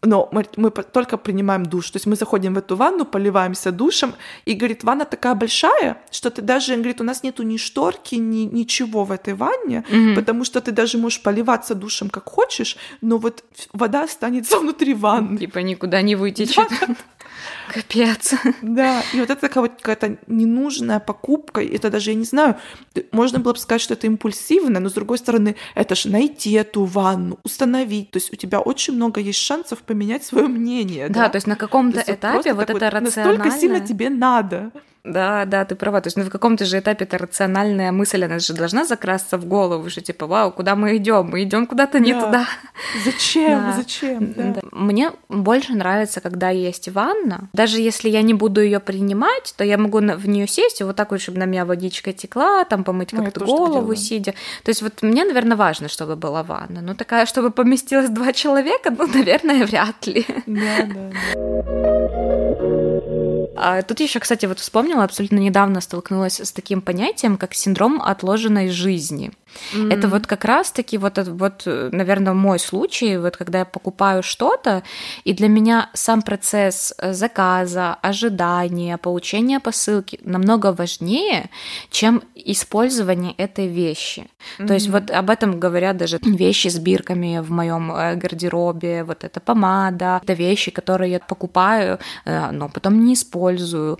но 0.03 0.29
мы, 0.31 0.45
мы 0.57 0.69
только 0.69 1.17
принимаем 1.17 1.65
душ. 1.65 1.89
То 1.89 1.97
есть 1.97 2.05
мы 2.05 2.15
заходим 2.15 2.53
в 2.53 2.57
эту 2.59 2.75
ванну, 2.75 3.03
поливаемся 3.05 3.71
душем, 3.71 4.13
и, 4.45 4.53
говорит, 4.53 4.83
ванна 4.83 5.05
такая 5.05 5.33
большая, 5.33 5.97
что 6.11 6.29
ты 6.29 6.41
даже, 6.41 6.75
говорит, 6.75 7.01
у 7.01 7.03
нас 7.03 7.23
нету 7.23 7.43
ни 7.43 7.57
шторки, 7.57 8.15
ни 8.15 8.45
ничего 8.45 9.03
в 9.03 9.11
этой 9.11 9.33
ванне, 9.33 9.83
mm-hmm. 9.89 10.15
потому 10.15 10.43
что 10.43 10.61
ты 10.61 10.71
даже 10.71 10.97
можешь 10.97 11.21
поливаться 11.21 11.73
душем 11.73 12.09
как 12.09 12.29
хочешь, 12.29 12.77
но 13.01 13.17
вот 13.17 13.43
вода 13.73 14.03
останется 14.03 14.59
внутри 14.59 14.93
ванны. 14.93 15.39
Типа 15.39 15.59
никуда 15.59 16.01
не 16.01 16.15
вытечет. 16.15 16.69
Капец. 17.73 18.33
Да, 18.61 19.03
и 19.13 19.19
вот 19.19 19.29
это 19.29 19.41
такая 19.41 19.61
вот 19.61 19.73
какая-то 19.81 20.17
ненужная 20.27 20.99
покупка, 20.99 21.61
это 21.61 21.89
даже, 21.89 22.11
я 22.11 22.15
не 22.15 22.25
знаю, 22.25 22.55
можно 23.11 23.39
было 23.39 23.53
бы 23.53 23.59
сказать, 23.59 23.81
что 23.81 23.93
это 23.93 24.07
импульсивно, 24.07 24.79
но 24.79 24.89
с 24.89 24.93
другой 24.93 25.17
стороны, 25.17 25.55
это 25.75 25.95
же 25.95 26.09
найти 26.09 26.51
эту 26.53 26.85
ванну, 26.85 27.39
установить, 27.43 28.11
то 28.11 28.17
есть 28.17 28.33
у 28.33 28.35
тебя 28.35 28.59
очень 28.59 28.93
много 28.93 29.19
есть 29.19 29.39
шансов 29.39 29.79
поменять 29.79 30.23
свое 30.23 30.47
мнение. 30.47 31.09
Да, 31.09 31.23
да? 31.23 31.29
то 31.29 31.35
есть 31.37 31.47
на 31.47 31.55
каком-то 31.55 32.03
этапе 32.05 32.53
вот 32.53 32.69
это 32.69 32.89
рациональное... 32.89 33.37
Настолько 33.37 33.51
сильно 33.51 33.79
тебе 33.79 34.09
надо. 34.09 34.71
Да, 35.07 35.45
да, 35.45 35.63
ты 35.63 35.75
права. 35.75 36.01
То 36.01 36.07
есть 36.07 36.17
ну, 36.17 36.23
в 36.23 36.29
каком-то 36.29 36.65
же 36.65 36.79
этапе 36.79 37.05
эта 37.05 37.17
рациональная 37.17 37.91
мысль, 37.91 38.25
она 38.25 38.39
же 38.39 38.53
должна 38.53 38.85
закрасться 38.85 39.37
в 39.37 39.45
голову, 39.45 39.89
что 39.89 40.01
типа, 40.01 40.27
вау, 40.27 40.51
куда 40.51 40.75
мы 40.75 40.97
идем? 40.97 41.29
Мы 41.31 41.43
идем 41.43 41.65
куда-то 41.65 41.99
не 41.99 42.13
да. 42.13 42.21
туда. 42.21 42.45
Зачем? 43.05 43.47
Да. 43.67 43.73
Зачем? 43.73 44.33
Да. 44.33 44.61
Мне 44.71 45.11
больше 45.29 45.73
нравится, 45.73 46.21
когда 46.21 46.49
есть 46.49 46.89
ванна. 46.89 47.49
Даже 47.57 47.81
если 47.81 48.07
я 48.07 48.21
не 48.21 48.35
буду 48.35 48.61
ее 48.61 48.79
принимать, 48.79 49.55
то 49.57 49.63
я 49.63 49.79
могу 49.79 49.97
в 49.97 50.27
нее 50.27 50.47
сесть 50.47 50.79
и 50.79 50.83
вот 50.83 50.95
так 50.95 51.09
вот, 51.09 51.19
чтобы 51.19 51.39
на 51.39 51.45
меня 51.45 51.65
водичка 51.65 52.13
текла, 52.13 52.65
там 52.65 52.83
помыть 52.83 53.13
ну, 53.13 53.23
как-то 53.23 53.45
голову 53.45 53.95
сидя. 53.95 54.33
То 54.63 54.69
есть 54.69 54.83
вот 54.83 55.01
мне, 55.01 55.25
наверное, 55.25 55.57
важно, 55.57 55.89
чтобы 55.89 56.15
была 56.15 56.43
ванна. 56.43 56.81
Ну 56.81 56.93
такая, 56.93 57.25
чтобы 57.25 57.49
поместилось 57.49 58.09
два 58.09 58.31
человека, 58.31 58.95
ну, 58.95 59.07
наверное, 59.07 59.65
вряд 59.65 60.05
ли. 60.05 60.23
Да, 60.45 60.85
да, 60.85 61.11
да. 61.11 62.27
А 63.59 63.81
тут 63.81 63.99
еще, 64.01 64.19
кстати, 64.19 64.45
вот 64.45 64.59
вспомнила, 64.59 65.03
абсолютно 65.03 65.37
недавно 65.37 65.81
столкнулась 65.81 66.39
с 66.39 66.51
таким 66.51 66.79
понятием, 66.81 67.37
как 67.37 67.55
синдром 67.55 67.99
отложенной 68.03 68.69
жизни. 68.69 69.31
Mm-hmm. 69.73 69.93
Это 69.93 70.07
вот 70.07 70.27
как 70.27 70.45
раз-таки 70.45 70.97
вот, 70.97 71.17
вот, 71.17 71.63
наверное, 71.65 72.33
мой 72.33 72.59
случай, 72.59 73.17
вот 73.17 73.37
когда 73.37 73.59
я 73.59 73.65
покупаю 73.65 74.23
что-то, 74.23 74.83
и 75.23 75.33
для 75.33 75.47
меня 75.47 75.89
сам 75.93 76.21
процесс 76.21 76.93
заказа, 77.01 77.95
ожидания, 78.01 78.97
получения 78.97 79.59
посылки 79.59 80.19
намного 80.23 80.73
важнее, 80.73 81.49
чем 81.89 82.23
использование 82.35 83.33
этой 83.33 83.67
вещи. 83.67 84.27
Mm-hmm. 84.59 84.67
То 84.67 84.73
есть 84.73 84.89
вот 84.89 85.11
об 85.11 85.29
этом 85.29 85.59
говорят 85.59 85.97
даже 85.97 86.19
вещи 86.23 86.67
с 86.67 86.77
бирками 86.77 87.39
в 87.39 87.51
моем 87.51 87.91
э, 87.91 88.15
гардеробе, 88.15 89.03
вот 89.03 89.23
эта 89.23 89.39
помада, 89.39 90.19
это 90.23 90.33
вещи, 90.33 90.71
которые 90.71 91.11
я 91.11 91.19
покупаю, 91.19 91.99
э, 92.25 92.51
но 92.51 92.69
потом 92.69 93.03
не 93.03 93.13
использую 93.13 93.97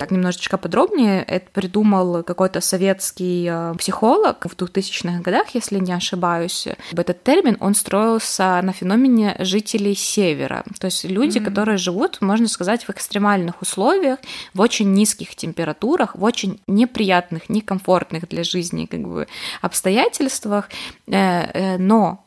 так 0.00 0.10
немножечко 0.10 0.56
подробнее, 0.56 1.22
это 1.22 1.50
придумал 1.52 2.22
какой-то 2.22 2.62
советский 2.62 3.46
э, 3.50 3.74
психолог 3.76 4.46
в 4.46 4.56
2000-х 4.56 5.20
годах, 5.20 5.54
если 5.54 5.78
не 5.78 5.92
ошибаюсь. 5.92 6.68
Этот 6.92 7.22
термин, 7.22 7.58
он 7.60 7.74
строился 7.74 8.62
на 8.62 8.72
феномене 8.72 9.36
жителей 9.40 9.94
Севера. 9.94 10.64
То 10.78 10.86
есть 10.86 11.04
люди, 11.04 11.36
mm-hmm. 11.36 11.44
которые 11.44 11.76
живут, 11.76 12.22
можно 12.22 12.48
сказать, 12.48 12.84
в 12.84 12.90
экстремальных 12.90 13.60
условиях, 13.60 14.18
в 14.54 14.62
очень 14.62 14.90
низких 14.94 15.36
температурах, 15.36 16.16
в 16.16 16.24
очень 16.24 16.60
неприятных, 16.66 17.50
некомфортных 17.50 18.26
для 18.26 18.42
жизни 18.42 18.86
как 18.86 19.00
бы, 19.00 19.28
обстоятельствах, 19.60 20.70
э, 21.08 21.12
э, 21.12 21.76
но 21.76 22.24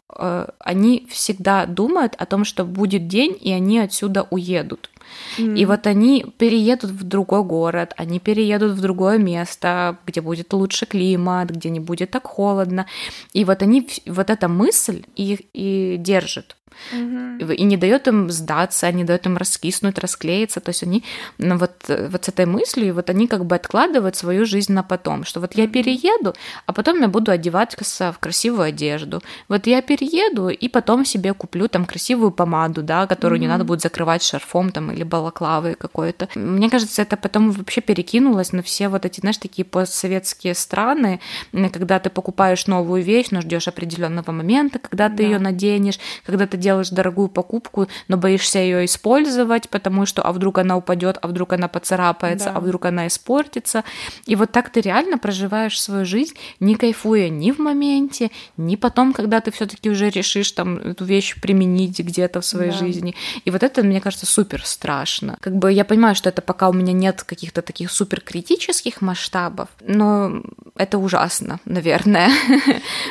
они 0.60 1.08
всегда 1.10 1.66
думают 1.66 2.14
о 2.20 2.28
том, 2.28 2.46
что 2.46 2.66
будет 2.66 3.08
день, 3.08 3.36
и 3.42 3.52
они 3.52 3.80
отсюда 3.80 4.28
уедут. 4.30 4.92
Mm. 5.38 5.58
И 5.58 5.66
вот 5.66 5.88
они 5.88 6.26
переедут 6.38 6.92
в 6.92 7.04
другой 7.04 7.44
город, 7.44 7.94
они 7.98 8.20
переедут 8.20 8.74
в 8.74 8.82
другое 8.82 9.18
место, 9.18 9.98
где 10.06 10.22
будет 10.22 10.54
лучше 10.54 10.86
климат, 10.86 11.50
где 11.50 11.70
не 11.70 11.80
будет 11.80 12.12
так 12.12 12.28
холодно. 12.28 12.86
И 13.34 13.46
вот 13.46 13.62
они, 13.62 13.88
вот 14.06 14.30
эта 14.30 14.48
мысль 14.48 15.04
их 15.16 15.40
и 15.54 15.98
держит. 16.00 16.56
Угу. 16.92 17.52
И 17.54 17.64
не 17.64 17.78
дает 17.78 18.08
им 18.08 18.30
сдаться, 18.30 18.92
не 18.92 19.04
дает 19.04 19.26
им 19.26 19.38
раскиснуть, 19.38 20.00
расклеиться. 20.00 20.60
То 20.60 20.70
есть 20.70 20.84
они 20.84 21.04
ну, 21.38 21.58
вот, 21.58 21.72
вот 21.88 22.26
с 22.26 22.30
этой 22.30 22.46
мыслью, 22.46 22.94
вот 22.94 23.10
они 23.10 23.28
как 23.28 23.46
бы 23.46 23.56
откладывают 23.56 24.16
свою 24.16 24.46
жизнь 24.46 24.74
на 24.74 24.84
потом, 24.84 25.24
что 25.26 25.40
вот 25.40 25.56
я 25.56 25.68
перееду, 25.68 26.34
а 26.66 26.74
потом 26.74 27.02
я 27.02 27.08
буду 27.08 27.32
одеваться 27.32 28.12
в 28.12 28.20
красивую 28.20 28.64
одежду. 28.64 29.22
Вот 29.50 29.68
я 29.68 29.82
перееду 29.82 30.50
и 30.50 30.68
потом 30.70 31.06
себе 31.06 31.34
куплю 31.34 31.68
там 31.68 31.86
красивую 31.86 32.32
помаду, 32.32 32.84
да, 32.84 33.08
которую 33.08 33.38
угу. 33.40 33.44
не 33.44 33.48
надо 33.48 33.64
будет 33.64 33.82
закрывать 33.82 34.24
шарфом 34.24 34.72
там 34.72 34.92
или 34.92 35.04
балаклавой 35.04 35.76
какой-то. 35.76 36.30
Мне 36.36 36.70
кажется, 36.70 37.02
это 37.02 37.18
потом 37.18 37.52
вообще 37.52 37.82
перекинулось 37.82 38.54
на 38.54 38.62
все 38.62 38.90
вот 38.90 39.06
эти, 39.06 39.20
знаешь, 39.20 39.38
такие 39.38 39.66
постсоветские 39.66 40.56
страны, 40.56 41.20
когда 41.52 42.00
ты 42.00 42.10
покупаешь 42.10 42.68
новую 42.68 43.04
вещь, 43.04 43.28
но 43.32 43.42
ждешь 43.42 43.68
определенного 43.68 44.32
момента, 44.32 44.80
когда 44.80 45.10
ты 45.10 45.18
да. 45.18 45.24
ее 45.24 45.40
наденешь, 45.40 46.00
когда 46.26 46.48
ты 46.48 46.58
делаешь 46.64 46.90
дорогую 46.90 47.28
покупку, 47.28 47.88
но 48.08 48.18
боишься 48.18 48.60
ее 48.60 48.86
использовать, 48.86 49.70
потому 49.70 50.06
что 50.06 50.22
а 50.22 50.32
вдруг 50.32 50.58
она 50.58 50.78
упадет, 50.78 51.18
а 51.22 51.28
вдруг 51.28 51.54
она 51.54 51.68
поцарапается, 51.68 52.50
да. 52.50 52.58
а 52.58 52.60
вдруг 52.60 52.86
она 52.86 53.08
испортится. 53.08 53.84
И 54.26 54.36
вот 54.36 54.52
так 54.52 54.70
ты 54.70 54.82
реально 54.82 55.18
проживаешь 55.18 55.80
свою 55.80 56.06
жизнь, 56.06 56.34
не 56.60 56.76
кайфуя 56.76 57.30
ни 57.30 57.52
в 57.52 57.60
моменте, 57.60 58.32
ни 58.58 58.76
потом, 58.76 59.14
когда 59.14 59.42
ты 59.42 59.52
все-таки 59.52 59.90
уже 59.90 60.10
решишь 60.10 60.52
там 60.52 60.78
эту 60.78 61.06
вещь 61.06 61.40
применить 61.42 62.00
где-то 62.00 62.42
в 62.42 62.46
своей 62.46 62.72
да. 62.72 62.78
жизни. 62.78 63.16
И 63.46 63.52
вот 63.52 63.64
это, 63.64 63.84
мне 63.84 64.02
кажется, 64.02 64.26
супер 64.26 64.66
страшно. 64.66 65.38
Как 65.42 65.56
бы 65.56 65.72
я 65.72 65.86
понимаю, 65.86 66.16
что 66.16 66.30
это 66.30 66.42
пока 66.42 66.70
у 66.70 66.74
меня 66.74 66.94
нет 66.94 67.24
каких-то 67.24 67.62
таких 67.62 67.92
супер 67.92 68.22
критических 68.22 69.02
масштабов, 69.02 69.70
но 69.82 70.42
это 70.76 70.98
ужасно, 70.98 71.60
наверное. 71.66 72.30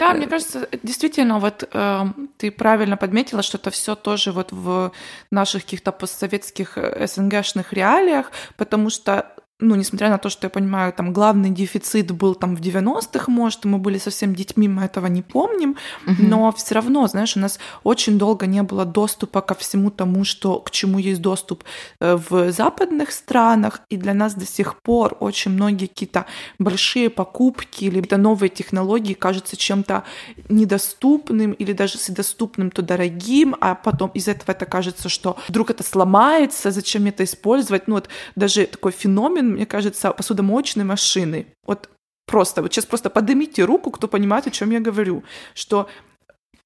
Да, 0.00 0.14
мне 0.14 0.26
кажется, 0.26 0.68
действительно, 0.82 1.38
вот 1.38 1.68
э, 1.72 2.04
ты 2.38 2.50
правильно 2.50 2.96
подметила, 2.96 3.41
что 3.42 3.58
это 3.58 3.70
все 3.70 3.94
тоже 3.94 4.32
вот 4.32 4.52
в 4.52 4.92
наших 5.30 5.64
каких-то 5.64 5.92
постсоветских 5.92 6.78
э, 6.78 7.06
СНГшных 7.06 7.72
реалиях, 7.72 8.30
потому 8.56 8.90
что 8.90 9.34
ну, 9.62 9.76
несмотря 9.76 10.10
на 10.10 10.18
то, 10.18 10.28
что 10.28 10.46
я 10.46 10.50
понимаю, 10.50 10.92
там 10.92 11.12
главный 11.12 11.50
дефицит 11.50 12.10
был 12.10 12.34
там 12.34 12.56
в 12.56 12.60
90-х, 12.60 13.30
может, 13.30 13.64
мы 13.64 13.78
были 13.78 13.98
совсем 13.98 14.34
детьми, 14.34 14.68
мы 14.68 14.84
этого 14.84 15.06
не 15.06 15.22
помним, 15.22 15.76
угу. 16.06 16.16
но 16.18 16.52
все 16.52 16.74
равно, 16.74 17.06
знаешь, 17.06 17.36
у 17.36 17.40
нас 17.40 17.58
очень 17.84 18.18
долго 18.18 18.46
не 18.46 18.62
было 18.62 18.84
доступа 18.84 19.40
ко 19.40 19.54
всему 19.54 19.90
тому, 19.90 20.24
что, 20.24 20.58
к 20.58 20.70
чему 20.70 20.98
есть 20.98 21.20
доступ 21.20 21.64
э, 22.00 22.16
в 22.16 22.52
западных 22.52 23.12
странах, 23.12 23.82
и 23.88 23.96
для 23.96 24.14
нас 24.14 24.34
до 24.34 24.46
сих 24.46 24.82
пор 24.82 25.16
очень 25.20 25.52
многие 25.52 25.86
какие-то 25.86 26.26
большие 26.58 27.08
покупки 27.08 27.84
или 27.84 28.00
какие-то 28.00 28.16
новые 28.16 28.50
технологии 28.50 29.14
кажутся 29.14 29.56
чем-то 29.56 30.02
недоступным 30.48 31.52
или 31.52 31.72
даже 31.72 31.98
если 31.98 32.12
доступным, 32.12 32.70
то 32.70 32.82
дорогим, 32.82 33.54
а 33.60 33.74
потом 33.74 34.10
из 34.14 34.28
этого 34.28 34.50
это 34.50 34.66
кажется, 34.66 35.08
что 35.08 35.36
вдруг 35.48 35.70
это 35.70 35.84
сломается, 35.84 36.70
зачем 36.70 37.06
это 37.06 37.22
использовать, 37.22 37.88
ну 37.88 37.94
вот 37.94 38.08
даже 38.34 38.66
такой 38.66 38.92
феномен 38.92 39.51
мне 39.52 39.66
кажется, 39.66 40.12
посудомоечной 40.12 40.84
машины. 40.84 41.46
Вот 41.66 41.88
просто, 42.26 42.62
вот 42.62 42.72
сейчас 42.72 42.86
просто 42.86 43.10
поднимите 43.10 43.64
руку, 43.64 43.90
кто 43.90 44.08
понимает, 44.08 44.46
о 44.46 44.50
чем 44.50 44.70
я 44.70 44.80
говорю, 44.80 45.22
что 45.54 45.88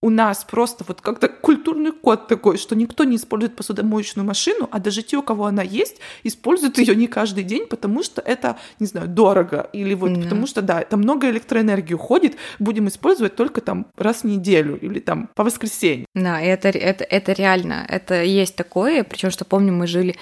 у 0.03 0.11
нас 0.11 0.45
просто 0.45 0.85
вот 0.87 1.01
как-то 1.01 1.29
культурный 1.29 1.91
код 1.91 2.29
такой, 2.29 2.59
что 2.59 2.77
никто 2.77 3.05
не 3.05 3.17
использует 3.17 3.57
посудомоечную 3.57 4.27
машину, 4.27 4.69
а 4.71 4.79
даже 4.79 5.03
те, 5.03 5.17
у 5.17 5.23
кого 5.23 5.47
она 5.47 5.63
есть, 5.63 5.97
используют 6.23 6.79
ее 6.79 6.95
не 6.95 7.07
каждый 7.07 7.45
день, 7.45 7.67
потому 7.67 8.03
что 8.03 8.21
это, 8.21 8.57
не 8.79 8.87
знаю, 8.87 9.09
дорого, 9.09 9.69
или 9.73 9.95
вот 9.95 10.11
mm 10.11 10.23
потому 10.27 10.47
что, 10.47 10.63
да, 10.63 10.83
там 10.83 11.01
много 11.01 11.31
электроэнергии 11.31 11.95
уходит, 11.95 12.37
будем 12.59 12.89
использовать 12.89 13.37
только 13.37 13.61
там 13.61 13.87
раз 13.97 14.23
в 14.23 14.25
неделю 14.25 14.77
или 14.77 14.99
там 14.99 15.29
по 15.35 15.45
воскресенье. 15.45 16.07
Да, 16.15 16.41
это, 16.41 16.69
это, 16.69 17.05
это 17.05 17.33
реально, 17.33 17.87
это 17.89 18.23
есть 18.23 18.57
такое, 18.57 19.05
причем 19.05 19.31
что 19.31 19.45
помню, 19.45 19.73
мы 19.73 19.87
жили 19.87 20.17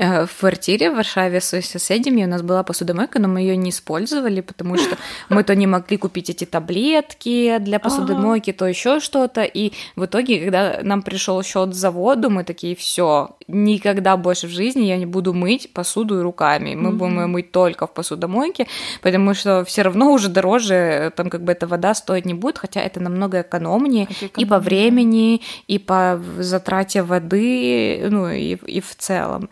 в 0.00 0.30
квартире 0.40 0.90
в 0.90 0.96
Варшаве 0.96 1.40
с 1.40 1.60
соседями. 1.60 2.24
У 2.24 2.28
нас 2.28 2.40
была 2.40 2.62
посудомойка, 2.62 3.18
но 3.18 3.28
мы 3.28 3.42
ее 3.42 3.56
не 3.56 3.68
использовали, 3.68 4.40
потому 4.40 4.78
что 4.78 4.96
мы 5.28 5.44
то 5.44 5.54
не 5.54 5.66
могли 5.66 5.98
купить 5.98 6.30
эти 6.30 6.46
таблетки 6.46 7.58
для 7.58 7.78
посудомойки, 7.78 8.52
то 8.52 8.66
еще 8.66 9.00
что-то. 9.00 9.42
И 9.42 9.72
в 9.96 10.06
итоге, 10.06 10.40
когда 10.40 10.80
нам 10.82 11.02
пришел 11.02 11.42
счет 11.42 11.74
за 11.74 11.90
воду, 11.90 12.30
мы 12.30 12.44
такие, 12.44 12.74
все, 12.74 13.36
никогда 13.46 14.16
больше 14.16 14.46
в 14.46 14.50
жизни 14.50 14.84
я 14.84 14.96
не 14.96 15.06
буду 15.06 15.34
мыть 15.34 15.70
посуду 15.72 16.22
руками. 16.22 16.74
Мы 16.74 16.92
будем 16.92 17.20
ее 17.20 17.26
мыть 17.26 17.52
только 17.52 17.86
в 17.86 17.92
посудомойке, 17.92 18.66
потому 19.02 19.34
что 19.34 19.64
все 19.66 19.82
равно 19.82 20.12
уже 20.12 20.28
дороже, 20.28 21.12
там 21.14 21.28
как 21.28 21.42
бы 21.42 21.52
эта 21.52 21.66
вода 21.66 21.94
стоить 21.94 22.24
не 22.24 22.34
будет, 22.34 22.56
хотя 22.56 22.80
это 22.80 23.00
намного 23.00 23.42
экономнее 23.42 24.08
и 24.36 24.46
по 24.46 24.60
времени, 24.60 25.42
и 25.68 25.78
по 25.78 26.22
затрате 26.38 27.02
воды, 27.02 28.08
ну 28.10 28.30
и, 28.30 28.54
и 28.54 28.80
в 28.80 28.96
целом. 28.96 29.50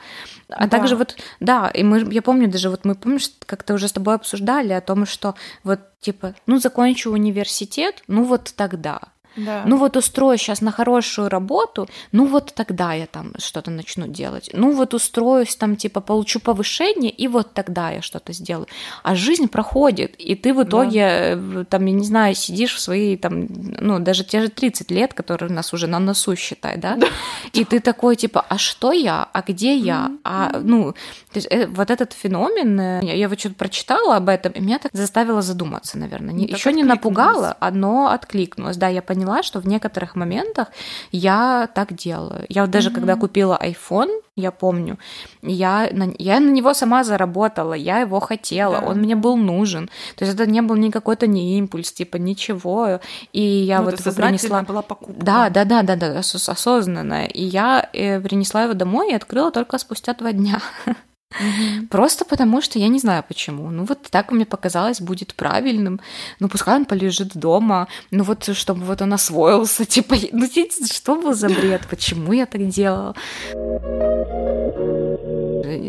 А 0.50 0.66
да. 0.66 0.68
также 0.68 0.96
вот, 0.96 1.16
да, 1.40 1.68
и 1.68 1.82
мы, 1.82 2.12
я 2.12 2.22
помню 2.22 2.48
даже, 2.48 2.70
вот 2.70 2.84
мы, 2.84 2.94
помнишь, 2.94 3.30
как-то 3.44 3.74
уже 3.74 3.88
с 3.88 3.92
тобой 3.92 4.14
обсуждали 4.14 4.72
о 4.72 4.80
том, 4.80 5.04
что 5.04 5.34
вот, 5.62 5.80
типа, 6.00 6.34
ну, 6.46 6.58
закончу 6.58 7.10
университет, 7.10 8.02
ну, 8.06 8.24
вот 8.24 8.52
тогда. 8.56 9.00
Да. 9.36 9.62
Ну 9.66 9.76
вот 9.76 9.96
устроюсь 9.96 10.40
сейчас 10.40 10.60
на 10.60 10.72
хорошую 10.72 11.28
работу, 11.28 11.88
ну 12.12 12.26
вот 12.26 12.52
тогда 12.54 12.92
я 12.92 13.06
там 13.06 13.32
что-то 13.38 13.70
начну 13.70 14.06
делать. 14.06 14.50
Ну 14.52 14.72
вот 14.72 14.94
устроюсь 14.94 15.56
там, 15.56 15.76
типа, 15.76 16.00
получу 16.00 16.40
повышение, 16.40 17.10
и 17.10 17.28
вот 17.28 17.54
тогда 17.54 17.90
я 17.90 18.02
что-то 18.02 18.32
сделаю. 18.32 18.66
А 19.02 19.14
жизнь 19.14 19.48
проходит, 19.48 20.14
и 20.18 20.34
ты 20.34 20.52
в 20.54 20.62
итоге, 20.62 21.36
да. 21.36 21.60
Э, 21.60 21.64
там, 21.68 21.86
я 21.86 21.92
не 21.92 22.04
знаю, 22.04 22.34
сидишь 22.34 22.74
в 22.74 22.80
свои, 22.80 23.16
там, 23.16 23.46
ну, 23.80 23.98
даже 23.98 24.24
те 24.24 24.40
же 24.40 24.48
30 24.48 24.90
лет, 24.90 25.14
которые 25.14 25.50
у 25.50 25.54
нас 25.54 25.72
уже 25.72 25.86
на 25.86 25.98
носу, 25.98 26.36
считай, 26.36 26.76
да? 26.76 26.96
да. 26.96 27.08
И 27.52 27.64
ты 27.64 27.80
такой, 27.80 28.16
типа, 28.16 28.44
а 28.48 28.58
что 28.58 28.92
я, 28.92 29.28
а 29.32 29.42
где 29.42 29.76
я? 29.76 30.10
А, 30.24 30.60
ну, 30.62 30.92
то 30.92 31.36
есть, 31.36 31.48
э, 31.50 31.66
вот 31.66 31.90
этот 31.90 32.12
феномен, 32.12 32.80
э, 32.80 33.16
я 33.16 33.28
вот 33.28 33.38
что-то 33.38 33.54
прочитала 33.54 34.16
об 34.16 34.28
этом, 34.28 34.52
и 34.52 34.60
меня 34.60 34.78
так 34.78 34.92
заставило 34.94 35.42
задуматься, 35.42 35.98
наверное. 35.98 36.34
Еще 36.34 36.72
не 36.72 36.84
напугало, 36.84 37.56
но 37.72 38.08
откликнулось. 38.08 38.76
Да, 38.76 38.88
я 38.88 39.02
поняла 39.02 39.27
поняла, 39.28 39.42
что 39.42 39.60
в 39.60 39.66
некоторых 39.66 40.16
моментах 40.16 40.68
я 41.12 41.68
так 41.74 41.92
делаю. 41.92 42.44
Я 42.48 42.62
вот 42.62 42.70
даже 42.70 42.88
mm-hmm. 42.88 42.94
когда 42.94 43.16
купила 43.16 43.58
iPhone, 43.62 44.20
я 44.36 44.50
помню, 44.50 44.98
я 45.42 45.88
на, 45.92 46.14
я 46.18 46.40
на 46.40 46.50
него 46.50 46.74
сама 46.74 47.04
заработала, 47.04 47.74
я 47.74 48.00
его 48.00 48.20
хотела, 48.20 48.80
да. 48.80 48.86
он 48.86 48.98
мне 48.98 49.16
был 49.16 49.36
нужен. 49.36 49.90
То 50.16 50.24
есть 50.24 50.34
это 50.34 50.50
не 50.50 50.62
был 50.62 50.76
ни 50.76 50.90
какой-то 50.90 51.26
не 51.26 51.58
импульс, 51.58 51.92
типа 51.92 52.16
ничего. 52.16 53.00
И 53.32 53.42
я 53.42 53.78
ну, 53.78 53.84
вот 53.84 54.00
его 54.00 54.12
принесла. 54.12 54.62
была 54.62 54.82
покупка. 54.82 55.24
Да, 55.24 55.50
да, 55.50 55.64
да, 55.64 55.82
да, 55.82 55.96
да, 55.96 56.18
осознанная. 56.18 57.26
И 57.26 57.42
я 57.42 57.88
э, 57.92 58.20
принесла 58.20 58.62
его 58.64 58.74
домой 58.74 59.10
и 59.10 59.14
открыла 59.14 59.50
только 59.50 59.78
спустя 59.78 60.14
два 60.14 60.32
дня. 60.32 60.60
Угу. 61.30 61.88
Просто 61.90 62.24
потому, 62.24 62.62
что 62.62 62.78
я 62.78 62.88
не 62.88 62.98
знаю 62.98 63.22
почему. 63.26 63.70
Ну 63.70 63.84
вот 63.84 64.02
так 64.10 64.32
мне 64.32 64.46
показалось 64.46 65.00
будет 65.00 65.34
правильным. 65.34 66.00
Ну 66.40 66.48
пускай 66.48 66.76
он 66.76 66.84
полежит 66.84 67.36
дома. 67.36 67.88
Ну 68.10 68.24
вот 68.24 68.48
чтобы 68.56 68.84
вот 68.84 69.02
он 69.02 69.12
освоился. 69.12 69.84
Типа, 69.86 70.16
ну 70.32 70.46
что 70.90 71.14
был 71.16 71.34
за 71.34 71.48
бред? 71.48 71.82
Почему 71.90 72.32
я 72.32 72.46
так 72.46 72.66
делала? 72.68 73.14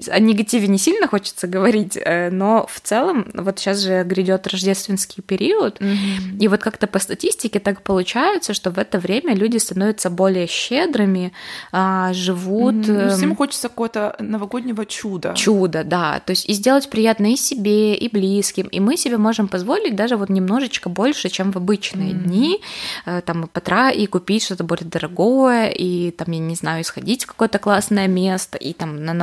О 0.08 0.20
негативе 0.20 0.68
не 0.68 0.78
сильно 0.78 1.08
хочется 1.08 1.48
говорить, 1.48 1.98
э, 1.98 2.30
но 2.30 2.68
в 2.70 2.80
целом 2.82 3.28
вот 3.34 3.60
сейчас 3.60 3.80
же 3.80 4.04
грядет 4.04 4.48
рождественский 4.48 5.24
период, 5.24 5.80
mm-hmm. 5.80 6.38
и 6.40 6.48
вот 6.48 6.62
как-то 6.62 6.88
по 6.88 7.00
статистике 7.00 7.60
так 7.60 7.82
получается, 7.82 8.54
что 8.54 8.72
в 8.72 8.78
это 8.78 9.00
время 9.00 9.36
люди 9.36 9.58
становятся 9.58 10.10
более 10.10 10.48
щедрыми, 10.48 11.34
а, 11.72 12.14
живут. 12.14 12.76
Mm-hmm. 12.76 13.10
Всем 13.16 13.36
хочется 13.36 13.70
какого-то 13.70 14.16
новогоднего 14.20 14.86
чуда. 14.86 15.34
Чудо, 15.36 15.84
да. 15.84 16.20
То 16.26 16.32
есть 16.32 16.50
и 16.50 16.54
сделать 16.54 16.90
приятно 16.90 17.32
и 17.32 17.36
себе, 17.36 17.96
и 17.96 18.10
близким, 18.10 18.68
и 18.68 18.80
мы 18.80 18.98
себе 18.98 19.18
можем 19.18 19.48
позволить 19.48 19.96
даже 19.96 20.18
вот 20.18 20.30
немножечко 20.30 20.90
больше, 20.90 21.30
чем 21.30 21.52
в 21.52 21.58
обычные 21.58 22.12
mm-hmm. 22.12 22.24
дни, 22.24 22.62
э, 23.06 23.22
там 23.26 23.48
потра 23.48 23.92
и 23.92 24.06
купить 24.06 24.44
что-то 24.44 24.64
более 24.64 24.88
дорогое, 24.88 25.70
и 25.70 26.12
там 26.12 26.32
я 26.32 26.40
не 26.40 26.56
знаю, 26.56 26.84
сходить 26.84 27.24
в 27.24 27.28
какое-то 27.28 27.60
классное 27.60 28.08
место, 28.08 28.58
и 28.58 28.74
там 28.74 29.04
на 29.04 29.14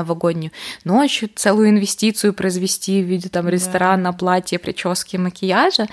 новогоднюю 0.46 0.50
ночь 0.84 1.24
целую 1.34 1.70
инвестицию 1.70 2.32
произвести 2.32 3.02
в 3.02 3.06
виде 3.06 3.28
там 3.28 3.48
ресторана, 3.48 4.12
да. 4.12 4.18
платья, 4.18 4.58
прически, 4.58 5.16
макияжа. 5.16 5.86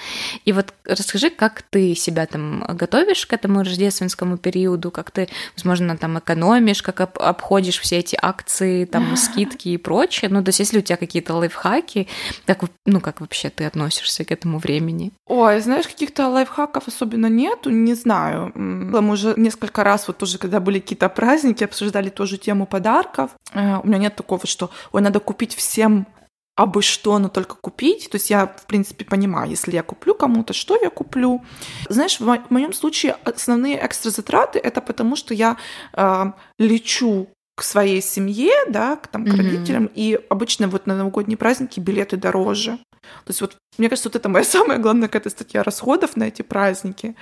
И 0.45 0.51
вот 0.51 0.73
расскажи, 0.85 1.29
как 1.29 1.61
ты 1.61 1.95
себя 1.95 2.25
там 2.25 2.65
готовишь 2.69 3.25
к 3.25 3.33
этому 3.33 3.59
рождественскому 3.59 4.37
периоду, 4.37 4.91
как 4.91 5.11
ты, 5.11 5.29
возможно, 5.55 5.97
там 5.97 6.19
экономишь, 6.19 6.81
как 6.81 7.01
обходишь 7.01 7.79
все 7.79 7.97
эти 7.97 8.17
акции, 8.21 8.85
там 8.85 9.15
скидки 9.17 9.69
и 9.69 9.77
прочее. 9.77 10.29
Ну, 10.31 10.43
то 10.43 10.49
есть, 10.49 10.59
если 10.59 10.79
у 10.79 10.81
тебя 10.81 10.97
какие-то 10.97 11.35
лайфхаки, 11.35 12.07
как, 12.45 12.61
ну, 12.85 13.01
как 13.01 13.21
вообще 13.21 13.49
ты 13.49 13.65
относишься 13.65 14.23
к 14.23 14.31
этому 14.31 14.59
времени? 14.59 15.11
Ой, 15.27 15.59
знаешь, 15.61 15.87
каких-то 15.87 16.27
лайфхаков 16.27 16.87
особенно 16.87 17.27
нету, 17.27 17.69
не 17.69 17.95
знаю. 17.95 18.51
Мы 18.55 19.13
уже 19.13 19.33
несколько 19.37 19.83
раз, 19.83 20.07
вот 20.07 20.17
тоже, 20.17 20.37
когда 20.37 20.59
были 20.59 20.79
какие-то 20.79 21.09
праздники, 21.09 21.63
обсуждали 21.63 22.09
тоже 22.09 22.37
тему 22.37 22.65
подарков. 22.65 23.31
Э, 23.53 23.79
у 23.83 23.87
меня 23.87 23.97
нет 23.97 24.15
такого, 24.15 24.42
что, 24.47 24.69
ой, 24.91 25.01
надо 25.01 25.19
купить 25.19 25.55
всем 25.55 26.07
абы 26.55 26.81
что, 26.81 27.17
но 27.19 27.29
только 27.29 27.55
купить. 27.55 28.09
То 28.09 28.15
есть 28.15 28.29
я, 28.29 28.47
в 28.47 28.65
принципе, 28.67 29.05
понимаю, 29.05 29.49
если 29.49 29.71
я 29.71 29.83
куплю 29.83 30.13
кому-то, 30.13 30.53
что 30.53 30.77
я 30.81 30.89
куплю. 30.89 31.43
Знаешь, 31.89 32.19
в 32.19 32.51
моем 32.51 32.73
случае 32.73 33.17
основные 33.23 33.83
экстра 33.83 34.11
затраты 34.11 34.59
это 34.59 34.81
потому, 34.81 35.15
что 35.15 35.33
я 35.33 35.57
э, 35.93 36.25
лечу 36.59 37.27
к 37.55 37.63
своей 37.63 38.01
семье, 38.01 38.53
да, 38.69 38.95
к, 38.95 39.07
там, 39.07 39.25
к 39.25 39.29
mm-hmm. 39.29 39.37
родителям, 39.37 39.89
и 39.93 40.19
обычно 40.29 40.67
вот 40.67 40.87
на 40.87 40.95
новогодние 40.95 41.37
праздники 41.37 41.79
билеты 41.79 42.17
дороже. 42.17 42.79
То 43.01 43.29
есть 43.29 43.41
вот 43.41 43.57
мне 43.77 43.89
кажется, 43.89 44.09
вот 44.09 44.15
это 44.15 44.29
моя 44.29 44.45
самая 44.45 44.79
главная 44.79 45.07
какая-то 45.07 45.29
статья 45.29 45.63
расходов 45.63 46.15
на 46.15 46.25
эти 46.25 46.41
праздники. 46.41 47.15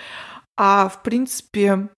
А 0.57 0.89
в 0.89 1.01
принципе, 1.03 1.89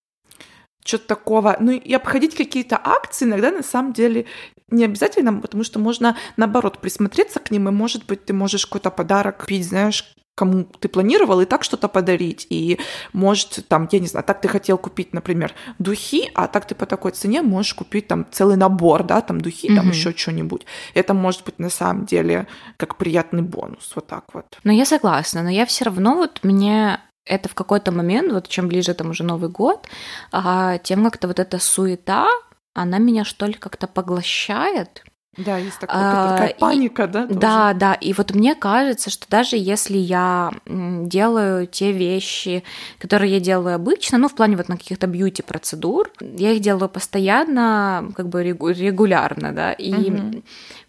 что-то 0.86 1.08
такого. 1.08 1.58
Ну 1.60 1.72
и 1.72 1.94
обходить 1.94 2.36
какие-то 2.36 2.80
акции 2.84 3.26
иногда 3.26 3.52
на 3.52 3.64
самом 3.64 3.94
деле 3.94 4.26
не 4.74 4.86
обязательно, 4.86 5.34
потому 5.40 5.64
что 5.64 5.80
можно 5.80 6.18
наоборот 6.38 6.80
присмотреться 6.80 7.40
к 7.40 7.52
ним, 7.52 7.70
и 7.70 7.72
может 7.72 8.06
быть 8.06 8.26
ты 8.26 8.34
можешь 8.34 8.66
какой-то 8.66 8.92
подарок 8.92 9.38
купить, 9.40 9.68
знаешь, 9.68 10.14
кому 10.36 10.64
ты 10.64 10.88
планировал 10.90 11.42
и 11.42 11.46
так 11.46 11.64
что-то 11.64 11.88
подарить. 11.88 12.48
И 12.50 12.80
может, 13.14 13.66
там, 13.68 13.88
я 13.92 14.00
не 14.00 14.08
знаю, 14.08 14.24
так 14.24 14.42
ты 14.42 14.48
хотел 14.48 14.78
купить, 14.78 15.14
например, 15.14 15.54
духи, 15.80 16.32
а 16.34 16.48
так 16.48 16.66
ты 16.66 16.76
по 16.76 16.86
такой 16.86 17.12
цене 17.12 17.42
можешь 17.42 17.74
купить 17.74 18.08
там 18.08 18.26
целый 18.32 18.58
набор, 18.58 19.04
да, 19.04 19.22
там 19.22 19.40
духи, 19.42 19.70
mm-hmm. 19.70 19.76
там 19.76 19.90
еще 19.90 20.12
что-нибудь. 20.16 20.66
Это 20.96 21.14
может 21.14 21.44
быть 21.46 21.60
на 21.60 21.70
самом 21.70 22.06
деле 22.06 22.48
как 22.78 22.98
приятный 22.98 23.44
бонус, 23.44 23.92
вот 23.96 24.08
так 24.08 24.26
вот. 24.34 24.58
Но 24.64 24.72
я 24.72 24.86
согласна, 24.86 25.44
но 25.44 25.50
я 25.50 25.66
все 25.66 25.86
равно 25.86 26.16
вот 26.16 26.40
мне 26.44 27.00
это 27.26 27.48
в 27.48 27.54
какой-то 27.54 27.92
момент, 27.92 28.34
вот 28.34 28.48
чем 28.48 28.68
ближе 28.68 28.94
там 28.94 29.12
уже 29.12 29.24
Новый 29.24 29.50
год, 29.50 29.88
а, 30.32 30.78
тем 30.80 31.04
как-то 31.04 31.28
вот 31.28 31.40
эта 31.40 31.60
суета, 31.60 32.28
она 32.74 32.98
меня 32.98 33.24
что 33.24 33.46
ли 33.46 33.54
как-то 33.54 33.88
поглощает. 33.88 35.04
Да, 35.36 35.58
есть 35.58 35.80
такая, 35.80 35.98
а, 35.98 36.30
такая 36.30 36.54
паника, 36.60 37.06
и, 37.06 37.08
да? 37.08 37.28
Тоже? 37.28 37.40
Да, 37.40 37.74
да. 37.74 37.94
И 37.96 38.14
вот 38.14 38.36
мне 38.36 38.54
кажется, 38.54 39.10
что 39.10 39.28
даже 39.28 39.58
если 39.58 39.98
я 39.98 40.52
делаю 40.68 41.66
те 41.66 41.92
вещи, 41.92 42.64
которые 43.00 43.34
я 43.34 43.40
делаю 43.40 43.76
обычно, 43.76 44.20
ну, 44.20 44.28
в 44.30 44.36
плане 44.36 44.58
вот 44.58 44.70
на 44.70 44.78
каких-то 44.78 45.08
бьюти-процедур, 45.08 46.12
я 46.22 46.52
их 46.52 46.62
делаю 46.62 46.88
постоянно, 46.88 48.12
как 48.16 48.30
бы 48.30 48.44
регулярно, 48.44 49.54
да, 49.54 49.74
и 49.74 50.12
угу 50.12 50.44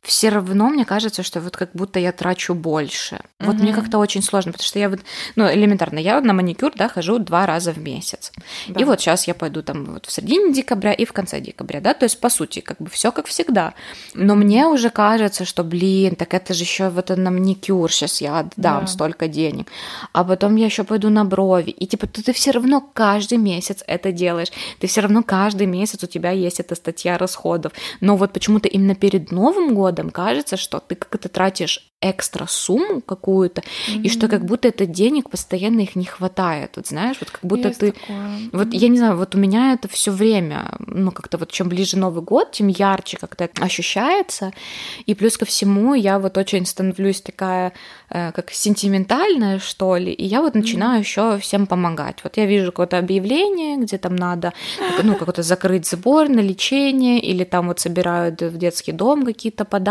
все 0.05 0.29
равно 0.29 0.69
мне 0.69 0.85
кажется, 0.85 1.23
что 1.23 1.41
вот 1.41 1.57
как 1.57 1.71
будто 1.75 1.99
я 1.99 2.13
трачу 2.13 2.55
больше. 2.55 3.17
Mm-hmm. 3.17 3.47
Вот 3.47 3.57
мне 3.57 3.73
как-то 3.73 3.99
очень 3.99 4.23
сложно, 4.23 4.53
потому 4.53 4.67
что 4.67 4.79
я 4.79 4.89
вот, 4.89 5.01
ну, 5.37 5.51
элементарно, 5.51 5.99
я 5.99 6.21
на 6.21 6.33
маникюр, 6.33 6.73
да, 6.75 6.89
хожу 6.89 7.19
два 7.19 7.47
раза 7.47 7.73
в 7.73 7.79
месяц. 7.79 8.33
Да. 8.69 8.81
И 8.81 8.85
вот 8.85 9.01
сейчас 9.01 9.27
я 9.27 9.35
пойду 9.35 9.63
там 9.63 9.85
вот 9.85 10.07
в 10.07 10.13
середине 10.13 10.53
декабря 10.53 10.93
и 10.93 11.05
в 11.05 11.13
конце 11.13 11.41
декабря, 11.41 11.81
да, 11.81 11.95
то 11.95 12.05
есть, 12.05 12.21
по 12.21 12.29
сути, 12.29 12.61
как 12.61 12.79
бы 12.79 12.89
все 12.91 13.13
как 13.13 13.27
всегда. 13.27 13.75
Но 14.15 14.35
мне 14.35 14.67
уже 14.67 14.91
кажется, 14.91 15.45
что, 15.45 15.65
блин, 15.65 16.17
так 16.17 16.35
это 16.35 16.55
же 16.55 16.63
еще 16.65 16.89
вот 16.89 17.09
на 17.09 17.31
маникюр 17.31 17.91
сейчас 17.91 18.21
я 18.21 18.41
отдам 18.41 18.81
да. 18.83 18.87
столько 18.87 19.29
денег. 19.29 19.69
А 20.13 20.25
потом 20.25 20.57
я 20.57 20.67
еще 20.67 20.85
пойду 20.85 21.09
на 21.11 21.25
брови. 21.25 21.71
И 21.71 21.87
типа 21.87 22.07
ты, 22.07 22.23
ты 22.23 22.33
все 22.33 22.51
равно 22.51 22.81
каждый 22.93 23.39
месяц 23.39 23.83
это 23.87 24.13
делаешь. 24.13 24.49
Ты 24.81 24.87
все 24.87 25.01
равно 25.01 25.23
каждый 25.23 25.67
месяц 25.67 26.03
у 26.03 26.07
тебя 26.07 26.31
есть 26.31 26.61
эта 26.61 26.75
статья 26.75 27.19
расходов. 27.19 27.73
Но 28.01 28.17
вот 28.17 28.33
почему-то 28.33 28.69
именно 28.69 28.95
перед 28.95 29.31
Новым 29.33 29.75
годом 29.75 29.94
годом 29.95 30.11
кажется, 30.11 30.57
что 30.57 30.81
ты 30.81 30.97
как-то 30.97 31.29
тратишь 31.29 31.95
экстра 32.05 32.47
сумму 32.47 33.01
какую-то, 33.01 33.63
mm-hmm. 33.63 34.03
и 34.03 34.09
что 34.11 34.29
как 34.29 34.45
будто 34.45 34.69
это 34.69 34.85
денег 34.85 35.31
постоянно 35.31 35.81
их 35.81 35.97
не 35.97 36.05
хватает. 36.05 36.73
Вот 36.77 36.87
знаешь, 36.87 37.17
вот 37.21 37.31
как 37.31 37.41
будто 37.43 37.69
Есть 37.69 37.81
ты. 37.81 37.93
Такое. 37.93 38.39
Вот 38.53 38.69
mm-hmm. 38.69 38.77
я 38.77 38.89
не 38.89 38.99
знаю, 38.99 39.17
вот 39.17 39.35
у 39.35 39.39
меня 39.39 39.73
это 39.73 39.89
все 39.89 40.11
время, 40.11 40.75
ну, 40.87 41.11
как-то 41.13 41.39
вот 41.39 41.51
чем 41.51 41.69
ближе 41.69 41.97
Новый 41.97 42.23
год, 42.23 42.53
тем 42.53 42.69
ярче 42.69 43.17
как-то 43.17 43.49
ощущается. 43.59 44.53
И 45.07 45.15
плюс 45.15 45.39
ко 45.39 45.47
всему, 45.47 45.95
я 45.95 46.19
вот 46.19 46.37
очень 46.37 46.67
становлюсь 46.67 47.23
такая, 47.23 47.73
э, 48.11 48.33
как 48.33 48.51
сентиментальная, 48.51 49.59
что 49.59 49.97
ли, 49.97 50.13
и 50.13 50.25
я 50.25 50.43
вот 50.43 50.55
начинаю 50.55 51.01
mm-hmm. 51.01 51.05
еще 51.05 51.39
всем 51.39 51.67
помогать. 51.67 52.19
Вот 52.23 52.37
я 52.37 52.45
вижу 52.45 52.67
какое-то 52.67 52.99
объявление, 52.99 53.79
где 53.79 53.97
там 53.97 54.15
надо, 54.17 54.53
ну, 55.03 55.17
какой-то 55.17 55.43
закрыть 55.43 55.89
сбор 55.89 56.29
на 56.29 56.41
лечение, 56.41 57.21
или 57.21 57.45
там 57.45 57.69
вот 57.69 57.81
собирают 57.81 58.43
в 58.43 58.59
детский 58.59 58.93
дом 58.93 59.25
какие-то 59.25 59.65
подарки, 59.65 59.84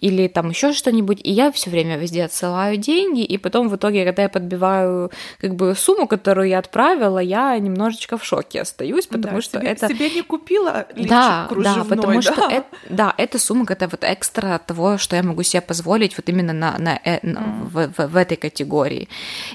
или 0.00 0.28
там 0.28 0.50
еще 0.50 0.72
что-нибудь 0.72 0.96
что-нибудь, 0.96 1.20
и 1.22 1.32
я 1.32 1.50
все 1.50 1.70
время 1.70 1.96
везде 1.96 2.24
отсылаю 2.24 2.76
деньги, 2.76 3.22
и 3.22 3.38
потом 3.38 3.68
в 3.68 3.76
итоге, 3.76 4.04
когда 4.04 4.22
я 4.22 4.28
подбиваю 4.28 5.10
как 5.40 5.54
бы 5.54 5.74
сумму, 5.74 6.06
которую 6.06 6.48
я 6.48 6.58
отправила, 6.58 7.18
я 7.18 7.58
немножечко 7.58 8.16
в 8.16 8.24
шоке 8.24 8.62
остаюсь, 8.62 9.06
потому 9.06 9.36
да, 9.36 9.42
что 9.42 9.58
себе, 9.58 9.70
это... 9.70 9.88
Себе 9.88 10.10
не 10.10 10.22
купила 10.22 10.86
да, 10.96 11.48
да, 11.50 11.84
потому 11.88 12.14
да? 12.14 12.22
что 12.22 12.48
это, 12.50 12.66
да, 12.88 13.14
эта 13.18 13.38
сумма, 13.38 13.66
это 13.68 13.88
вот 13.88 14.04
экстра 14.04 14.60
того, 14.66 14.98
что 14.98 15.16
я 15.16 15.22
могу 15.22 15.42
себе 15.42 15.60
позволить 15.60 16.16
вот 16.16 16.28
именно 16.28 16.52
на, 16.52 16.78
на, 16.78 17.00
э, 17.04 17.18
на 17.22 17.38
mm. 17.38 17.64
в, 17.72 17.92
в, 17.96 18.08
в 18.12 18.16
этой 18.16 18.36
категории. 18.36 19.08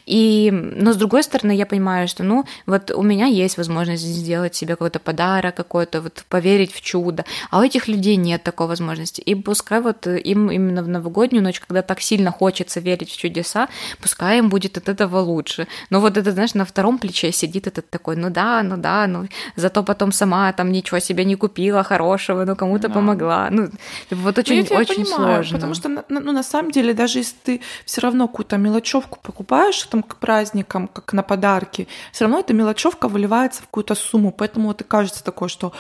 И, 0.06 0.50
но 0.52 0.94
с 0.94 0.98
другой 0.98 1.24
стороны, 1.24 1.56
я 1.56 1.66
понимаю, 1.66 2.08
что, 2.08 2.24
ну, 2.24 2.46
вот 2.66 2.92
у 2.92 3.02
меня 3.02 3.26
есть 3.26 3.58
возможность 3.58 4.04
сделать 4.04 4.56
себе 4.56 4.74
какой-то 4.74 5.00
подарок, 5.00 5.56
какой-то 5.56 6.02
вот 6.02 6.24
поверить 6.30 6.74
в 6.74 6.82
чудо, 6.82 7.26
а 7.50 7.60
у 7.60 7.64
этих 7.64 7.88
людей 7.88 8.16
нет 8.16 8.44
такой 8.44 8.68
возможности. 8.68 9.22
И 9.22 9.31
пускай 9.36 9.82
вот 9.82 10.08
им 10.08 10.52
именно 10.52 10.84
в 10.84 10.88
новогоднюю 10.88 11.44
ночь, 11.44 11.60
когда 11.60 11.82
так 11.82 12.02
сильно 12.02 12.32
хочется 12.32 12.80
верить 12.80 13.10
в 13.10 13.18
чудеса, 13.18 13.68
пускай 14.02 14.40
им 14.40 14.50
будет 14.50 14.78
от 14.78 14.90
этого 14.90 15.20
лучше. 15.20 15.68
Но 15.90 16.00
вот 16.00 16.18
это, 16.18 16.32
знаешь, 16.32 16.54
на 16.54 16.66
втором 16.66 16.98
плече 16.98 17.32
сидит 17.32 17.68
этот 17.68 17.90
такой, 17.90 18.16
ну 18.16 18.30
да, 18.30 18.64
ну 18.64 18.78
да, 18.78 19.08
ну 19.08 19.28
зато 19.56 19.84
потом 19.84 20.12
сама 20.12 20.52
там 20.54 20.72
ничего 20.72 21.00
себе 21.00 21.26
не 21.26 21.36
купила 21.36 21.84
хорошего, 21.84 22.46
ну 22.46 22.56
кому-то 22.56 22.88
да. 22.88 22.94
помогла. 22.94 23.50
Ну, 23.52 23.70
вот 24.12 24.38
очень, 24.38 24.68
ну, 24.70 24.78
очень 24.78 25.06
понимаю, 25.06 25.44
сложно. 25.44 25.58
Потому 25.58 25.74
что, 25.74 26.06
ну, 26.10 26.32
на 26.32 26.44
самом 26.44 26.72
деле, 26.72 26.94
даже 26.94 27.20
если 27.20 27.36
ты 27.44 27.62
все 27.86 28.02
равно 28.02 28.28
какую-то 28.28 28.58
мелочевку 28.58 29.20
покупаешь 29.22 29.82
там 29.84 30.04
к 30.04 30.16
праздникам, 30.16 30.88
как 30.88 31.14
на 31.14 31.24
подарки, 31.24 31.88
все 32.12 32.26
равно 32.26 32.40
эта 32.40 32.54
мелочевка 32.54 33.08
выливается 33.08 33.62
в 33.62 33.66
какую-то 33.66 33.96
сумму. 33.96 34.32
Поэтому 34.32 34.68
вот 34.68 34.82
и 34.82 34.84
кажется 34.84 35.24
такое, 35.24 35.50
что 35.50 35.74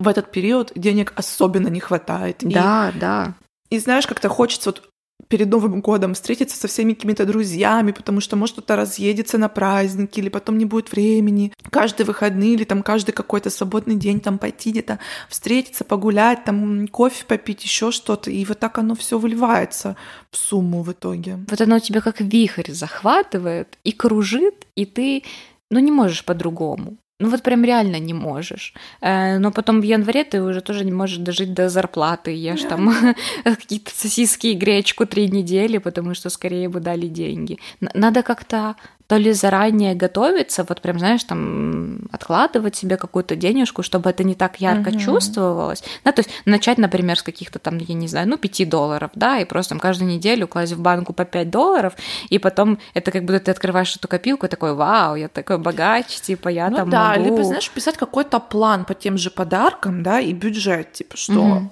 в 0.00 0.08
этот 0.08 0.30
период 0.30 0.72
денег 0.74 1.12
особенно 1.16 1.68
не 1.68 1.80
хватает. 1.80 2.38
Да, 2.40 2.92
и, 2.94 2.98
да. 2.98 3.34
И 3.70 3.78
знаешь, 3.78 4.06
как-то 4.06 4.28
хочется 4.28 4.70
вот 4.70 4.88
перед 5.28 5.48
Новым 5.48 5.80
годом 5.80 6.14
встретиться 6.14 6.56
со 6.56 6.68
всеми 6.68 6.92
какими-то 6.92 7.24
друзьями, 7.24 7.92
потому 7.92 8.20
что, 8.20 8.36
может, 8.36 8.54
кто-то 8.54 8.76
разъедется 8.76 9.38
на 9.38 9.48
праздники, 9.48 10.20
или 10.20 10.28
потом 10.28 10.58
не 10.58 10.64
будет 10.64 10.92
времени. 10.92 11.52
Каждый 11.70 12.04
выходный 12.04 12.50
или 12.50 12.64
там 12.64 12.82
каждый 12.82 13.12
какой-то 13.12 13.50
свободный 13.50 13.96
день 13.96 14.20
там 14.20 14.38
пойти 14.38 14.70
где-то 14.70 14.98
встретиться, 15.28 15.84
погулять, 15.84 16.44
там 16.44 16.86
кофе 16.88 17.24
попить, 17.26 17.64
еще 17.64 17.90
что-то. 17.90 18.30
И 18.30 18.44
вот 18.44 18.58
так 18.58 18.78
оно 18.78 18.94
все 18.94 19.18
выливается 19.18 19.96
в 20.30 20.36
сумму 20.36 20.82
в 20.82 20.92
итоге. 20.92 21.38
Вот 21.48 21.60
оно 21.60 21.78
тебя 21.78 22.00
как 22.00 22.20
вихрь 22.20 22.72
захватывает 22.72 23.78
и 23.84 23.92
кружит, 23.92 24.66
и 24.74 24.84
ты 24.84 25.22
ну, 25.70 25.78
не 25.78 25.90
можешь 25.90 26.24
по-другому. 26.24 26.96
Ну 27.20 27.30
вот 27.30 27.42
прям 27.42 27.64
реально 27.64 28.00
не 28.00 28.12
можешь. 28.12 28.74
Э, 29.00 29.38
но 29.38 29.52
потом 29.52 29.80
в 29.80 29.84
январе 29.84 30.24
ты 30.24 30.42
уже 30.42 30.60
тоже 30.60 30.84
не 30.84 30.92
можешь 30.92 31.18
дожить 31.18 31.54
до 31.54 31.68
зарплаты, 31.68 32.32
ешь 32.32 32.62
там 32.62 32.92
какие-то 33.44 33.92
сосиски 33.94 34.48
и 34.48 34.54
гречку 34.54 35.06
три 35.06 35.28
недели, 35.28 35.78
потому 35.78 36.14
что 36.14 36.28
скорее 36.28 36.68
бы 36.68 36.80
дали 36.80 37.06
деньги. 37.06 37.58
Надо 37.94 38.22
как-то 38.22 38.74
то 39.14 39.18
ли 39.20 39.32
заранее 39.32 39.94
готовиться, 39.94 40.64
вот 40.68 40.80
прям, 40.80 40.98
знаешь, 40.98 41.22
там 41.22 42.00
откладывать 42.10 42.74
себе 42.74 42.96
какую-то 42.96 43.36
денежку, 43.36 43.84
чтобы 43.84 44.10
это 44.10 44.24
не 44.24 44.34
так 44.34 44.60
ярко 44.60 44.90
uh-huh. 44.90 44.98
чувствовалось. 44.98 45.84
Да, 46.04 46.10
то 46.10 46.18
есть 46.18 46.30
начать, 46.46 46.78
например, 46.78 47.16
с 47.16 47.22
каких-то 47.22 47.60
там, 47.60 47.78
я 47.78 47.94
не 47.94 48.08
знаю, 48.08 48.28
ну, 48.28 48.36
5 48.36 48.68
долларов, 48.68 49.12
да, 49.14 49.38
и 49.38 49.44
просто 49.44 49.68
там 49.68 49.78
каждую 49.78 50.10
неделю 50.10 50.48
класть 50.48 50.72
в 50.72 50.80
банку 50.80 51.12
по 51.12 51.24
5 51.24 51.48
долларов, 51.48 51.92
и 52.28 52.40
потом 52.40 52.78
это 52.92 53.12
как 53.12 53.24
будто 53.24 53.38
ты 53.38 53.50
открываешь 53.52 53.94
эту 53.94 54.08
копилку 54.08 54.46
и 54.46 54.48
такой, 54.48 54.74
вау, 54.74 55.14
я 55.14 55.28
такой 55.28 55.58
богач, 55.58 56.06
типа, 56.06 56.48
я 56.48 56.68
ну, 56.70 56.76
там 56.78 56.90
да, 56.90 57.10
могу... 57.10 57.24
либо, 57.24 57.44
знаешь, 57.44 57.70
писать 57.70 57.96
какой-то 57.96 58.40
план 58.40 58.84
по 58.84 58.94
тем 58.94 59.16
же 59.16 59.30
подаркам, 59.30 60.02
да, 60.02 60.18
и 60.18 60.32
бюджет, 60.32 60.92
типа, 60.92 61.16
что... 61.16 61.40
Uh-huh 61.40 61.68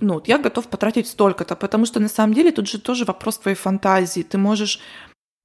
ну, 0.00 0.14
вот 0.14 0.28
я 0.28 0.38
готов 0.38 0.68
потратить 0.68 1.08
столько-то, 1.08 1.56
потому 1.56 1.86
что 1.86 2.00
на 2.00 2.08
самом 2.08 2.34
деле 2.34 2.52
тут 2.52 2.68
же 2.68 2.78
тоже 2.78 3.06
вопрос 3.06 3.38
твоей 3.38 3.56
фантазии. 3.56 4.20
Ты 4.20 4.36
можешь 4.36 4.78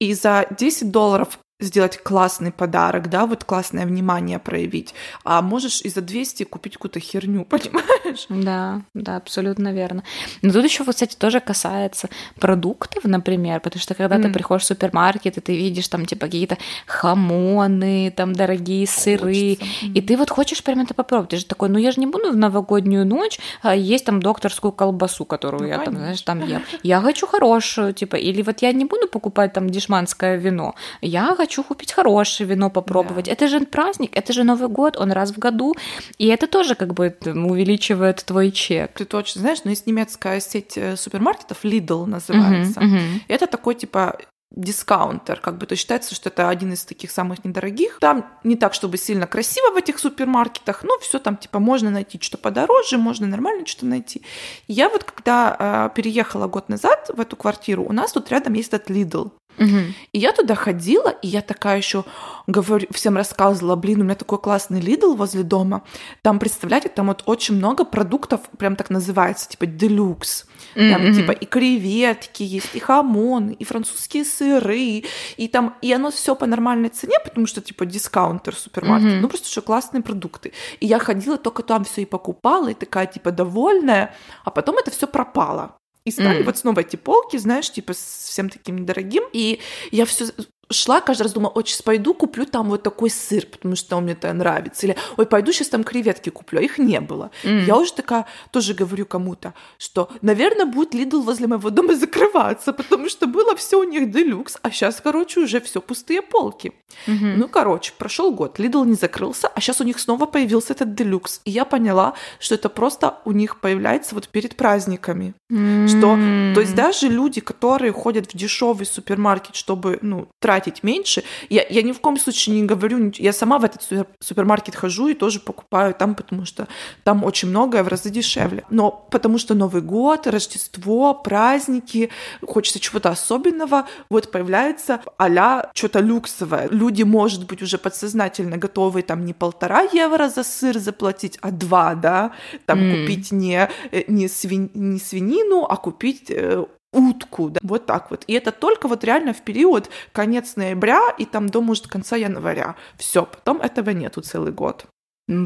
и 0.02 0.14
за 0.14 0.46
10 0.58 0.90
долларов 0.90 1.38
сделать 1.62 1.98
классный 2.02 2.52
подарок, 2.52 3.08
да, 3.08 3.26
вот 3.26 3.44
классное 3.44 3.86
внимание 3.86 4.38
проявить, 4.38 4.94
а 5.24 5.42
можешь 5.42 5.80
и 5.82 5.88
за 5.88 6.00
200 6.00 6.44
купить 6.44 6.74
какую-то 6.74 7.00
херню, 7.00 7.44
понимаешь? 7.48 8.26
Да, 8.28 8.82
да, 8.94 9.16
абсолютно 9.16 9.72
верно. 9.72 10.02
Но 10.42 10.52
тут 10.52 10.64
еще, 10.64 10.84
кстати, 10.84 11.16
тоже 11.16 11.40
касается 11.40 12.08
продуктов, 12.38 13.04
например, 13.04 13.60
потому 13.60 13.80
что 13.80 13.94
когда 13.94 14.16
mm. 14.16 14.22
ты 14.22 14.30
приходишь 14.30 14.64
в 14.64 14.66
супермаркет, 14.66 15.38
и 15.38 15.40
ты 15.40 15.56
видишь 15.56 15.88
там, 15.88 16.06
типа, 16.06 16.26
какие-то 16.26 16.58
хамоны, 16.86 18.12
там, 18.16 18.32
дорогие 18.32 18.86
сыры, 18.86 19.32
mm. 19.32 19.92
и 19.94 20.00
ты 20.00 20.16
вот 20.16 20.30
хочешь 20.30 20.62
прям 20.62 20.80
это 20.80 20.94
попробовать, 20.94 21.30
ты 21.30 21.36
же 21.36 21.46
такой, 21.46 21.68
ну 21.68 21.78
я 21.78 21.92
же 21.92 22.00
не 22.00 22.06
буду 22.06 22.32
в 22.32 22.36
новогоднюю 22.36 23.06
ночь 23.06 23.38
а 23.62 23.74
есть 23.74 24.04
там 24.04 24.20
докторскую 24.20 24.72
колбасу, 24.72 25.24
которую 25.24 25.62
ну, 25.62 25.68
я 25.68 25.74
конечно. 25.74 25.92
там, 25.92 26.02
знаешь, 26.02 26.22
там 26.22 26.46
ем. 26.46 26.62
Я 26.82 27.00
хочу 27.00 27.26
хорошую, 27.26 27.92
типа, 27.92 28.16
или 28.16 28.42
вот 28.42 28.62
я 28.62 28.72
не 28.72 28.84
буду 28.84 29.08
покупать 29.08 29.52
там 29.52 29.70
дешманское 29.70 30.36
вино, 30.36 30.74
я 31.00 31.34
хочу 31.36 31.51
хочу 31.52 31.62
купить 31.62 31.92
хорошее 31.92 32.48
вино 32.48 32.70
попробовать. 32.70 33.26
Да. 33.26 33.32
Это 33.32 33.48
же 33.48 33.60
праздник, 33.60 34.10
это 34.14 34.32
же 34.32 34.44
Новый 34.44 34.68
год, 34.68 34.96
он 34.96 35.12
раз 35.12 35.32
в 35.32 35.38
году, 35.38 35.74
и 36.18 36.26
это 36.28 36.46
тоже 36.46 36.74
как 36.74 36.94
бы 36.94 37.14
увеличивает 37.24 38.24
твой 38.24 38.50
чек. 38.50 38.92
Ты 38.94 39.04
точно 39.04 39.40
знаешь, 39.42 39.64
но 39.64 39.70
есть 39.70 39.86
немецкая 39.86 40.40
сеть 40.40 40.78
э, 40.78 40.96
супермаркетов, 40.96 41.64
Lidl 41.64 42.06
называется. 42.06 42.80
Uh-huh, 42.80 42.96
uh-huh. 42.96 43.20
Это 43.28 43.46
такой 43.46 43.74
типа 43.74 44.16
дискаунтер, 44.54 45.40
как 45.40 45.58
бы 45.58 45.66
то 45.66 45.76
считается, 45.76 46.14
что 46.14 46.28
это 46.28 46.48
один 46.48 46.72
из 46.72 46.84
таких 46.84 47.10
самых 47.10 47.44
недорогих. 47.44 47.98
Там 48.00 48.26
не 48.44 48.56
так, 48.56 48.74
чтобы 48.74 48.98
сильно 48.98 49.26
красиво 49.26 49.72
в 49.72 49.76
этих 49.76 49.98
супермаркетах, 49.98 50.84
но 50.84 50.98
все 50.98 51.18
там 51.18 51.36
типа 51.36 51.58
можно 51.58 51.90
найти 51.90 52.18
что 52.20 52.38
подороже, 52.38 52.98
можно 52.98 53.26
нормально 53.26 53.66
что-то 53.66 53.86
найти. 53.86 54.22
Я 54.68 54.88
вот 54.88 55.04
когда 55.04 55.56
э, 55.58 55.94
переехала 55.94 56.46
год 56.46 56.68
назад 56.68 57.10
в 57.12 57.20
эту 57.20 57.36
квартиру, 57.36 57.84
у 57.84 57.92
нас 57.92 58.12
тут 58.12 58.30
рядом 58.30 58.52
есть 58.54 58.72
этот 58.72 58.90
Lidl. 58.90 59.32
Угу. 59.58 59.78
И 60.12 60.18
я 60.18 60.32
туда 60.32 60.54
ходила, 60.54 61.08
и 61.08 61.28
я 61.28 61.42
такая 61.42 61.76
еще 61.76 62.04
говорю, 62.46 62.86
всем 62.90 63.16
рассказывала, 63.16 63.76
блин, 63.76 64.00
у 64.00 64.04
меня 64.04 64.14
такой 64.14 64.38
классный 64.38 64.80
Lidl 64.80 65.14
возле 65.14 65.42
дома. 65.42 65.82
Там, 66.22 66.38
представляете, 66.38 66.88
там 66.88 67.08
вот 67.08 67.22
очень 67.26 67.56
много 67.56 67.84
продуктов, 67.84 68.40
прям 68.58 68.76
так 68.76 68.90
называется, 68.90 69.48
типа 69.48 69.66
делюкс. 69.66 70.46
Там 70.74 71.02
mm-hmm. 71.02 71.14
типа 71.14 71.32
и 71.32 71.44
креветки 71.44 72.42
есть, 72.42 72.74
и 72.74 72.78
хамон, 72.78 73.50
и 73.50 73.64
французские 73.64 74.24
сыры, 74.24 75.04
и 75.36 75.48
там, 75.48 75.74
и 75.82 75.92
оно 75.92 76.10
все 76.10 76.34
по 76.34 76.46
нормальной 76.46 76.88
цене, 76.88 77.16
потому 77.22 77.46
что 77.46 77.60
типа 77.60 77.84
дискаунтер 77.84 78.54
супермаркет, 78.54 79.08
mm-hmm. 79.08 79.20
ну 79.20 79.28
просто 79.28 79.48
что 79.48 79.60
классные 79.60 80.02
продукты. 80.02 80.52
И 80.80 80.86
я 80.86 80.98
ходила 80.98 81.36
только 81.36 81.62
там 81.62 81.84
все 81.84 82.02
и 82.02 82.06
покупала, 82.06 82.68
и 82.68 82.74
такая 82.74 83.06
типа 83.06 83.32
довольная, 83.32 84.14
а 84.44 84.50
потом 84.50 84.78
это 84.78 84.90
все 84.90 85.06
пропало. 85.06 85.76
И 86.04 86.10
стали 86.10 86.40
mm. 86.40 86.44
вот 86.44 86.58
снова 86.58 86.80
эти 86.80 86.96
полки, 86.96 87.36
знаешь, 87.36 87.70
типа 87.70 87.92
всем 87.92 88.48
таким 88.48 88.76
недорогим. 88.76 89.22
И 89.32 89.60
я 89.90 90.04
все 90.04 90.26
шла, 90.70 91.00
каждый 91.00 91.24
раз 91.24 91.32
думала, 91.32 91.52
ой, 91.54 91.64
сейчас 91.66 91.82
пойду 91.82 92.14
куплю 92.14 92.46
там 92.46 92.68
вот 92.68 92.82
такой 92.82 93.10
сыр, 93.10 93.46
потому 93.46 93.76
что 93.76 93.96
он 93.96 94.04
мне 94.04 94.12
это 94.12 94.32
нравится. 94.32 94.86
Или, 94.86 94.96
ой, 95.16 95.26
пойду 95.26 95.52
сейчас 95.52 95.68
там 95.68 95.84
креветки 95.84 96.30
куплю. 96.30 96.60
Их 96.60 96.78
не 96.78 97.00
было. 97.00 97.30
Mm. 97.44 97.64
Я 97.64 97.76
уже 97.76 97.92
такая 97.92 98.26
тоже 98.50 98.74
говорю 98.74 99.06
кому-то, 99.06 99.54
что, 99.78 100.08
наверное, 100.22 100.66
будет 100.66 100.94
Лидл 100.94 101.22
возле 101.22 101.46
моего 101.46 101.70
дома 101.70 101.94
закрываться, 101.94 102.72
потому 102.72 103.08
что 103.08 103.26
было 103.26 103.54
все 103.56 103.78
у 103.78 103.84
них 103.84 104.10
deluxe, 104.10 104.58
а 104.62 104.70
сейчас, 104.70 105.00
короче, 105.00 105.40
уже 105.40 105.60
все 105.60 105.80
пустые 105.80 106.22
полки. 106.22 106.72
Mm-hmm. 107.06 107.34
Ну, 107.36 107.48
короче, 107.48 107.92
прошел 107.96 108.32
год, 108.32 108.58
Лидл 108.58 108.84
не 108.84 108.94
закрылся, 108.94 109.48
а 109.48 109.60
сейчас 109.60 109.80
у 109.80 109.84
них 109.84 109.98
снова 109.98 110.26
появился 110.26 110.72
этот 110.72 110.94
deluxe. 110.94 111.40
И 111.44 111.50
я 111.50 111.64
поняла, 111.64 112.14
что 112.38 112.54
это 112.54 112.68
просто 112.68 113.18
у 113.24 113.32
них 113.32 113.60
появляется 113.60 114.14
вот 114.14 114.28
перед 114.28 114.56
праздниками. 114.56 115.34
Mm-hmm. 115.50 115.88
Что, 115.88 116.54
то 116.54 116.60
есть 116.60 116.74
даже 116.74 117.08
люди, 117.08 117.40
которые 117.40 117.92
ходят 117.92 118.32
в 118.32 118.36
дешевый 118.36 118.86
супермаркет, 118.86 119.56
чтобы, 119.56 119.98
ну, 120.02 120.28
тратить 120.40 120.61
тратить 120.62 120.82
меньше. 120.82 121.22
Я, 121.50 121.66
я 121.68 121.82
ни 121.82 121.92
в 121.92 122.00
коем 122.00 122.16
случае 122.16 122.60
не 122.60 122.66
говорю, 122.66 123.12
я 123.16 123.32
сама 123.32 123.58
в 123.58 123.64
этот 123.64 123.82
супермаркет 124.20 124.76
хожу 124.76 125.08
и 125.08 125.14
тоже 125.14 125.40
покупаю 125.40 125.94
там, 125.94 126.14
потому 126.14 126.44
что 126.44 126.68
там 127.04 127.24
очень 127.24 127.48
многое 127.48 127.82
в 127.82 127.88
разы 127.88 128.10
дешевле. 128.10 128.64
Но 128.70 128.90
потому 129.10 129.38
что 129.38 129.54
Новый 129.54 129.82
год, 129.82 130.26
Рождество, 130.26 131.14
праздники, 131.14 132.10
хочется 132.46 132.80
чего-то 132.80 133.10
особенного, 133.10 133.86
вот 134.10 134.30
появляется 134.30 135.00
а 135.18 135.70
что-то 135.74 136.00
люксовое. 136.00 136.68
Люди, 136.70 137.02
может 137.02 137.46
быть, 137.46 137.62
уже 137.62 137.78
подсознательно 137.78 138.56
готовы 138.56 139.02
там 139.02 139.24
не 139.24 139.32
полтора 139.32 139.82
евро 139.92 140.28
за 140.28 140.44
сыр 140.44 140.78
заплатить, 140.78 141.38
а 141.40 141.50
два, 141.50 141.94
да, 141.94 142.32
там 142.66 142.78
mm. 142.78 143.00
купить 143.00 143.32
не, 143.32 143.68
э, 143.90 144.04
не, 144.08 144.28
свин, 144.28 144.70
не 144.74 144.98
свинину, 144.98 145.64
а 145.64 145.76
купить 145.76 146.30
э, 146.30 146.64
утку, 146.92 147.50
да, 147.50 147.60
вот 147.62 147.86
так 147.86 148.10
вот. 148.10 148.24
И 148.26 148.34
это 148.34 148.52
только 148.52 148.88
вот 148.88 149.04
реально 149.04 149.32
в 149.32 149.42
период 149.42 149.90
конец 150.12 150.56
ноября 150.56 151.00
и 151.18 151.24
там 151.24 151.48
до, 151.48 151.60
может, 151.60 151.86
конца 151.86 152.16
января. 152.16 152.76
Все, 152.96 153.24
потом 153.24 153.60
этого 153.60 153.90
нету 153.90 154.20
целый 154.20 154.52
год. 154.52 154.86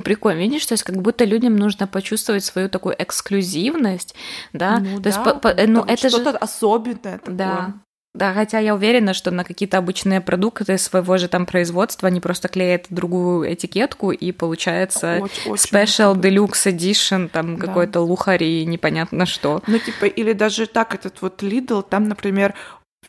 Прикольно, 0.05 0.41
видишь, 0.41 0.67
то 0.67 0.73
есть 0.73 0.85
как 0.85 0.97
будто 0.97 1.25
людям 1.25 1.57
нужно 1.57 1.87
почувствовать 1.87 2.45
свою 2.45 2.69
такую 2.69 2.97
эксклюзивность, 2.99 4.15
да, 4.53 4.81
ну, 4.81 4.97
то 4.97 5.03
да, 5.03 5.11
есть 5.11 5.23
по, 5.23 5.35
по, 5.35 5.55
ну 5.67 5.85
это 5.85 6.09
что-то 6.09 6.33
же 6.33 6.39
особенное 6.39 7.19
такое. 7.19 7.35
Да, 7.35 7.75
да, 8.17 8.33
хотя 8.33 8.59
я 8.59 8.75
уверена, 8.75 9.15
что 9.15 9.31
на 9.31 9.45
какие-то 9.45 9.79
обычные 9.79 10.21
продукты 10.21 10.79
своего 10.79 11.19
же 11.19 11.29
там 11.29 11.47
производства 11.47 12.09
они 12.09 12.21
просто 12.21 12.49
клеят 12.49 12.87
другую 12.91 13.53
этикетку, 13.53 14.11
и 14.11 14.33
получается 14.33 15.19
очень, 15.21 15.53
Special 15.53 16.13
очень 16.13 16.21
Deluxe 16.21 16.75
Edition, 16.75 17.29
там 17.29 17.57
да. 17.57 17.67
какой-то 17.67 18.01
лухари, 18.01 18.65
непонятно 18.65 19.27
что. 19.27 19.63
Ну, 19.67 19.79
типа, 19.79 20.07
или 20.07 20.33
даже 20.33 20.67
так, 20.67 20.95
этот 20.95 21.21
вот 21.23 21.43
Lidl, 21.43 21.85
там, 21.89 22.09
например, 22.09 22.55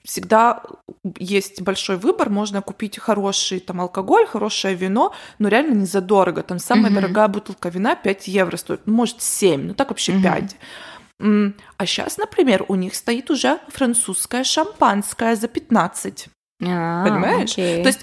всегда 0.03 0.61
есть 1.17 1.61
большой 1.61 1.97
выбор, 1.97 2.29
можно 2.29 2.61
купить 2.61 2.97
хороший 2.97 3.59
там 3.59 3.81
алкоголь, 3.81 4.25
хорошее 4.25 4.75
вино, 4.75 5.13
но 5.37 5.49
реально 5.49 5.73
не 5.73 5.85
задорого. 5.85 6.43
Там 6.43 6.59
самая 6.59 6.91
mm-hmm. 6.91 6.95
дорогая 6.95 7.27
бутылка 7.27 7.69
вина 7.69 7.95
5 7.95 8.27
евро 8.27 8.57
стоит, 8.57 8.81
ну, 8.85 8.93
может 8.93 9.21
7, 9.21 9.67
ну 9.67 9.73
так 9.73 9.89
вообще 9.89 10.13
mm-hmm. 10.13 10.23
5. 10.23 10.55
А 11.19 11.85
сейчас, 11.85 12.17
например, 12.17 12.65
у 12.67 12.75
них 12.75 12.95
стоит 12.95 13.31
уже 13.31 13.59
французское 13.69 14.43
шампанское 14.43 15.35
за 15.35 15.47
15. 15.47 16.29
А, 16.63 17.05
Понимаешь? 17.05 17.51
Окей. 17.51 17.83
То 17.83 17.89
есть, 17.89 17.99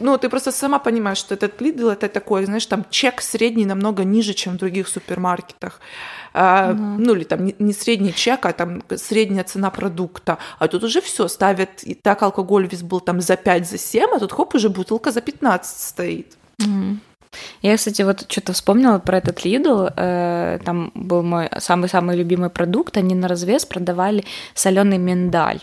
ну, 0.00 0.18
ты 0.18 0.28
просто 0.28 0.52
сама 0.52 0.78
понимаешь, 0.78 1.18
что 1.18 1.34
этот 1.34 1.60
Lidl 1.62 1.90
это 1.90 2.08
такой, 2.08 2.44
знаешь, 2.44 2.66
там 2.66 2.84
чек 2.90 3.22
средний 3.22 3.64
намного 3.64 4.04
ниже, 4.04 4.34
чем 4.34 4.54
в 4.54 4.56
других 4.58 4.88
супермаркетах. 4.88 5.80
А, 6.34 6.72
угу. 6.72 6.82
Ну, 6.98 7.14
или 7.14 7.24
там 7.24 7.50
не 7.58 7.72
средний 7.72 8.12
чек, 8.12 8.44
а 8.44 8.52
там 8.52 8.82
средняя 8.96 9.44
цена 9.44 9.70
продукта. 9.70 10.38
А 10.58 10.68
тут 10.68 10.84
уже 10.84 11.00
все 11.00 11.28
ставят, 11.28 11.82
и 11.82 11.94
так 11.94 12.22
алкоголь 12.22 12.66
весь 12.66 12.82
был 12.82 13.00
там 13.00 13.20
за 13.20 13.36
5, 13.36 13.68
за 13.68 13.78
7, 13.78 14.10
а 14.14 14.18
тут 14.18 14.32
хоп, 14.32 14.54
уже 14.54 14.68
бутылка 14.68 15.10
за 15.10 15.22
15 15.22 15.80
стоит. 15.80 16.36
Угу. 16.60 16.98
Я, 17.62 17.76
кстати, 17.76 18.02
вот 18.02 18.30
что-то 18.30 18.52
вспомнила 18.52 18.98
про 18.98 19.18
этот 19.18 19.44
Lidl. 19.44 19.92
Э, 19.96 20.58
там 20.64 20.90
был 20.94 21.22
мой 21.22 21.48
самый-самый 21.58 22.16
любимый 22.16 22.50
продукт. 22.50 22.96
Они 22.96 23.14
на 23.14 23.28
развес 23.28 23.64
продавали 23.64 24.24
соленый 24.54 24.98
миндаль. 24.98 25.60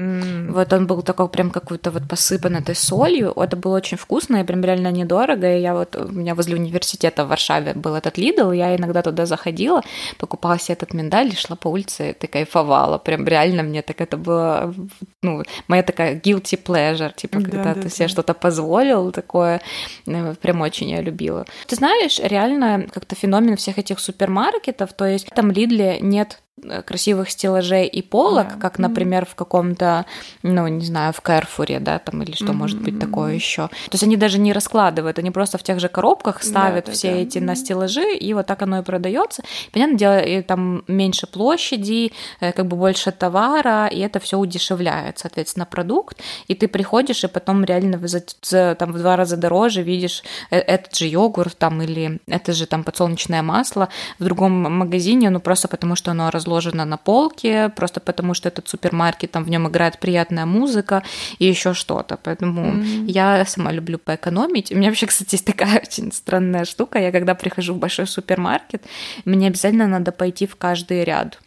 Mm. 0.00 0.52
Вот 0.52 0.72
он 0.72 0.86
был 0.86 1.02
такой 1.02 1.28
прям 1.28 1.50
какой-то 1.50 1.90
вот 1.90 2.08
посыпан 2.08 2.56
этой 2.56 2.74
солью. 2.74 3.32
Это 3.36 3.56
было 3.56 3.76
очень 3.76 3.98
вкусно 3.98 4.38
и 4.38 4.44
прям 4.44 4.64
реально 4.64 4.90
недорого. 4.90 5.56
И 5.56 5.60
я 5.60 5.74
вот, 5.74 5.96
у 5.96 6.08
меня 6.08 6.34
возле 6.34 6.56
университета 6.56 7.24
в 7.24 7.28
Варшаве 7.28 7.74
был 7.74 7.94
этот 7.94 8.16
Лидл, 8.18 8.52
я 8.52 8.74
иногда 8.76 9.02
туда 9.02 9.26
заходила, 9.26 9.82
покупала 10.18 10.58
себе 10.58 10.74
этот 10.74 10.94
миндаль 10.94 11.28
и 11.28 11.36
шла 11.36 11.56
по 11.56 11.68
улице, 11.68 12.16
и 12.20 12.26
кайфовала. 12.26 12.98
Прям 12.98 13.26
реально 13.26 13.62
мне 13.62 13.82
так 13.82 14.00
это 14.00 14.16
было, 14.16 14.74
ну, 15.22 15.42
моя 15.68 15.82
такая 15.82 16.14
guilty 16.14 16.58
pleasure, 16.62 17.12
типа, 17.14 17.40
когда 17.40 17.64
да, 17.64 17.74
ты 17.74 17.82
да, 17.82 17.88
себе 17.88 18.06
да. 18.06 18.12
что-то 18.12 18.34
позволил 18.34 19.12
такое, 19.12 19.60
э, 20.06 20.34
прям 20.40 20.60
очень 20.60 20.90
я 20.90 21.02
любила. 21.02 21.44
Ты 21.66 21.76
знаешь, 21.76 22.18
реально 22.22 22.86
как-то 22.92 23.14
феномен 23.14 23.56
всех 23.56 23.78
этих 23.78 24.00
супермаркетов, 24.00 24.92
то 24.92 25.04
есть 25.04 25.26
там 25.34 25.50
Лидле 25.50 25.98
нет 26.00 26.40
красивых 26.84 27.30
стеллажей 27.30 27.86
и 27.86 28.02
полок, 28.02 28.46
yeah. 28.46 28.60
как, 28.60 28.78
например, 28.78 29.26
в 29.26 29.34
каком-то, 29.34 30.06
ну, 30.42 30.66
не 30.68 30.84
знаю, 30.84 31.12
в 31.12 31.20
Кэрфуре, 31.20 31.80
да, 31.80 31.98
там, 31.98 32.22
или 32.22 32.32
что 32.32 32.46
mm-hmm. 32.46 32.52
может 32.52 32.80
быть 32.80 32.98
такое 32.98 33.34
еще. 33.34 33.68
То 33.68 33.92
есть 33.92 34.04
они 34.04 34.16
даже 34.16 34.38
не 34.38 34.52
раскладывают, 34.52 35.18
они 35.18 35.30
просто 35.30 35.58
в 35.58 35.62
тех 35.62 35.80
же 35.80 35.88
коробках 35.88 36.42
ставят 36.42 36.88
yeah, 36.88 36.92
все 36.92 37.08
yeah. 37.08 37.22
эти 37.22 37.38
на 37.38 37.56
стеллажи, 37.56 38.14
и 38.14 38.34
вот 38.34 38.46
так 38.46 38.62
оно 38.62 38.78
и 38.78 38.82
продается. 38.82 39.42
Понятное 39.72 39.98
дело, 39.98 40.20
и 40.20 40.42
там 40.42 40.84
меньше 40.86 41.26
площади, 41.26 42.12
э, 42.40 42.52
как 42.52 42.66
бы 42.66 42.76
больше 42.76 43.12
товара, 43.12 43.86
и 43.86 43.98
это 43.98 44.20
все 44.20 44.38
удешевляет, 44.38 45.18
соответственно, 45.18 45.66
продукт, 45.66 46.18
и 46.48 46.54
ты 46.54 46.68
приходишь, 46.68 47.24
и 47.24 47.28
потом 47.28 47.64
реально 47.64 48.06
за, 48.06 48.22
за, 48.42 48.76
там 48.78 48.92
в 48.92 48.98
два 48.98 49.16
раза 49.16 49.36
дороже 49.36 49.82
видишь 49.82 50.22
э, 50.50 50.58
этот 50.58 50.94
же 50.96 51.06
йогурт 51.06 51.56
там 51.58 51.82
или 51.82 52.20
это 52.26 52.52
же 52.52 52.66
там 52.66 52.84
подсолнечное 52.84 53.42
масло 53.42 53.88
в 54.18 54.24
другом 54.24 54.52
магазине, 54.52 55.30
ну, 55.30 55.40
просто 55.40 55.68
потому 55.68 55.96
что 55.96 56.10
оно 56.10 56.30
разложено 56.30 56.49
разложено 56.50 56.84
на 56.84 56.96
полке, 56.96 57.68
просто 57.68 58.00
потому 58.00 58.34
что 58.34 58.48
этот 58.48 58.68
супермаркет, 58.68 59.30
там 59.30 59.44
в 59.44 59.50
нем 59.50 59.68
играет 59.68 59.98
приятная 59.98 60.46
музыка 60.46 61.02
и 61.38 61.46
еще 61.46 61.74
что-то. 61.74 62.16
Поэтому 62.16 62.62
mm-hmm. 62.62 63.04
я 63.06 63.44
сама 63.46 63.72
люблю 63.72 63.98
поэкономить. 63.98 64.72
У 64.72 64.76
меня 64.76 64.88
вообще, 64.88 65.06
кстати, 65.06 65.34
есть 65.34 65.46
такая 65.46 65.80
очень 65.82 66.12
странная 66.12 66.64
штука. 66.64 66.98
Я 66.98 67.12
когда 67.12 67.34
прихожу 67.34 67.74
в 67.74 67.78
большой 67.78 68.06
супермаркет, 68.06 68.82
мне 69.24 69.46
обязательно 69.46 69.86
надо 69.86 70.12
пойти 70.12 70.46
в 70.46 70.56
каждый 70.56 71.04
ряд. 71.04 71.38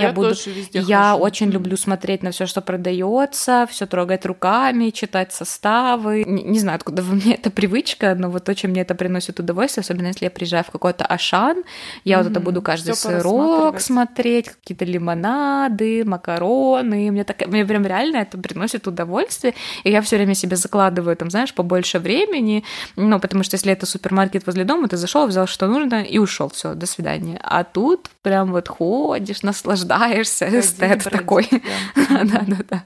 Я, 0.00 0.08
я 0.08 0.12
буду, 0.12 0.28
везде 0.28 0.80
я 0.80 1.10
хожу. 1.12 1.22
очень 1.22 1.50
люблю 1.50 1.76
смотреть 1.76 2.22
на 2.22 2.30
все, 2.30 2.46
что 2.46 2.60
продается, 2.60 3.66
все 3.70 3.86
трогать 3.86 4.26
руками, 4.26 4.90
читать 4.90 5.32
составы. 5.32 6.24
Не, 6.24 6.42
не 6.42 6.58
знаю, 6.58 6.76
откуда 6.76 7.02
во 7.02 7.14
мне 7.14 7.34
эта 7.34 7.50
привычка, 7.50 8.14
но 8.14 8.30
вот 8.30 8.48
очень 8.48 8.70
мне 8.70 8.82
это 8.82 8.94
приносит 8.94 9.40
удовольствие, 9.40 9.82
особенно 9.82 10.08
если 10.08 10.24
я 10.24 10.30
приезжаю 10.30 10.64
в 10.64 10.70
какой-то 10.70 11.04
Ашан, 11.04 11.64
я 12.04 12.16
mm-hmm. 12.16 12.22
вот 12.22 12.30
это 12.30 12.40
буду 12.40 12.62
каждый 12.62 12.94
всё 12.94 13.08
сырок 13.08 13.80
смотреть, 13.80 14.48
какие-то 14.48 14.84
лимонады, 14.84 16.04
макароны, 16.04 17.10
мне 17.10 17.24
так, 17.24 17.46
мне 17.46 17.64
прям 17.64 17.86
реально 17.86 18.18
это 18.18 18.38
приносит 18.38 18.86
удовольствие, 18.86 19.54
и 19.84 19.90
я 19.90 20.00
все 20.00 20.16
время 20.16 20.34
себе 20.34 20.56
закладываю 20.56 21.16
там, 21.16 21.30
знаешь, 21.30 21.54
побольше 21.54 21.98
времени, 21.98 22.64
ну 22.96 23.20
потому 23.20 23.44
что 23.44 23.56
если 23.56 23.72
это 23.72 23.86
супермаркет 23.86 24.46
возле 24.46 24.64
дома, 24.64 24.88
ты 24.88 24.96
зашел, 24.96 25.26
взял 25.26 25.46
что 25.46 25.66
нужно 25.66 26.02
и 26.02 26.18
ушел, 26.18 26.48
все, 26.48 26.74
до 26.74 26.86
свидания. 26.86 27.38
А 27.42 27.64
тут 27.64 28.08
прям 28.22 28.52
вот 28.52 28.68
ходишь, 28.68 29.42
наслаждаешься 29.42 29.83
наслаждаешься, 29.84 30.60
эстет 30.60 31.04
такой. 31.04 31.48
Да-да-да. 31.96 32.84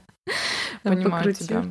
Понимаю 0.83 1.33
тебя. 1.35 1.65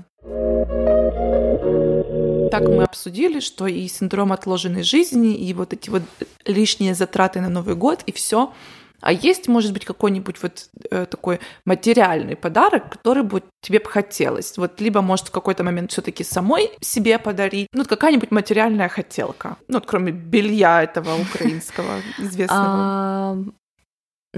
Так 2.49 2.63
мы 2.63 2.83
обсудили, 2.83 3.39
что 3.39 3.67
и 3.67 3.87
синдром 3.87 4.31
отложенной 4.31 4.83
жизни, 4.83 5.35
и 5.35 5.53
вот 5.53 5.73
эти 5.73 5.89
вот 5.89 6.03
лишние 6.45 6.95
затраты 6.95 7.41
на 7.41 7.49
Новый 7.49 7.75
год, 7.75 8.03
и 8.05 8.11
все. 8.11 8.53
А 8.99 9.11
есть, 9.11 9.47
может 9.47 9.73
быть, 9.73 9.85
какой-нибудь 9.85 10.41
вот 10.41 10.69
э, 10.89 11.05
такой 11.05 11.39
материальный 11.65 12.35
подарок, 12.35 12.89
который 12.89 13.21
бы 13.21 13.43
тебе 13.61 13.79
бы 13.79 13.85
хотелось? 13.85 14.57
Вот 14.57 14.81
либо, 14.81 15.01
может, 15.01 15.27
в 15.27 15.31
какой-то 15.31 15.63
момент 15.63 15.91
все 15.91 16.01
таки 16.01 16.23
самой 16.23 16.71
себе 16.81 17.19
подарить, 17.19 17.67
ну, 17.73 17.85
какая-нибудь 17.85 18.31
материальная 18.31 18.89
хотелка, 18.89 19.57
ну, 19.67 19.75
вот, 19.75 19.85
кроме 19.85 20.11
белья 20.11 20.81
этого 20.83 21.15
украинского 21.21 22.01
известного. 22.17 23.45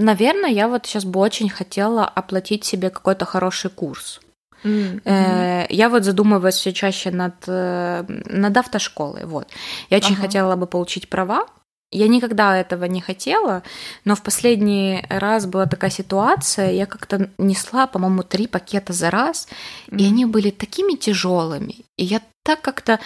Наверное, 0.00 0.50
я 0.50 0.66
вот 0.68 0.86
сейчас 0.86 1.04
бы 1.04 1.20
очень 1.20 1.50
хотела 1.50 2.04
оплатить 2.06 2.64
себе 2.64 2.90
какой-то 2.90 3.24
хороший 3.26 3.70
курс. 3.70 4.20
Mm-hmm. 4.64 5.66
Я 5.70 5.88
вот 5.88 6.04
задумываюсь 6.04 6.54
все 6.54 6.72
чаще 6.72 7.10
над, 7.10 7.34
э, 7.46 8.04
над 8.08 8.56
автошколой. 8.56 9.24
Вот. 9.24 9.48
Я 9.90 9.98
очень 9.98 10.14
ага. 10.14 10.22
хотела 10.22 10.56
бы 10.56 10.66
получить 10.66 11.08
права. 11.08 11.46
Я 11.92 12.08
никогда 12.08 12.56
этого 12.56 12.84
не 12.84 13.00
хотела, 13.00 13.62
но 14.04 14.14
в 14.14 14.22
последний 14.22 15.04
раз 15.08 15.46
была 15.46 15.66
такая 15.66 15.90
ситуация, 15.90 16.70
я 16.70 16.86
как-то 16.86 17.30
несла, 17.36 17.88
по-моему, 17.88 18.22
три 18.22 18.46
пакета 18.46 18.92
за 18.92 19.10
раз, 19.10 19.48
mm-hmm. 19.88 19.98
и 19.98 20.06
они 20.06 20.24
были 20.24 20.50
такими 20.50 20.94
тяжелыми. 20.94 21.84
И 21.96 22.04
я 22.04 22.20
так 22.44 22.60
как-то 22.60 23.00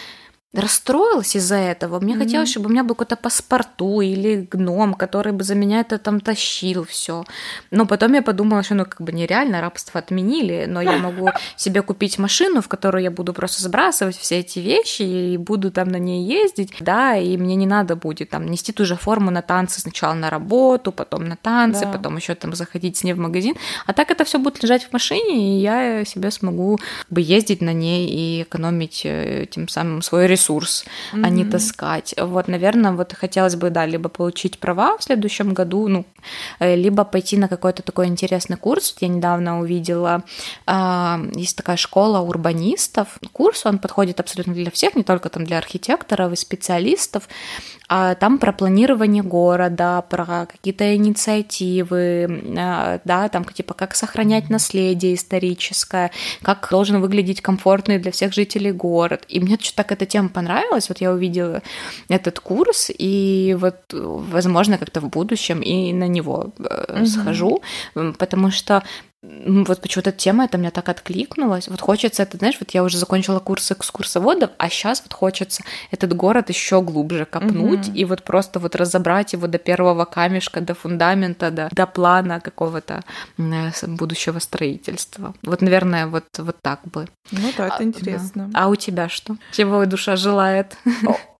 расстроилась 0.54 1.34
из-за 1.34 1.56
этого. 1.56 1.98
Мне 1.98 2.14
mm-hmm. 2.14 2.18
хотелось, 2.18 2.50
чтобы 2.50 2.66
у 2.66 2.68
меня 2.70 2.84
был 2.84 2.94
какой-то 2.94 3.16
паспорту 3.16 4.00
или 4.00 4.46
гном, 4.50 4.94
который 4.94 5.32
бы 5.32 5.42
за 5.42 5.54
меня 5.56 5.80
это 5.80 5.98
там 5.98 6.20
тащил 6.20 6.84
все. 6.84 7.24
Но 7.72 7.86
потом 7.86 8.12
я 8.14 8.22
подумала, 8.22 8.62
что 8.62 8.74
ну 8.74 8.84
как 8.84 9.00
бы 9.00 9.12
нереально, 9.12 9.60
рабство 9.60 9.98
отменили, 9.98 10.66
но 10.68 10.80
я 10.80 10.96
могу 10.98 11.30
себе 11.56 11.82
купить 11.82 12.18
машину, 12.18 12.62
в 12.62 12.68
которую 12.68 13.02
я 13.02 13.10
буду 13.10 13.34
просто 13.34 13.62
сбрасывать 13.62 14.16
все 14.16 14.40
эти 14.40 14.60
вещи 14.60 15.02
и 15.02 15.36
буду 15.36 15.72
там 15.72 15.88
на 15.88 15.96
ней 15.96 16.24
ездить, 16.24 16.72
да, 16.78 17.16
и 17.16 17.36
мне 17.36 17.56
не 17.56 17.66
надо 17.66 17.96
будет 17.96 18.30
там 18.30 18.46
нести 18.46 18.72
ту 18.72 18.84
же 18.84 18.94
форму 18.94 19.32
на 19.32 19.42
танцы 19.42 19.80
сначала 19.80 20.14
на 20.14 20.30
работу, 20.30 20.92
потом 20.92 21.24
на 21.24 21.36
танцы, 21.36 21.84
да. 21.84 21.92
потом 21.92 22.16
еще 22.16 22.34
там 22.36 22.54
заходить 22.54 22.96
с 22.96 23.02
ней 23.02 23.14
в 23.14 23.18
магазин. 23.18 23.56
А 23.86 23.92
так 23.92 24.12
это 24.12 24.24
все 24.24 24.38
будет 24.38 24.62
лежать 24.62 24.84
в 24.84 24.92
машине, 24.92 25.58
и 25.58 25.60
я 25.60 26.04
себе 26.04 26.30
смогу 26.30 26.78
бы 27.10 27.20
ездить 27.20 27.60
на 27.60 27.72
ней 27.72 28.08
и 28.08 28.42
экономить 28.42 29.02
э, 29.04 29.46
тем 29.50 29.68
самым 29.68 30.00
свой 30.02 30.28
ресурс 30.28 30.43
ресурс, 30.44 30.84
mm-hmm. 30.84 31.20
а 31.24 31.30
не 31.30 31.44
таскать. 31.44 32.14
Вот, 32.18 32.48
наверное, 32.48 32.92
вот 32.92 33.12
хотелось 33.12 33.56
бы, 33.56 33.70
да, 33.70 33.86
либо 33.86 34.08
получить 34.08 34.58
права 34.58 34.96
в 34.96 35.02
следующем 35.02 35.54
году, 35.54 35.88
ну, 35.88 36.04
э, 36.60 36.76
либо 36.76 37.04
пойти 37.04 37.36
на 37.36 37.48
какой-то 37.48 37.82
такой 37.82 38.06
интересный 38.06 38.56
курс. 38.56 38.96
Я 39.00 39.08
недавно 39.08 39.60
увидела, 39.60 40.22
э, 40.66 41.30
есть 41.34 41.56
такая 41.56 41.76
школа 41.76 42.20
урбанистов. 42.20 43.18
Курс, 43.32 43.66
он 43.66 43.78
подходит 43.78 44.20
абсолютно 44.20 44.54
для 44.54 44.70
всех, 44.70 44.96
не 44.96 45.02
только 45.02 45.28
там 45.28 45.44
для 45.44 45.58
архитекторов 45.58 46.32
и 46.32 46.36
специалистов. 46.36 47.28
А 47.88 48.14
там 48.14 48.38
про 48.38 48.52
планирование 48.52 49.22
города, 49.22 50.02
про 50.02 50.46
какие-то 50.46 50.96
инициативы, 50.96 52.42
э, 52.56 52.98
да, 53.04 53.28
там 53.28 53.44
типа 53.44 53.74
как 53.74 53.94
сохранять 53.94 54.48
наследие 54.50 55.14
историческое, 55.14 56.10
как 56.42 56.66
должен 56.70 57.00
выглядеть 57.00 57.42
комфортный 57.42 57.98
для 57.98 58.10
всех 58.10 58.32
жителей 58.32 58.72
город. 58.72 59.24
И 59.28 59.40
мне 59.40 59.58
что-то 59.60 59.76
так 59.76 59.92
эта 59.92 60.06
тема 60.06 60.28
понравилась. 60.30 60.88
Вот 60.88 60.98
я 61.00 61.12
увидела 61.12 61.62
этот 62.08 62.40
курс, 62.40 62.90
и 62.96 63.56
вот, 63.58 63.76
возможно, 63.92 64.78
как-то 64.78 65.00
в 65.00 65.08
будущем 65.10 65.60
и 65.60 65.92
на 65.92 66.08
него 66.08 66.52
угу. 66.58 67.06
схожу, 67.06 67.62
потому 68.18 68.50
что 68.50 68.82
вот 69.46 69.80
почему-то 69.80 70.12
тема 70.12 70.44
это 70.44 70.58
мне 70.58 70.70
так 70.70 70.88
откликнулась. 70.88 71.68
Вот 71.68 71.80
хочется 71.80 72.22
это, 72.22 72.36
знаешь, 72.36 72.56
вот 72.60 72.70
я 72.70 72.82
уже 72.82 72.98
закончила 72.98 73.40
курс 73.40 73.72
экскурсоводов, 73.72 74.50
а 74.58 74.68
сейчас 74.68 75.02
вот 75.02 75.12
хочется 75.12 75.62
этот 75.90 76.14
город 76.14 76.48
еще 76.48 76.82
глубже 76.82 77.24
копнуть 77.24 77.88
mm-hmm. 77.88 77.94
и 77.94 78.04
вот 78.04 78.22
просто 78.22 78.58
вот 78.58 78.76
разобрать 78.76 79.32
его 79.32 79.46
до 79.46 79.58
первого 79.58 80.04
камешка, 80.04 80.60
до 80.60 80.74
фундамента, 80.74 81.50
до, 81.50 81.68
до 81.72 81.86
плана 81.86 82.40
какого-то 82.40 83.02
будущего 83.86 84.38
строительства. 84.38 85.34
Вот, 85.42 85.60
наверное, 85.60 86.06
вот, 86.06 86.24
вот 86.38 86.56
так 86.60 86.80
бы. 86.84 87.08
Ну 87.30 87.52
да, 87.56 87.66
это 87.66 87.76
а, 87.78 87.82
интересно. 87.82 88.48
Да. 88.48 88.64
А 88.64 88.68
у 88.68 88.76
тебя 88.76 89.08
что? 89.08 89.36
Чего 89.52 89.84
душа 89.86 90.16
желает? 90.16 90.76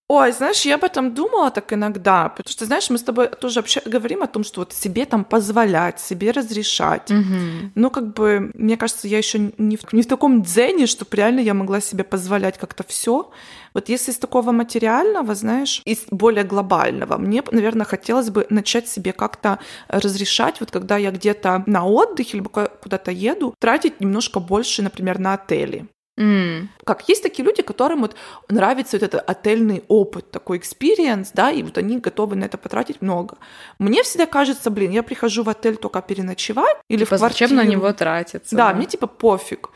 Ой, 0.07 0.31
знаешь, 0.33 0.61
я 0.61 0.75
об 0.75 0.83
этом 0.83 1.15
думала 1.15 1.49
так 1.49 1.73
иногда, 1.73 2.29
потому 2.29 2.51
что, 2.51 2.65
знаешь, 2.65 2.91
мы 2.91 2.99
с 2.99 3.03
тобой 3.03 3.27
тоже 3.27 3.59
вообще 3.59 3.81
говорим 3.83 4.21
о 4.21 4.27
том, 4.27 4.43
что 4.43 4.61
вот 4.61 4.71
себе 4.71 5.05
там 5.05 5.25
позволять, 5.25 5.99
себе 5.99 6.29
разрешать. 6.29 7.09
Угу. 7.09 7.71
Ну, 7.73 7.89
как 7.89 8.13
бы, 8.13 8.51
мне 8.53 8.77
кажется, 8.77 9.07
я 9.07 9.17
еще 9.17 9.51
не 9.57 9.77
в, 9.77 9.93
не 9.93 10.03
в 10.03 10.07
таком 10.07 10.43
дзене, 10.43 10.85
чтобы 10.85 11.17
реально 11.17 11.39
я 11.39 11.55
могла 11.55 11.81
себе 11.81 12.03
позволять 12.03 12.59
как-то 12.59 12.83
все. 12.87 13.31
Вот 13.73 13.89
если 13.89 14.11
из 14.11 14.19
такого 14.19 14.51
материального, 14.51 15.33
знаешь, 15.33 15.81
из 15.85 16.05
более 16.11 16.43
глобального, 16.43 17.17
мне, 17.17 17.43
наверное, 17.49 17.85
хотелось 17.85 18.29
бы 18.29 18.45
начать 18.51 18.87
себе 18.87 19.11
как-то 19.11 19.57
разрешать, 19.87 20.59
вот 20.59 20.69
когда 20.69 20.97
я 20.97 21.09
где-то 21.09 21.63
на 21.65 21.83
отдыхе 21.83 22.37
либо 22.37 22.49
куда-то 22.49 23.09
еду, 23.09 23.55
тратить 23.59 23.99
немножко 23.99 24.39
больше, 24.39 24.83
например, 24.83 25.17
на 25.17 25.33
отели. 25.33 25.87
Mm. 26.17 26.67
Как 26.85 27.09
есть 27.09 27.23
такие 27.23 27.43
люди, 27.45 27.61
которым 27.61 28.01
вот 28.01 28.15
нравится 28.49 28.97
вот 28.97 29.03
этот 29.03 29.29
отельный 29.29 29.83
опыт, 29.89 30.31
такой 30.31 30.59
experience, 30.59 31.29
да, 31.33 31.51
и 31.51 31.61
вот 31.61 31.77
они 31.77 31.97
готовы 31.97 32.35
на 32.35 32.45
это 32.45 32.57
потратить 32.57 33.01
много. 33.01 33.37
Мне 33.79 34.01
всегда 34.03 34.25
кажется, 34.25 34.69
блин, 34.69 34.91
я 34.91 35.03
прихожу 35.03 35.43
в 35.43 35.49
отель 35.49 35.75
только 35.75 36.01
переночевать 36.01 36.77
или 36.89 37.03
типа, 37.03 37.15
в 37.15 37.19
квартиру. 37.19 37.49
Зачем 37.49 37.57
на 37.57 37.69
него 37.69 37.91
тратиться? 37.91 38.55
Да, 38.55 38.69
да, 38.69 38.77
мне 38.77 38.85
типа 38.85 39.07
пофиг. 39.07 39.69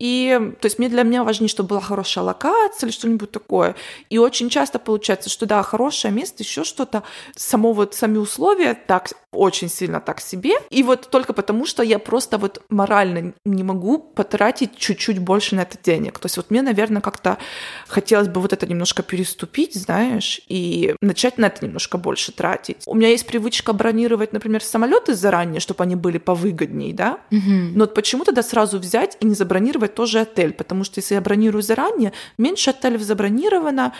И, 0.00 0.54
то 0.60 0.66
есть, 0.66 0.78
мне 0.78 0.88
для 0.88 1.04
меня 1.04 1.22
важнее, 1.22 1.48
чтобы 1.48 1.68
была 1.68 1.80
хорошая 1.80 2.24
локация 2.24 2.88
или 2.88 2.92
что-нибудь 2.92 3.30
такое. 3.30 3.76
И 4.08 4.18
очень 4.18 4.48
часто 4.48 4.80
получается, 4.80 5.30
что 5.30 5.46
да, 5.46 5.62
хорошее 5.62 6.12
место, 6.12 6.42
еще 6.42 6.64
что-то, 6.64 7.04
само 7.36 7.72
вот 7.72 7.94
сами 7.94 8.16
условия 8.16 8.74
так 8.74 9.10
очень 9.32 9.68
сильно 9.68 10.00
так 10.00 10.20
себе. 10.20 10.54
И 10.70 10.82
вот 10.82 11.08
только 11.10 11.32
потому, 11.32 11.66
что 11.66 11.82
я 11.82 11.98
просто 11.98 12.38
вот 12.38 12.62
морально 12.68 13.34
не 13.44 13.62
могу 13.62 13.98
потратить 13.98 14.76
чуть-чуть 14.76 15.20
больше 15.20 15.54
на 15.54 15.60
это 15.60 15.78
денег. 15.80 16.18
То 16.18 16.26
есть 16.26 16.36
вот 16.36 16.50
мне, 16.50 16.62
наверное, 16.62 17.00
как-то 17.00 17.38
хотелось 17.86 18.28
бы 18.28 18.40
вот 18.40 18.52
это 18.52 18.66
немножко 18.66 19.02
переступить, 19.02 19.74
знаешь, 19.74 20.40
и 20.48 20.96
начать 21.00 21.38
на 21.38 21.46
это 21.46 21.64
немножко 21.64 21.96
больше 21.98 22.32
тратить. 22.32 22.82
У 22.86 22.94
меня 22.94 23.08
есть 23.08 23.26
привычка 23.26 23.72
бронировать, 23.72 24.32
например, 24.32 24.64
самолеты 24.64 25.14
заранее, 25.14 25.60
чтобы 25.60 25.84
они 25.84 25.94
были 25.94 26.18
повыгоднее, 26.18 26.92
да. 26.92 27.20
Угу. 27.30 27.74
Но 27.74 27.80
вот 27.80 27.94
почему 27.94 28.24
тогда 28.24 28.42
сразу 28.42 28.78
взять 28.78 29.16
и 29.20 29.26
не 29.26 29.34
забронировать 29.34 29.89
тоже 29.90 30.20
отель? 30.20 30.52
Потому 30.52 30.84
что 30.84 31.00
если 31.00 31.14
я 31.14 31.20
бронирую 31.20 31.62
заранее, 31.62 32.12
меньше 32.38 32.70
отелей 32.70 32.98
забронировано, 32.98 33.92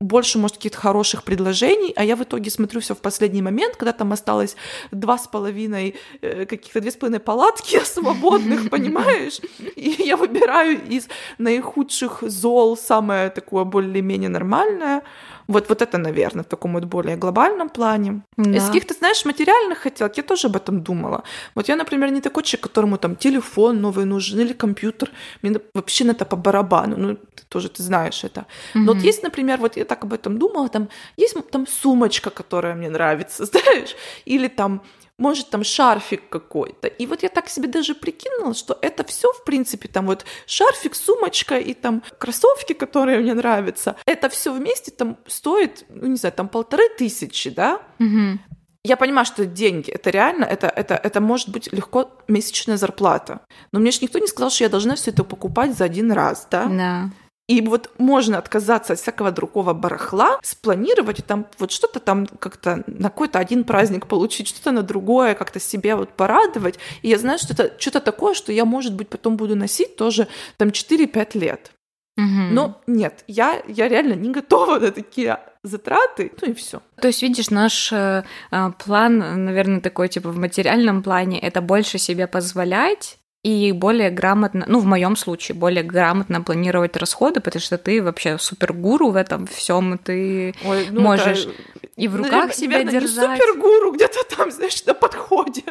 больше, 0.00 0.38
может, 0.38 0.56
каких-то 0.56 0.78
хороших 0.78 1.22
предложений, 1.22 1.92
а 1.96 2.04
я 2.04 2.16
в 2.16 2.22
итоге 2.22 2.50
смотрю 2.50 2.80
все 2.80 2.94
в 2.94 3.00
последний 3.00 3.42
момент, 3.42 3.76
когда 3.76 3.92
там 3.92 4.12
осталось 4.12 4.56
два 4.90 5.18
с 5.18 5.26
половиной, 5.26 5.94
э, 6.20 6.46
каких-то 6.46 6.80
две 6.80 6.90
с 6.90 6.96
половиной 6.96 7.20
палатки 7.20 7.78
свободных, 7.84 8.70
понимаешь? 8.70 9.40
И 9.76 9.94
я 9.98 10.16
выбираю 10.16 10.80
из 10.86 11.08
наихудших 11.38 12.22
зол 12.22 12.76
самое 12.76 13.30
такое 13.30 13.64
более-менее 13.64 14.28
нормальное, 14.28 15.02
вот, 15.46 15.68
вот 15.68 15.82
это, 15.82 15.98
наверное, 15.98 16.42
в 16.42 16.46
таком 16.46 16.72
вот 16.74 16.84
более 16.84 17.16
глобальном 17.16 17.68
плане. 17.68 18.22
Да. 18.36 18.50
Из 18.50 18.66
каких-то, 18.66 18.94
знаешь, 18.94 19.24
материальных 19.24 19.78
хотелок 19.78 20.16
я 20.16 20.22
тоже 20.22 20.46
об 20.46 20.56
этом 20.56 20.82
думала. 20.82 21.22
Вот 21.54 21.68
я, 21.68 21.76
например, 21.76 22.10
не 22.10 22.20
такой 22.20 22.42
человек, 22.42 22.62
которому 22.62 22.98
там 22.98 23.16
телефон 23.16 23.80
новый 23.80 24.04
нужен 24.04 24.40
или 24.40 24.52
компьютер. 24.52 25.10
Мне 25.42 25.60
вообще 25.74 26.04
на 26.04 26.12
это 26.12 26.24
по 26.24 26.36
барабану. 26.36 26.96
Ну, 26.96 27.14
ты 27.14 27.44
тоже 27.48 27.68
ты 27.68 27.82
знаешь 27.82 28.24
это. 28.24 28.46
Но 28.74 28.80
mm-hmm. 28.80 28.94
вот 28.94 29.04
есть, 29.04 29.22
например, 29.22 29.58
вот 29.60 29.76
я 29.76 29.84
так 29.84 30.04
об 30.04 30.12
этом 30.12 30.38
думала, 30.38 30.68
там 30.68 30.88
есть 31.16 31.36
там 31.50 31.66
сумочка, 31.66 32.30
которая 32.30 32.74
мне 32.74 32.90
нравится, 32.90 33.44
знаешь, 33.52 33.96
или 34.26 34.48
там 34.48 34.80
может, 35.18 35.50
там 35.50 35.64
шарфик 35.64 36.28
какой-то. 36.28 36.88
И 36.88 37.06
вот 37.06 37.22
я 37.22 37.28
так 37.28 37.48
себе 37.48 37.68
даже 37.68 37.94
прикинула, 37.94 38.54
что 38.54 38.78
это 38.82 39.04
все, 39.04 39.32
в 39.32 39.44
принципе, 39.44 39.88
там 39.88 40.06
вот 40.06 40.24
шарфик, 40.46 40.94
сумочка 40.94 41.56
и 41.56 41.74
там 41.74 42.02
кроссовки, 42.18 42.72
которые 42.72 43.20
мне 43.20 43.34
нравятся, 43.34 43.96
это 44.06 44.28
все 44.28 44.52
вместе 44.52 44.90
там 44.90 45.16
стоит, 45.26 45.84
ну, 45.88 46.08
не 46.08 46.16
знаю, 46.16 46.32
там 46.32 46.48
полторы 46.48 46.88
тысячи, 46.98 47.50
да? 47.50 47.80
Угу. 48.00 48.38
Я 48.86 48.96
понимаю, 48.96 49.24
что 49.24 49.46
деньги, 49.46 49.90
это 49.90 50.10
реально, 50.10 50.44
это, 50.44 50.66
это, 50.66 50.94
это 50.94 51.20
может 51.20 51.48
быть 51.48 51.72
легко 51.72 52.10
месячная 52.28 52.76
зарплата. 52.76 53.40
Но 53.72 53.80
мне 53.80 53.90
же 53.92 54.00
никто 54.02 54.18
не 54.18 54.26
сказал, 54.26 54.50
что 54.50 54.64
я 54.64 54.70
должна 54.70 54.94
все 54.94 55.10
это 55.10 55.24
покупать 55.24 55.76
за 55.76 55.84
один 55.84 56.12
раз, 56.12 56.46
да? 56.50 56.66
Да. 56.66 57.10
И 57.46 57.60
вот 57.60 57.90
можно 57.98 58.38
отказаться 58.38 58.94
от 58.94 58.98
всякого 58.98 59.30
другого 59.30 59.74
барахла, 59.74 60.38
спланировать 60.42 61.24
там 61.26 61.46
вот 61.58 61.72
что-то 61.72 62.00
там 62.00 62.26
как-то 62.26 62.84
на 62.86 63.10
какой-то 63.10 63.38
один 63.38 63.64
праздник 63.64 64.06
получить, 64.06 64.48
что-то 64.48 64.70
на 64.70 64.82
другое, 64.82 65.34
как-то 65.34 65.60
себя 65.60 65.96
вот 65.96 66.10
порадовать. 66.10 66.78
И 67.02 67.08
я 67.08 67.18
знаю, 67.18 67.38
что 67.38 67.52
это 67.52 67.78
что-то 67.78 68.00
такое, 68.00 68.32
что 68.32 68.50
я, 68.50 68.64
может 68.64 68.94
быть, 68.94 69.08
потом 69.08 69.36
буду 69.36 69.56
носить 69.56 69.96
тоже 69.96 70.26
там 70.56 70.68
4-5 70.68 71.38
лет. 71.38 71.70
Угу. 72.16 72.52
Но 72.52 72.80
нет, 72.86 73.24
я, 73.26 73.62
я 73.66 73.88
реально 73.88 74.14
не 74.14 74.30
готова 74.30 74.78
на 74.80 74.90
такие 74.90 75.38
затраты, 75.62 76.32
ну 76.40 76.48
и 76.48 76.54
все. 76.54 76.80
То 77.00 77.08
есть, 77.08 77.22
видишь, 77.22 77.50
наш 77.50 77.92
э, 77.92 78.24
а, 78.50 78.70
план, 78.70 79.44
наверное, 79.44 79.80
такой 79.80 80.08
типа 80.08 80.30
в 80.30 80.38
материальном 80.38 81.02
плане, 81.02 81.40
это 81.40 81.60
больше 81.60 81.98
себе 81.98 82.26
позволять 82.26 83.18
и 83.44 83.72
более 83.72 84.10
грамотно, 84.10 84.64
ну, 84.66 84.80
в 84.80 84.86
моем 84.86 85.16
случае, 85.16 85.54
более 85.54 85.84
грамотно 85.84 86.40
планировать 86.40 86.96
расходы, 86.96 87.40
потому 87.40 87.60
что 87.60 87.76
ты 87.76 88.02
вообще 88.02 88.38
супергуру 88.38 89.10
в 89.10 89.16
этом 89.16 89.46
всем, 89.46 89.98
ты 89.98 90.54
Ой, 90.64 90.88
ну, 90.90 91.02
можешь 91.02 91.44
это... 91.44 91.88
и 91.96 92.08
в 92.08 92.16
руках 92.16 92.32
наверное, 92.32 92.54
себя 92.54 92.84
держать. 92.84 93.38
Супергуру 93.38 93.92
где-то 93.92 94.24
там, 94.34 94.50
знаешь, 94.50 94.82
на 94.86 94.94
подходе. 94.94 95.62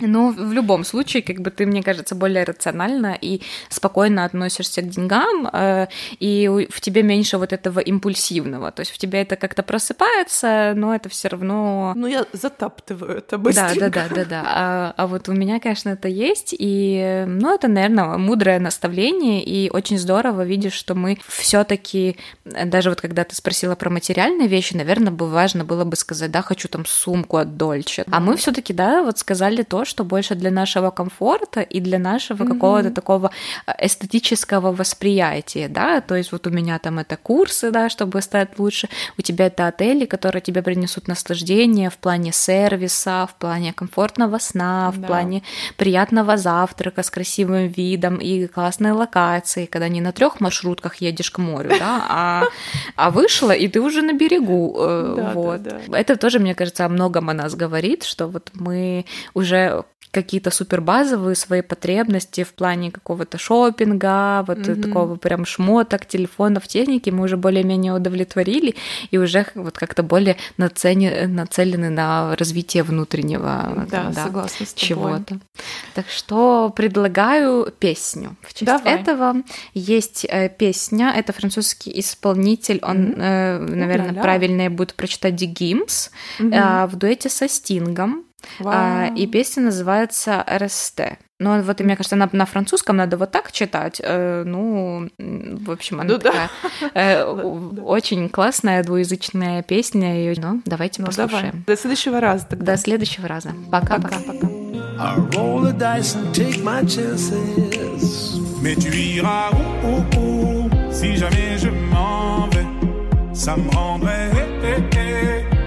Ну, 0.00 0.32
в 0.32 0.52
любом 0.52 0.84
случае, 0.84 1.22
как 1.22 1.40
бы 1.40 1.50
ты, 1.50 1.66
мне 1.66 1.82
кажется, 1.82 2.14
более 2.14 2.44
рационально 2.44 3.16
и 3.20 3.42
спокойно 3.68 4.24
относишься 4.24 4.82
к 4.82 4.88
деньгам, 4.88 5.48
э, 5.52 5.86
и 6.18 6.68
в 6.70 6.80
тебе 6.80 7.02
меньше 7.02 7.38
вот 7.38 7.52
этого 7.52 7.80
импульсивного. 7.80 8.70
То 8.72 8.80
есть 8.80 8.92
в 8.92 8.98
тебе 8.98 9.22
это 9.22 9.36
как-то 9.36 9.62
просыпается, 9.62 10.72
но 10.76 10.94
это 10.94 11.08
все 11.08 11.28
равно. 11.28 11.92
Ну, 11.96 12.06
я 12.06 12.26
затаптываю 12.32 13.18
это 13.18 13.38
быстренько. 13.38 13.74
Да, 13.74 13.88
да, 13.88 14.08
да, 14.08 14.14
да, 14.14 14.24
да. 14.24 14.42
А, 14.46 14.94
а 14.96 15.06
вот 15.06 15.28
у 15.28 15.32
меня, 15.32 15.60
конечно, 15.60 15.90
это 15.90 16.08
есть, 16.08 16.54
и, 16.58 17.24
ну, 17.26 17.54
это, 17.54 17.68
наверное, 17.68 18.18
мудрое 18.18 18.58
наставление, 18.58 19.42
и 19.42 19.70
очень 19.70 19.98
здорово 19.98 20.44
видишь, 20.44 20.72
что 20.72 20.94
мы 20.94 21.18
все-таки, 21.28 22.16
даже 22.44 22.90
вот 22.90 23.00
когда 23.00 23.24
ты 23.24 23.34
спросила 23.34 23.74
про 23.74 23.90
материальные 23.90 24.48
вещи, 24.48 24.74
наверное, 24.74 25.12
бы 25.12 25.28
важно 25.28 25.64
было 25.64 25.84
бы 25.84 25.96
сказать, 25.96 26.30
да, 26.30 26.42
хочу 26.42 26.68
там 26.68 26.86
сумку 26.86 27.36
от 27.36 27.56
Дольче. 27.56 28.04
А 28.10 28.20
мы 28.20 28.36
все-таки, 28.36 28.72
да, 28.72 29.02
вот 29.02 29.18
сказали 29.18 29.62
то, 29.62 29.84
что 29.90 30.04
больше 30.04 30.34
для 30.34 30.50
нашего 30.50 30.90
комфорта 30.90 31.60
и 31.60 31.80
для 31.80 31.98
нашего 31.98 32.44
mm-hmm. 32.44 32.48
какого-то 32.48 32.90
такого 32.90 33.30
э, 33.66 33.86
эстетического 33.86 34.72
восприятия, 34.72 35.68
да, 35.68 36.00
то 36.00 36.14
есть 36.14 36.32
вот 36.32 36.46
у 36.46 36.50
меня 36.50 36.78
там 36.78 36.98
это 36.98 37.16
курсы, 37.16 37.70
да, 37.70 37.88
чтобы 37.88 38.22
стать 38.22 38.58
лучше, 38.58 38.88
у 39.18 39.22
тебя 39.22 39.46
это 39.46 39.66
отели, 39.66 40.06
которые 40.06 40.42
тебе 40.42 40.62
принесут 40.62 41.08
наслаждение 41.08 41.90
в 41.90 41.98
плане 41.98 42.32
сервиса, 42.32 43.26
в 43.26 43.34
плане 43.38 43.72
комфортного 43.72 44.38
сна, 44.38 44.90
в 44.90 44.98
да. 44.98 45.06
плане 45.06 45.42
приятного 45.76 46.36
завтрака 46.36 47.02
с 47.02 47.10
красивым 47.10 47.68
видом 47.68 48.16
и 48.16 48.46
классной 48.46 48.92
локацией, 48.92 49.66
когда 49.66 49.88
не 49.88 50.00
на 50.00 50.12
трех 50.12 50.40
маршрутках 50.40 50.96
едешь 50.96 51.30
к 51.30 51.38
морю, 51.38 51.70
да, 51.78 52.06
а, 52.08 52.44
а 52.96 53.10
вышла, 53.10 53.52
и 53.52 53.68
ты 53.68 53.80
уже 53.80 54.02
на 54.02 54.12
берегу, 54.12 54.76
э, 54.78 55.14
да, 55.16 55.32
вот. 55.34 55.62
Да, 55.62 55.80
да. 55.88 55.98
Это 55.98 56.16
тоже, 56.16 56.38
мне 56.38 56.54
кажется, 56.54 56.84
о 56.84 56.88
многом 56.88 57.30
о 57.30 57.34
нас 57.34 57.54
говорит, 57.54 58.04
что 58.04 58.26
вот 58.26 58.50
мы 58.54 59.04
уже 59.34 59.79
какие-то 60.10 60.50
супербазовые 60.50 61.36
свои 61.36 61.62
потребности 61.62 62.42
в 62.42 62.52
плане 62.54 62.90
какого-то 62.90 63.38
шопинга, 63.38 64.44
вот 64.46 64.58
mm-hmm. 64.58 64.82
такого 64.82 65.16
прям 65.16 65.44
шмоток, 65.44 66.06
телефонов, 66.06 66.66
техники 66.66 67.10
мы 67.10 67.24
уже 67.24 67.36
более-менее 67.36 67.92
удовлетворили 67.92 68.74
и 69.10 69.18
уже 69.18 69.46
вот 69.54 69.78
как-то 69.78 70.02
более 70.02 70.36
нацелены, 70.56 71.28
нацелены 71.28 71.90
на 71.90 72.34
развитие 72.36 72.82
внутреннего 72.82 73.86
да, 73.90 74.10
да, 74.10 74.24
согласна 74.24 74.66
с 74.66 74.74
чего-то. 74.74 75.38
Так 75.94 76.08
что 76.08 76.72
предлагаю 76.74 77.72
песню. 77.78 78.36
В 78.42 78.54
честь 78.54 78.66
Давай. 78.66 78.94
этого 78.94 79.36
есть 79.74 80.26
э, 80.28 80.48
песня, 80.48 81.12
это 81.16 81.32
французский 81.32 81.98
исполнитель, 82.00 82.80
он, 82.82 83.12
mm-hmm. 83.12 83.74
наверное, 83.76 84.08
Да-да. 84.08 84.22
правильнее 84.22 84.70
будет 84.70 84.94
прочитать 84.94 85.36
Ди 85.36 85.46
Гимс 85.46 86.10
mm-hmm. 86.38 86.88
в 86.88 86.96
дуэте 86.96 87.28
со 87.28 87.48
Стингом. 87.48 88.24
А, 88.64 89.10
и 89.14 89.26
песня 89.26 89.64
называется 89.64 90.44
РСТ. 90.48 91.18
Ну, 91.38 91.62
вот, 91.62 91.80
и 91.80 91.84
мне 91.84 91.96
кажется, 91.96 92.16
на, 92.16 92.28
на 92.32 92.44
французском 92.44 92.96
надо 92.96 93.16
вот 93.16 93.30
так 93.30 93.50
читать. 93.50 93.98
Э, 94.04 94.44
ну, 94.44 95.08
в 95.18 95.70
общем, 95.70 96.00
она 96.00 96.12
ну, 96.12 96.18
такая 96.18 96.50
да. 96.82 96.90
э, 96.94 97.24
очень 97.82 98.28
классная 98.28 98.84
двуязычная 98.84 99.62
песня. 99.62 100.32
И, 100.32 100.38
ну, 100.38 100.60
давайте 100.66 101.00
ну, 101.00 101.06
послушаем. 101.06 101.50
Давай. 101.50 101.64
До 101.66 101.76
следующего 101.76 102.20
раза 102.20 102.46
тогда. 102.46 102.72
До 102.72 102.78
следующего 102.78 103.26
раза. 103.26 103.52
Пока-пока. 103.70 104.18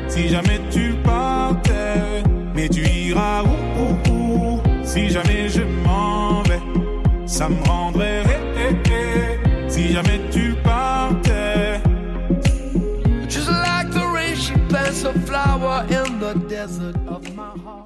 Tu 0.05 0.13
si 0.13 0.30
jamais 0.30 0.59
je 0.69 0.93
Mais 2.64 2.70
tu 2.70 2.88
iras 2.88 3.43
où, 3.43 3.82
où, 3.82 4.14
où? 4.14 4.61
Si 4.86 5.09
jamais 5.09 5.49
je 5.49 5.64
m'en 5.84 6.43
vais. 6.43 6.61
Ça 7.26 7.49
me 7.49 7.61
rendrait 7.68 8.24
eh, 8.26 8.70
eh, 8.70 8.89
eh, 8.89 9.70
si 9.70 9.91
jamais 9.91 10.22
tu 10.32 10.55
partais. 10.64 11.82
Just 13.28 13.49
like 13.49 13.91
the 13.91 14.05
rain, 14.16 14.38
she 14.38 14.53
plants 14.70 15.03
a 15.03 15.11
flower 15.26 15.86
in 15.89 16.22
the 16.22 16.36
desert 16.47 16.95
of 17.05 17.22
my 17.36 17.51
heart. 17.66 17.82